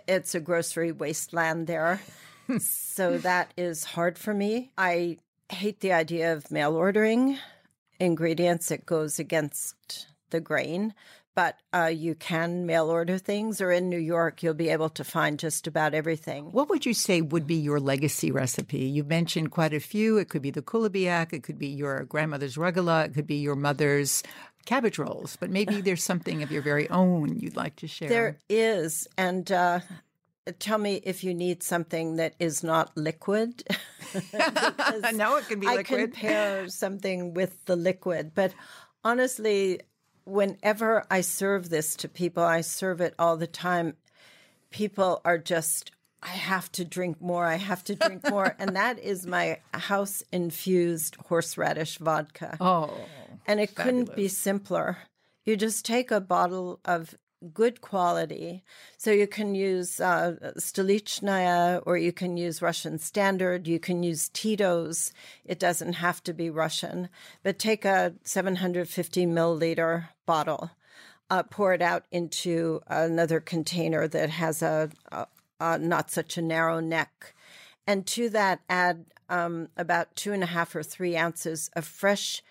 it's 0.06 0.36
a 0.36 0.38
grocery 0.38 0.92
wasteland 0.92 1.66
there. 1.66 2.00
so 2.60 3.18
that 3.18 3.52
is 3.56 3.82
hard 3.82 4.16
for 4.16 4.32
me. 4.32 4.70
I 4.78 5.18
hate 5.48 5.80
the 5.80 5.92
idea 5.92 6.34
of 6.34 6.52
mail 6.52 6.76
ordering 6.76 7.36
ingredients. 7.98 8.70
It 8.70 8.86
goes 8.86 9.18
against 9.18 10.06
the 10.30 10.38
grain. 10.40 10.94
But 11.34 11.58
uh, 11.74 11.92
you 11.92 12.14
can 12.14 12.64
mail 12.64 12.88
order 12.88 13.18
things, 13.18 13.60
or 13.60 13.70
in 13.70 13.90
New 13.90 13.98
York, 13.98 14.42
you'll 14.42 14.54
be 14.54 14.70
able 14.70 14.88
to 14.88 15.04
find 15.04 15.38
just 15.38 15.66
about 15.66 15.92
everything. 15.92 16.46
What 16.46 16.70
would 16.70 16.86
you 16.86 16.94
say 16.94 17.20
would 17.20 17.46
be 17.46 17.56
your 17.56 17.78
legacy 17.78 18.30
recipe? 18.30 18.86
You 18.86 19.04
mentioned 19.04 19.50
quite 19.50 19.74
a 19.74 19.80
few. 19.80 20.16
It 20.16 20.30
could 20.30 20.40
be 20.40 20.50
the 20.50 20.62
coulibyac, 20.62 21.34
it 21.34 21.42
could 21.42 21.58
be 21.58 21.66
your 21.66 22.04
grandmother's 22.04 22.56
rugelach, 22.56 23.08
it 23.08 23.14
could 23.14 23.26
be 23.26 23.36
your 23.36 23.54
mother's 23.54 24.22
cabbage 24.66 24.98
rolls, 24.98 25.36
but 25.40 25.48
maybe 25.50 25.80
there's 25.86 26.04
something 26.04 26.42
of 26.42 26.50
your 26.52 26.62
very 26.62 26.88
own 26.90 27.38
you'd 27.38 27.56
like 27.56 27.76
to 27.76 27.86
share. 27.88 28.08
There 28.08 28.38
is, 28.50 29.08
and 29.16 29.50
uh, 29.50 29.80
tell 30.58 30.78
me 30.78 31.00
if 31.02 31.24
you 31.24 31.32
need 31.32 31.62
something 31.62 32.16
that 32.16 32.34
is 32.38 32.62
not 32.62 32.94
liquid. 32.96 33.64
No, 35.14 35.36
it 35.36 35.48
can 35.48 35.60
be 35.60 35.66
I 35.66 35.76
liquid. 35.76 36.12
compare 36.12 36.68
something 36.68 37.34
with 37.34 37.64
the 37.66 37.76
liquid, 37.76 38.32
but 38.34 38.54
honestly, 39.04 39.80
whenever 40.24 41.04
I 41.10 41.20
serve 41.22 41.68
this 41.68 41.96
to 41.96 42.08
people, 42.08 42.42
I 42.42 42.60
serve 42.60 43.00
it 43.00 43.14
all 43.18 43.36
the 43.36 43.46
time. 43.46 43.94
People 44.70 45.20
are 45.24 45.38
just, 45.38 45.90
I 46.22 46.28
have 46.28 46.70
to 46.72 46.84
drink 46.84 47.20
more. 47.20 47.46
I 47.46 47.56
have 47.56 47.84
to 47.84 47.94
drink 47.94 48.28
more, 48.30 48.54
and 48.58 48.76
that 48.76 48.98
is 48.98 49.26
my 49.26 49.60
house 49.74 50.22
infused 50.32 51.16
horseradish 51.28 51.98
vodka. 51.98 52.56
oh, 52.60 52.98
And 53.46 53.60
it 53.60 53.74
couldn't 53.74 54.16
be 54.16 54.28
simpler. 54.28 54.98
You 55.44 55.56
just 55.56 55.84
take 55.84 56.10
a 56.10 56.20
bottle 56.20 56.80
of 56.84 57.14
good 57.52 57.80
quality. 57.80 58.62
So 58.96 59.10
you 59.10 59.26
can 59.26 59.54
use 59.54 60.00
uh, 60.00 60.52
Stolichnaya 60.58 61.82
or 61.84 61.96
you 61.96 62.12
can 62.12 62.36
use 62.36 62.62
Russian 62.62 62.98
Standard. 62.98 63.66
You 63.66 63.78
can 63.78 64.02
use 64.02 64.30
Tito's. 64.30 65.12
It 65.44 65.58
doesn't 65.58 65.94
have 65.94 66.22
to 66.24 66.32
be 66.32 66.50
Russian. 66.50 67.08
But 67.42 67.58
take 67.58 67.84
a 67.84 68.14
750 68.24 69.26
milliliter 69.26 70.08
bottle, 70.24 70.70
uh, 71.30 71.42
pour 71.44 71.74
it 71.74 71.82
out 71.82 72.04
into 72.10 72.80
another 72.86 73.40
container 73.40 74.08
that 74.08 74.30
has 74.30 74.62
a, 74.62 74.90
a, 75.12 75.26
a 75.60 75.78
not 75.78 76.10
such 76.10 76.36
a 76.36 76.42
narrow 76.42 76.80
neck. 76.80 77.34
And 77.86 78.06
to 78.08 78.28
that, 78.30 78.60
add 78.68 79.04
um, 79.28 79.68
about 79.76 80.14
two 80.16 80.32
and 80.32 80.42
a 80.42 80.46
half 80.46 80.74
or 80.74 80.82
three 80.82 81.16
ounces 81.16 81.70
of 81.74 81.84
fresh 81.84 82.42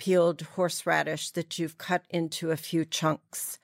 peeled 0.00 0.40
horseradish 0.56 1.30
that 1.32 1.58
you've 1.58 1.78
cut 1.78 2.04
into 2.10 2.50
a 2.50 2.56
few 2.56 2.84
chunks. 2.84 3.58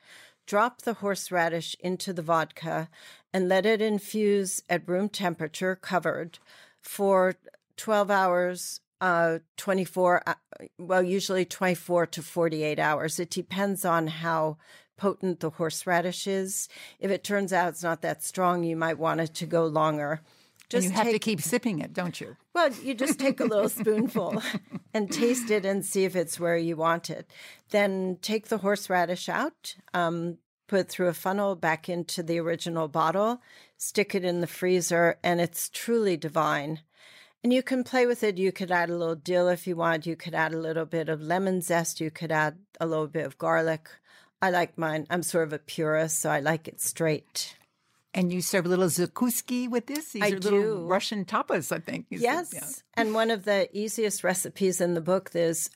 Drop 0.46 0.82
the 0.82 0.94
horseradish 0.94 1.74
into 1.80 2.12
the 2.12 2.22
vodka 2.22 2.88
and 3.32 3.48
let 3.48 3.66
it 3.66 3.80
infuse 3.80 4.62
at 4.68 4.86
room 4.86 5.08
temperature, 5.08 5.74
covered, 5.74 6.38
for 6.80 7.34
12 7.76 8.10
hours, 8.10 8.80
uh, 9.00 9.38
24, 9.56 10.22
uh, 10.26 10.34
well, 10.78 11.02
usually 11.02 11.44
24 11.44 12.06
to 12.06 12.22
48 12.22 12.78
hours. 12.78 13.18
It 13.18 13.30
depends 13.30 13.84
on 13.84 14.06
how 14.06 14.58
potent 14.96 15.40
the 15.40 15.50
horseradish 15.50 16.26
is. 16.26 16.68
If 17.00 17.10
it 17.10 17.24
turns 17.24 17.52
out 17.52 17.70
it's 17.70 17.82
not 17.82 18.02
that 18.02 18.22
strong, 18.22 18.62
you 18.62 18.76
might 18.76 18.98
want 18.98 19.20
it 19.20 19.34
to 19.34 19.46
go 19.46 19.66
longer. 19.66 20.20
And 20.72 20.82
Just 20.82 20.88
you 20.88 20.94
have 20.94 21.12
to 21.12 21.18
keep 21.18 21.40
sipping 21.40 21.78
it, 21.78 21.92
don't 21.92 22.20
you? 22.20 22.36
well, 22.54 22.70
you 22.82 22.94
just 22.94 23.18
take 23.26 23.40
a 23.40 23.44
little 23.44 23.68
spoonful 23.68 24.42
and 24.92 25.10
taste 25.10 25.50
it 25.50 25.64
and 25.64 25.84
see 25.84 26.04
if 26.04 26.16
it's 26.16 26.40
where 26.40 26.56
you 26.56 26.76
want 26.76 27.10
it. 27.10 27.30
Then 27.70 28.18
take 28.22 28.48
the 28.48 28.58
horseradish 28.58 29.28
out, 29.28 29.76
um, 29.94 30.38
put 30.66 30.80
it 30.80 30.88
through 30.88 31.08
a 31.08 31.14
funnel 31.14 31.54
back 31.54 31.88
into 31.88 32.22
the 32.22 32.40
original 32.40 32.88
bottle, 32.88 33.40
stick 33.76 34.14
it 34.14 34.24
in 34.24 34.40
the 34.40 34.46
freezer, 34.46 35.18
and 35.22 35.40
it's 35.40 35.68
truly 35.68 36.16
divine. 36.16 36.80
And 37.44 37.52
you 37.52 37.62
can 37.62 37.84
play 37.84 38.06
with 38.06 38.24
it. 38.24 38.38
You 38.38 38.50
could 38.50 38.72
add 38.72 38.90
a 38.90 38.96
little 38.96 39.14
dill 39.14 39.48
if 39.48 39.68
you 39.68 39.76
want. 39.76 40.04
You 40.06 40.16
could 40.16 40.34
add 40.34 40.52
a 40.52 40.58
little 40.58 40.86
bit 40.86 41.08
of 41.08 41.22
lemon 41.22 41.60
zest. 41.60 42.00
You 42.00 42.10
could 42.10 42.32
add 42.32 42.58
a 42.80 42.86
little 42.86 43.06
bit 43.06 43.24
of 43.24 43.38
garlic. 43.38 43.88
I 44.42 44.50
like 44.50 44.76
mine. 44.76 45.06
I'm 45.10 45.22
sort 45.22 45.46
of 45.46 45.52
a 45.52 45.58
purist, 45.60 46.20
so 46.20 46.30
I 46.30 46.40
like 46.40 46.66
it 46.66 46.80
straight. 46.80 47.56
And 48.16 48.32
you 48.32 48.40
serve 48.40 48.66
a 48.66 48.68
little 48.68 48.86
zakuski 48.86 49.68
with 49.68 49.86
this? 49.86 50.12
These 50.12 50.22
I 50.22 50.28
are 50.28 50.38
little 50.38 50.62
do. 50.62 50.86
Russian 50.86 51.24
tapas, 51.24 51.70
I 51.70 51.78
think. 51.78 52.06
Yes. 52.08 52.50
yeah. 52.52 52.66
And 52.94 53.12
one 53.12 53.30
of 53.30 53.44
the 53.44 53.68
easiest 53.76 54.24
recipes 54.24 54.80
in 54.80 54.94
the 54.94 55.02
book 55.02 55.30
is 55.34 55.70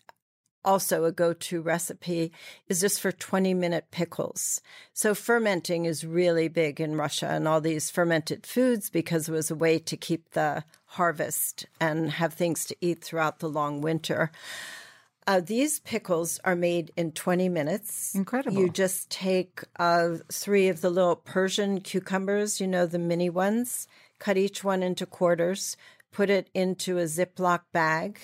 also 0.64 1.04
a 1.04 1.12
go 1.12 1.32
to 1.32 1.60
recipe 1.60 2.32
is 2.68 2.80
just 2.80 3.00
for 3.00 3.12
20 3.12 3.54
minute 3.54 3.86
pickles. 3.90 4.60
So 4.92 5.14
fermenting 5.14 5.84
is 5.84 6.04
really 6.04 6.48
big 6.48 6.80
in 6.80 6.96
Russia 6.96 7.28
and 7.28 7.46
all 7.46 7.60
these 7.60 7.90
fermented 7.90 8.46
foods 8.46 8.90
because 8.90 9.28
it 9.28 9.32
was 9.32 9.50
a 9.50 9.54
way 9.54 9.78
to 9.78 9.96
keep 9.96 10.30
the 10.30 10.64
harvest 10.86 11.66
and 11.80 12.10
have 12.12 12.34
things 12.34 12.64
to 12.66 12.76
eat 12.80 13.02
throughout 13.02 13.38
the 13.38 13.48
long 13.48 13.80
winter. 13.80 14.30
Uh, 15.30 15.38
these 15.38 15.78
pickles 15.78 16.40
are 16.42 16.56
made 16.56 16.90
in 16.96 17.12
20 17.12 17.48
minutes. 17.48 18.16
Incredible. 18.16 18.58
You 18.58 18.68
just 18.68 19.10
take 19.10 19.62
uh, 19.78 20.16
three 20.32 20.66
of 20.66 20.80
the 20.80 20.90
little 20.90 21.14
Persian 21.14 21.82
cucumbers, 21.82 22.60
you 22.60 22.66
know, 22.66 22.84
the 22.84 22.98
mini 22.98 23.30
ones, 23.30 23.86
cut 24.18 24.36
each 24.36 24.64
one 24.64 24.82
into 24.82 25.06
quarters, 25.06 25.76
put 26.10 26.30
it 26.30 26.50
into 26.52 26.98
a 26.98 27.04
Ziploc 27.04 27.60
bag, 27.72 28.18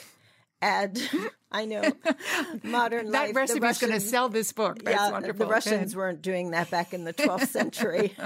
add, 0.60 1.00
I 1.52 1.66
know, 1.66 1.84
modern 2.64 3.12
life. 3.12 3.12
that 3.12 3.26
life. 3.28 3.36
recipe 3.36 3.64
is 3.68 3.78
going 3.78 3.92
to 3.92 4.00
sell 4.00 4.28
this 4.28 4.52
book. 4.52 4.82
That's 4.82 4.96
yeah, 4.96 5.12
wonderful. 5.12 5.46
the 5.46 5.52
Russians 5.52 5.94
weren't 5.94 6.22
doing 6.22 6.50
that 6.50 6.72
back 6.72 6.92
in 6.92 7.04
the 7.04 7.12
12th 7.14 7.46
century. 7.46 8.16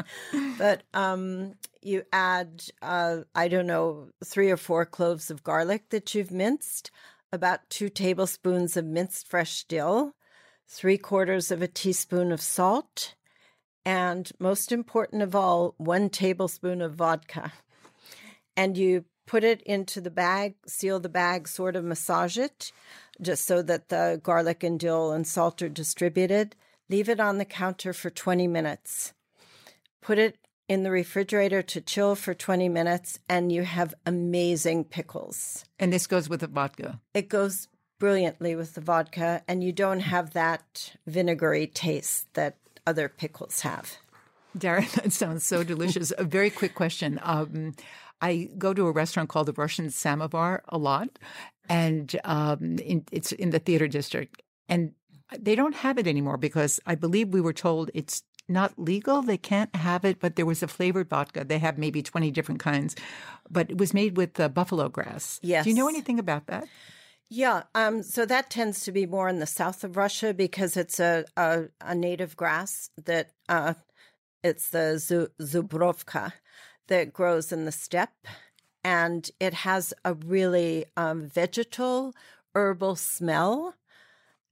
but 0.56 0.84
um, 0.94 1.52
you 1.82 2.04
add, 2.14 2.64
uh, 2.80 3.18
I 3.34 3.48
don't 3.48 3.66
know, 3.66 4.08
three 4.24 4.50
or 4.50 4.56
four 4.56 4.86
cloves 4.86 5.30
of 5.30 5.44
garlic 5.44 5.90
that 5.90 6.14
you've 6.14 6.30
minced, 6.30 6.90
about 7.32 7.68
two 7.70 7.88
tablespoons 7.88 8.76
of 8.76 8.84
minced 8.84 9.26
fresh 9.28 9.64
dill, 9.64 10.14
three 10.66 10.98
quarters 10.98 11.50
of 11.50 11.62
a 11.62 11.68
teaspoon 11.68 12.32
of 12.32 12.40
salt, 12.40 13.14
and 13.84 14.30
most 14.38 14.72
important 14.72 15.22
of 15.22 15.34
all, 15.34 15.74
one 15.78 16.10
tablespoon 16.10 16.82
of 16.82 16.94
vodka. 16.94 17.52
And 18.56 18.76
you 18.76 19.04
put 19.26 19.44
it 19.44 19.62
into 19.62 20.00
the 20.00 20.10
bag, 20.10 20.54
seal 20.66 21.00
the 21.00 21.08
bag, 21.08 21.46
sort 21.48 21.76
of 21.76 21.84
massage 21.84 22.36
it, 22.36 22.72
just 23.20 23.46
so 23.46 23.62
that 23.62 23.88
the 23.88 24.20
garlic 24.22 24.62
and 24.62 24.78
dill 24.78 25.12
and 25.12 25.26
salt 25.26 25.62
are 25.62 25.68
distributed. 25.68 26.56
Leave 26.88 27.08
it 27.08 27.20
on 27.20 27.38
the 27.38 27.44
counter 27.44 27.92
for 27.92 28.10
20 28.10 28.48
minutes. 28.48 29.14
Put 30.02 30.18
it 30.18 30.36
in 30.70 30.84
the 30.84 30.90
refrigerator 30.92 31.62
to 31.62 31.80
chill 31.80 32.14
for 32.14 32.32
20 32.32 32.68
minutes, 32.68 33.18
and 33.28 33.50
you 33.50 33.64
have 33.64 33.92
amazing 34.06 34.84
pickles. 34.84 35.64
And 35.80 35.92
this 35.92 36.06
goes 36.06 36.28
with 36.28 36.40
the 36.40 36.46
vodka. 36.46 37.00
It 37.12 37.28
goes 37.28 37.66
brilliantly 37.98 38.54
with 38.54 38.74
the 38.74 38.80
vodka, 38.80 39.42
and 39.48 39.64
you 39.64 39.72
don't 39.72 39.98
have 39.98 40.32
that 40.34 40.94
vinegary 41.08 41.66
taste 41.66 42.32
that 42.34 42.56
other 42.86 43.08
pickles 43.08 43.62
have. 43.62 43.96
Darren, 44.56 44.88
that 45.02 45.12
sounds 45.12 45.44
so 45.44 45.64
delicious. 45.64 46.12
a 46.16 46.22
very 46.22 46.50
quick 46.50 46.76
question. 46.76 47.18
Um, 47.24 47.74
I 48.20 48.48
go 48.56 48.72
to 48.72 48.86
a 48.86 48.92
restaurant 48.92 49.28
called 49.28 49.48
the 49.48 49.52
Russian 49.54 49.90
Samovar 49.90 50.62
a 50.68 50.78
lot, 50.78 51.18
and 51.68 52.14
um, 52.22 52.78
in, 52.78 53.04
it's 53.10 53.32
in 53.32 53.50
the 53.50 53.58
theater 53.58 53.88
district. 53.88 54.40
And 54.68 54.92
they 55.36 55.54
don't 55.54 55.74
have 55.74 55.98
it 55.98 56.06
anymore 56.06 56.36
because 56.36 56.80
I 56.86 56.94
believe 56.94 57.28
we 57.28 57.40
were 57.40 57.52
told 57.52 57.90
it's 57.94 58.22
not 58.50 58.78
legal. 58.78 59.22
They 59.22 59.38
can't 59.38 59.74
have 59.76 60.04
it, 60.04 60.20
but 60.20 60.36
there 60.36 60.46
was 60.46 60.62
a 60.62 60.68
flavored 60.68 61.08
vodka. 61.08 61.44
They 61.44 61.58
have 61.58 61.78
maybe 61.78 62.02
20 62.02 62.30
different 62.30 62.60
kinds, 62.60 62.96
but 63.48 63.70
it 63.70 63.78
was 63.78 63.94
made 63.94 64.16
with 64.16 64.38
uh, 64.38 64.48
buffalo 64.48 64.88
grass. 64.88 65.38
Yes. 65.42 65.64
Do 65.64 65.70
you 65.70 65.76
know 65.76 65.88
anything 65.88 66.18
about 66.18 66.46
that? 66.46 66.68
Yeah, 67.32 67.62
um, 67.76 68.02
so 68.02 68.26
that 68.26 68.50
tends 68.50 68.82
to 68.84 68.92
be 68.92 69.06
more 69.06 69.28
in 69.28 69.38
the 69.38 69.46
south 69.46 69.84
of 69.84 69.96
Russia 69.96 70.34
because 70.34 70.76
it's 70.76 70.98
a 70.98 71.24
a, 71.36 71.66
a 71.80 71.94
native 71.94 72.36
grass 72.36 72.90
that 73.04 73.30
uh, 73.48 73.74
it's 74.42 74.70
the 74.70 74.98
zu- 74.98 75.30
zubrovka 75.40 76.32
that 76.88 77.12
grows 77.12 77.52
in 77.52 77.66
the 77.66 77.72
steppe, 77.72 78.26
and 78.82 79.30
it 79.38 79.54
has 79.54 79.94
a 80.04 80.14
really 80.14 80.86
um, 80.96 81.28
vegetal 81.28 82.12
herbal 82.56 82.96
smell. 82.96 83.76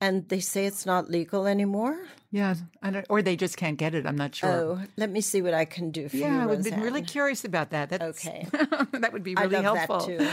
And 0.01 0.29
they 0.29 0.39
say 0.41 0.67
it's 0.67 0.87
not 0.87 1.11
legal 1.11 1.47
anymore. 1.47 1.99
Yeah, 2.31 2.55
I 2.83 2.91
don't, 2.91 3.07
or 3.09 3.21
they 3.21 3.35
just 3.37 3.57
can't 3.57 3.77
get 3.77 3.95
it. 3.95 4.07
I'm 4.07 4.15
not 4.17 4.35
sure. 4.35 4.51
Oh, 4.51 4.81
let 4.97 5.11
me 5.11 5.21
see 5.21 5.43
what 5.43 5.55
I 5.55 5.65
can 5.65 5.91
do 5.91 6.09
for 6.09 6.17
you. 6.17 6.23
yeah, 6.23 6.43
I 6.43 6.47
would 6.47 6.63
be 6.63 6.71
really 6.71 7.03
curious 7.03 7.45
about 7.45 7.71
that. 7.71 7.89
That's, 7.91 8.25
Okay. 8.25 8.47
that 8.93 9.13
would 9.13 9.25
be 9.25 9.35
really 9.35 9.57
I 9.57 9.61
love 9.61 9.75
that 9.75 9.89
helpful. 9.89 10.07
too. 10.19 10.29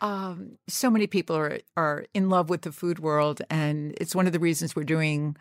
Um, 0.00 0.58
so 0.66 0.88
many 0.90 1.06
people 1.06 1.36
are 1.36 1.58
are 1.76 2.06
in 2.14 2.30
love 2.30 2.48
with 2.48 2.62
the 2.62 2.72
food 2.72 2.98
world, 3.00 3.42
and 3.50 3.94
it's 4.00 4.14
one 4.14 4.26
of 4.26 4.32
the 4.32 4.40
reasons 4.40 4.74
we're 4.74 4.84
doing 4.84 5.36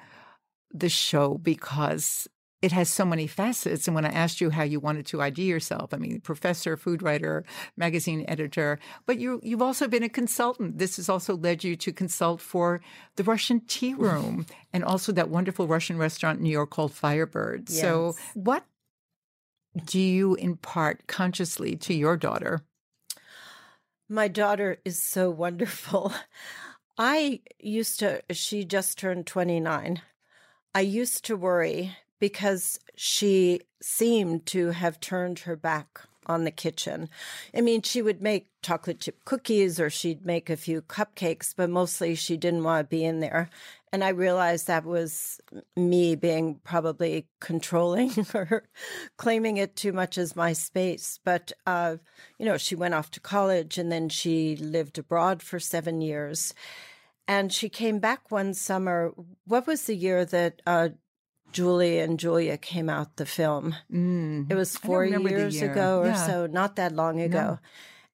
the 0.74 0.90
show 0.90 1.38
because 1.38 2.28
it 2.62 2.72
has 2.72 2.90
so 2.90 3.06
many 3.06 3.26
facets. 3.28 3.88
And 3.88 3.96
when 3.96 4.06
I 4.06 4.10
asked 4.10 4.40
you 4.40 4.52
how 4.52 4.64
you 4.64 4.80
wanted 4.80 5.06
to 5.08 5.22
ID 5.22 5.44
yourself, 5.44 5.94
I 5.94 5.98
mean, 5.98 6.22
professor, 6.22 6.78
food 6.78 7.02
writer, 7.02 7.44
magazine 7.76 8.24
editor, 8.28 8.80
but 9.06 9.18
you 9.20 9.40
you've 9.44 9.62
also 9.62 9.88
been 9.88 10.04
a 10.04 10.10
consultant. 10.10 10.78
This 10.78 10.98
has 10.98 11.10
also 11.10 11.36
led 11.36 11.64
you 11.64 11.76
to 11.78 11.92
consult 11.92 12.40
for 12.40 12.82
the 13.16 13.24
Russian 13.24 13.62
Tea 13.62 13.94
Room 14.02 14.46
and 14.72 14.84
also 14.84 15.12
that 15.14 15.30
wonderful 15.30 15.68
Russian 15.68 15.98
restaurant 15.98 16.38
in 16.38 16.44
New 16.44 16.52
York 16.52 16.70
called 16.70 16.94
Firebird. 16.94 17.70
So, 17.70 18.16
what 18.34 18.66
do 19.86 20.00
you 20.00 20.36
impart 20.36 21.08
consciously 21.08 21.76
to 21.78 21.94
your 21.94 22.18
daughter? 22.18 22.62
My 24.10 24.28
daughter 24.28 24.78
is 24.84 25.02
so 25.02 25.30
wonderful. 25.30 26.14
I 26.98 27.40
used 27.58 28.00
to, 28.00 28.22
she 28.32 28.66
just 28.66 29.00
turned 29.00 29.26
29. 29.26 30.02
I 30.76 30.82
used 30.82 31.26
to 31.26 31.38
worry 31.38 31.96
because 32.22 32.80
she 32.96 33.60
seemed 33.82 34.46
to 34.46 34.70
have 34.70 35.02
turned 35.02 35.40
her 35.40 35.58
back 35.58 36.00
on 36.28 36.44
the 36.44 36.52
kitchen. 36.52 37.10
I 37.54 37.62
mean, 37.62 37.82
she 37.82 38.02
would 38.02 38.22
make 38.22 38.48
chocolate 38.62 39.00
chip 39.00 39.26
cookies 39.26 39.80
or 39.80 39.90
she'd 39.90 40.24
make 40.24 40.48
a 40.50 40.56
few 40.56 40.84
cupcakes, 40.84 41.54
but 41.58 41.70
mostly 41.70 42.14
she 42.14 42.38
didn't 42.38 42.64
want 42.64 42.86
to 42.86 42.96
be 42.96 43.04
in 43.04 43.22
there. 43.22 43.50
And 43.92 44.04
I 44.04 44.10
realized 44.10 44.68
that 44.68 44.86
was 44.86 45.42
me 45.76 46.16
being 46.16 46.60
probably 46.64 47.26
controlling 47.42 48.14
or 48.36 48.64
claiming 49.18 49.58
it 49.58 49.76
too 49.76 49.92
much 49.92 50.20
as 50.20 50.36
my 50.36 50.54
space. 50.54 51.20
But, 51.26 51.52
uh, 51.66 51.98
you 52.38 52.46
know, 52.46 52.58
she 52.58 52.76
went 52.76 52.94
off 52.94 53.10
to 53.12 53.20
college 53.20 53.80
and 53.80 53.92
then 53.92 54.10
she 54.10 54.56
lived 54.56 55.00
abroad 55.00 55.42
for 55.42 55.60
seven 55.60 56.02
years. 56.02 56.54
And 57.28 57.52
she 57.52 57.68
came 57.68 57.98
back 57.98 58.30
one 58.30 58.54
summer. 58.54 59.12
What 59.46 59.66
was 59.66 59.84
the 59.86 59.96
year 59.96 60.24
that 60.26 60.62
uh, 60.68 60.90
Julie 61.52 62.00
and 62.00 62.20
Julia 62.20 62.58
came 62.58 62.90
out, 62.90 63.16
the 63.18 63.26
film? 63.26 63.76
Mm. 63.92 64.50
It 64.52 64.56
was 64.56 64.78
four 64.78 65.06
years 65.06 65.56
year. 65.60 65.72
ago 65.72 66.00
or 66.02 66.08
Yeah. 66.08 66.26
so, 66.26 66.46
not 66.48 66.76
that 66.76 66.92
long 66.92 67.20
ago. 67.22 67.60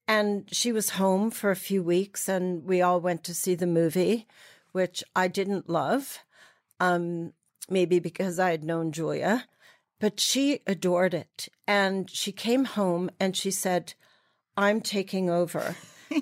And 0.07 0.47
she 0.51 0.71
was 0.71 0.91
home 0.91 1.31
for 1.31 1.51
a 1.51 1.55
few 1.55 1.83
weeks, 1.83 2.29
and 2.29 2.63
we 2.63 2.81
all 2.81 3.01
went 3.01 3.23
to 3.25 3.33
see 3.33 3.55
the 3.55 3.67
movie, 3.67 4.25
which 4.71 5.03
I 5.15 5.27
didn't 5.27 5.69
love, 5.69 6.19
um, 6.79 7.33
maybe 7.69 7.99
because 7.99 8.39
I 8.39 8.51
had 8.51 8.63
known 8.63 8.91
Julia, 8.93 9.45
but 9.99 10.19
she 10.19 10.61
adored 10.65 11.13
it. 11.13 11.49
And 11.67 12.09
she 12.09 12.31
came 12.31 12.65
home 12.65 13.09
and 13.19 13.35
she 13.35 13.51
said, 13.51 13.95
I'm 14.55 14.79
taking 14.81 15.29
over. 15.29 15.75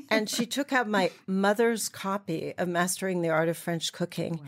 And 0.09 0.29
she 0.29 0.45
took 0.45 0.73
out 0.73 0.88
my 0.88 1.11
mother's 1.27 1.89
copy 1.89 2.53
of 2.57 2.67
Mastering 2.67 3.21
the 3.21 3.29
Art 3.29 3.49
of 3.49 3.57
French 3.57 3.91
Cooking. 3.93 4.39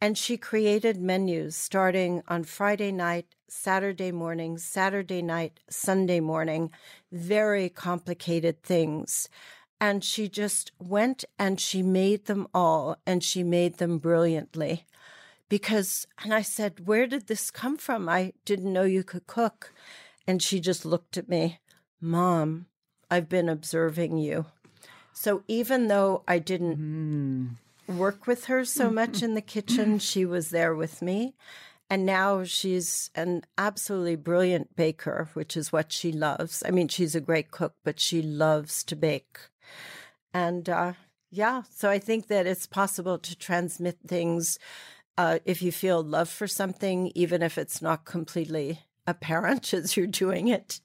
And 0.00 0.18
she 0.18 0.36
created 0.36 0.98
menus 0.98 1.56
starting 1.56 2.22
on 2.28 2.44
Friday 2.44 2.92
night, 2.92 3.34
Saturday 3.48 4.12
morning, 4.12 4.58
Saturday 4.58 5.22
night, 5.22 5.60
Sunday 5.70 6.20
morning, 6.20 6.70
very 7.10 7.68
complicated 7.68 8.62
things. 8.62 9.28
And 9.80 10.04
she 10.04 10.28
just 10.28 10.72
went 10.78 11.24
and 11.38 11.60
she 11.60 11.82
made 11.82 12.26
them 12.26 12.46
all 12.54 12.96
and 13.06 13.22
she 13.22 13.42
made 13.42 13.78
them 13.78 13.98
brilliantly. 13.98 14.84
Because, 15.48 16.06
and 16.22 16.34
I 16.34 16.42
said, 16.42 16.86
Where 16.86 17.06
did 17.06 17.26
this 17.26 17.50
come 17.50 17.76
from? 17.76 18.08
I 18.08 18.32
didn't 18.44 18.72
know 18.72 18.82
you 18.82 19.04
could 19.04 19.26
cook. 19.26 19.72
And 20.26 20.42
she 20.42 20.60
just 20.60 20.84
looked 20.84 21.16
at 21.16 21.28
me, 21.28 21.60
Mom, 22.00 22.66
I've 23.10 23.28
been 23.28 23.48
observing 23.48 24.18
you. 24.18 24.46
So 25.16 25.42
even 25.48 25.88
though 25.88 26.22
I 26.28 26.38
didn't 26.38 27.56
work 27.88 28.26
with 28.26 28.44
her 28.44 28.66
so 28.66 28.90
much 28.90 29.22
in 29.22 29.34
the 29.34 29.40
kitchen, 29.40 29.98
she 29.98 30.26
was 30.26 30.50
there 30.50 30.74
with 30.74 31.00
me. 31.00 31.34
And 31.88 32.04
now 32.04 32.44
she's 32.44 33.10
an 33.14 33.42
absolutely 33.56 34.16
brilliant 34.16 34.76
baker, 34.76 35.30
which 35.32 35.56
is 35.56 35.72
what 35.72 35.90
she 35.90 36.12
loves. 36.12 36.62
I 36.66 36.70
mean, 36.70 36.88
she's 36.88 37.14
a 37.14 37.20
great 37.20 37.50
cook, 37.50 37.74
but 37.82 37.98
she 37.98 38.20
loves 38.20 38.84
to 38.84 38.96
bake. 38.96 39.38
And 40.34 40.68
uh, 40.68 40.92
yeah, 41.30 41.62
so 41.70 41.88
I 41.88 41.98
think 41.98 42.26
that 42.26 42.46
it's 42.46 42.66
possible 42.66 43.18
to 43.18 43.36
transmit 43.36 43.98
things 44.06 44.58
uh, 45.16 45.38
if 45.46 45.62
you 45.62 45.72
feel 45.72 46.02
love 46.02 46.28
for 46.28 46.46
something, 46.46 47.10
even 47.14 47.40
if 47.40 47.56
it's 47.56 47.80
not 47.80 48.04
completely 48.04 48.80
apparent 49.06 49.72
as 49.74 49.96
you're 49.96 50.06
doing 50.06 50.48
it. 50.48 50.80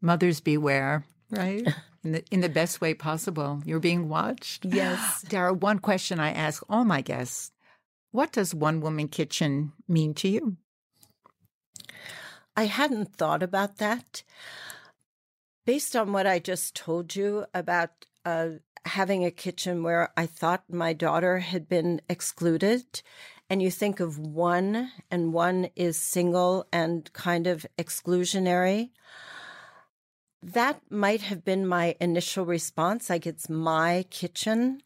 Mothers 0.00 0.40
beware, 0.40 1.04
right? 1.30 1.66
In 2.04 2.12
the, 2.12 2.24
in 2.30 2.40
the 2.42 2.48
best 2.48 2.80
way 2.80 2.94
possible. 2.94 3.60
You're 3.64 3.80
being 3.80 4.08
watched. 4.08 4.64
Yes. 4.64 5.22
Darra, 5.28 5.52
one 5.52 5.80
question 5.80 6.20
I 6.20 6.30
ask 6.30 6.62
all 6.68 6.84
my 6.84 7.00
guests 7.00 7.50
What 8.12 8.30
does 8.30 8.54
one 8.54 8.80
woman 8.80 9.08
kitchen 9.08 9.72
mean 9.88 10.14
to 10.14 10.28
you? 10.28 10.56
I 12.56 12.66
hadn't 12.66 13.16
thought 13.16 13.42
about 13.42 13.78
that. 13.78 14.22
Based 15.66 15.96
on 15.96 16.12
what 16.12 16.26
I 16.26 16.38
just 16.38 16.76
told 16.76 17.16
you 17.16 17.46
about 17.52 18.06
uh, 18.24 18.50
having 18.84 19.24
a 19.24 19.30
kitchen 19.30 19.82
where 19.82 20.10
I 20.16 20.26
thought 20.26 20.64
my 20.68 20.92
daughter 20.92 21.38
had 21.38 21.68
been 21.68 22.00
excluded, 22.08 23.02
and 23.50 23.62
you 23.62 23.70
think 23.70 24.00
of 24.00 24.18
one, 24.18 24.90
and 25.10 25.32
one 25.32 25.70
is 25.76 25.98
single 25.98 26.66
and 26.72 27.12
kind 27.12 27.46
of 27.46 27.66
exclusionary, 27.78 28.90
that 30.42 30.80
might 30.90 31.22
have 31.22 31.44
been 31.44 31.66
my 31.66 31.96
initial 32.00 32.46
response 32.46 33.10
like 33.10 33.26
it's 33.26 33.48
my 33.48 34.04
kitchen. 34.10 34.82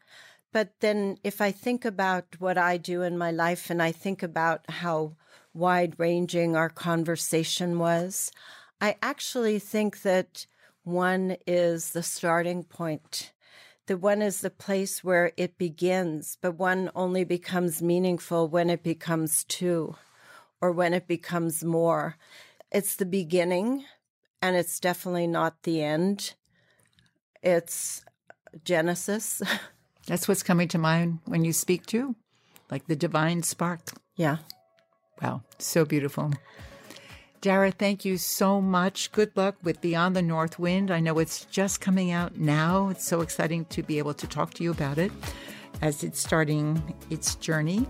But 0.53 0.81
then 0.81 1.19
if 1.25 1.41
I 1.41 1.51
think 1.51 1.85
about 1.85 2.37
what 2.39 2.59
I 2.59 2.77
do 2.77 3.03
in 3.03 3.17
my 3.17 3.31
life 3.31 3.71
and 3.71 3.83
I 3.83 3.93
think 3.93 4.23
about 4.23 4.69
how 4.69 5.17
wide 5.55 5.95
ranging 5.99 6.57
our 6.57 6.69
conversation 6.69 7.79
was, 7.79 8.33
I 8.81 8.97
actually 9.03 9.59
think 9.59 10.03
that 10.03 10.47
one 10.85 11.37
is 11.47 11.93
the 11.93 12.03
starting 12.03 12.65
point. 12.65 13.33
The 13.87 13.97
one 13.97 14.23
is 14.23 14.41
the 14.41 14.51
place 14.51 15.03
where 15.05 15.33
it 15.37 15.59
begins, 15.59 16.39
but 16.41 16.57
one 16.57 16.91
only 16.95 17.25
becomes 17.25 17.83
meaningful 17.83 18.49
when 18.49 18.71
it 18.71 18.83
becomes 18.83 19.45
two 19.45 19.97
or 20.61 20.71
when 20.73 20.95
it 20.95 21.07
becomes 21.07 21.65
more. 21.65 22.17
It's 22.71 22.97
the 22.97 23.05
beginning, 23.05 23.85
and 24.43 24.57
it's 24.57 24.81
definitely 24.81 25.29
not 25.29 25.63
the 25.63 25.83
end. 25.83 26.35
It's 27.43 28.05
Genesis. 28.65 29.41
That's 30.07 30.27
what's 30.27 30.43
coming 30.43 30.69
to 30.69 30.79
mind 30.79 31.21
when 31.25 31.45
you 31.45 31.53
speak 31.53 31.87
too, 31.87 32.17
like 32.71 32.87
the 32.89 32.97
divine 32.97 33.45
spark. 33.45 33.81
Yeah. 34.17 34.39
Wow, 35.23 35.43
so 35.59 35.85
beautiful. 35.85 36.33
Darra, 37.41 37.71
thank 37.71 38.05
you 38.05 38.19
so 38.19 38.61
much. 38.61 39.11
Good 39.13 39.37
luck 39.37 39.57
with 39.63 39.81
Beyond 39.81 40.15
the 40.15 40.23
North 40.23 40.59
Wind. 40.59 40.91
I 40.91 41.01
know 41.01 41.19
it's 41.19 41.45
just 41.47 41.81
coming 41.81 42.11
out 42.11 42.37
now. 42.37 42.89
It's 42.89 43.05
so 43.05 43.21
exciting 43.21 43.65
to 43.67 43.83
be 43.83 43.99
able 43.99 44.15
to 44.15 44.27
talk 44.27 44.55
to 44.55 44.65
you 44.65 44.71
about 44.71 44.99
it 44.99 45.13
as 45.81 46.05
it's 46.05 46.21
starting 46.21 46.95
its 47.11 47.35
journey. 47.37 47.87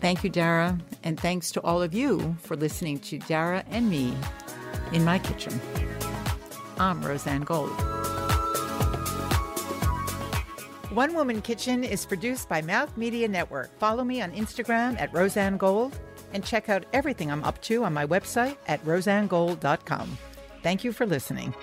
Thank 0.00 0.24
you, 0.24 0.30
Darra, 0.30 0.78
and 1.02 1.18
thanks 1.18 1.50
to 1.52 1.62
all 1.62 1.82
of 1.82 1.94
you 1.94 2.36
for 2.40 2.56
listening 2.56 2.98
to 3.00 3.18
Darra 3.20 3.64
and 3.70 3.88
me 3.88 4.14
in 4.92 5.04
my 5.04 5.18
kitchen. 5.18 5.60
I'm 6.78 7.02
Rozanne 7.02 7.44
Gold. 7.44 7.70
One 10.90 11.14
Woman 11.14 11.42
Kitchen 11.42 11.84
is 11.84 12.06
produced 12.06 12.48
by 12.48 12.62
Mouth 12.62 12.96
Media 12.96 13.28
Network. 13.28 13.76
Follow 13.78 14.04
me 14.04 14.22
on 14.22 14.32
Instagram 14.32 14.98
at 15.00 15.12
Rozanne 15.12 15.58
Gold 15.58 15.98
and 16.32 16.44
check 16.44 16.68
out 16.68 16.84
everything 16.92 17.30
I'm 17.30 17.44
up 17.44 17.60
to 17.62 17.84
on 17.84 17.92
my 17.92 18.06
website 18.06 18.56
at 18.66 18.84
rozannegold.com. 18.84 20.18
Thank 20.62 20.84
you 20.84 20.92
for 20.92 21.06
listening. 21.06 21.54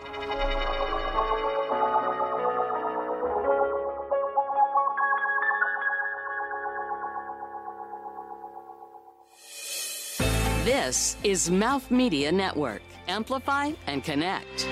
This 10.63 11.15
is 11.23 11.51
Mouth 11.51 11.91
Media 11.91 12.31
Network. 12.31 12.81
Amplify 13.07 13.73
and 13.87 14.03
connect. 14.03 14.67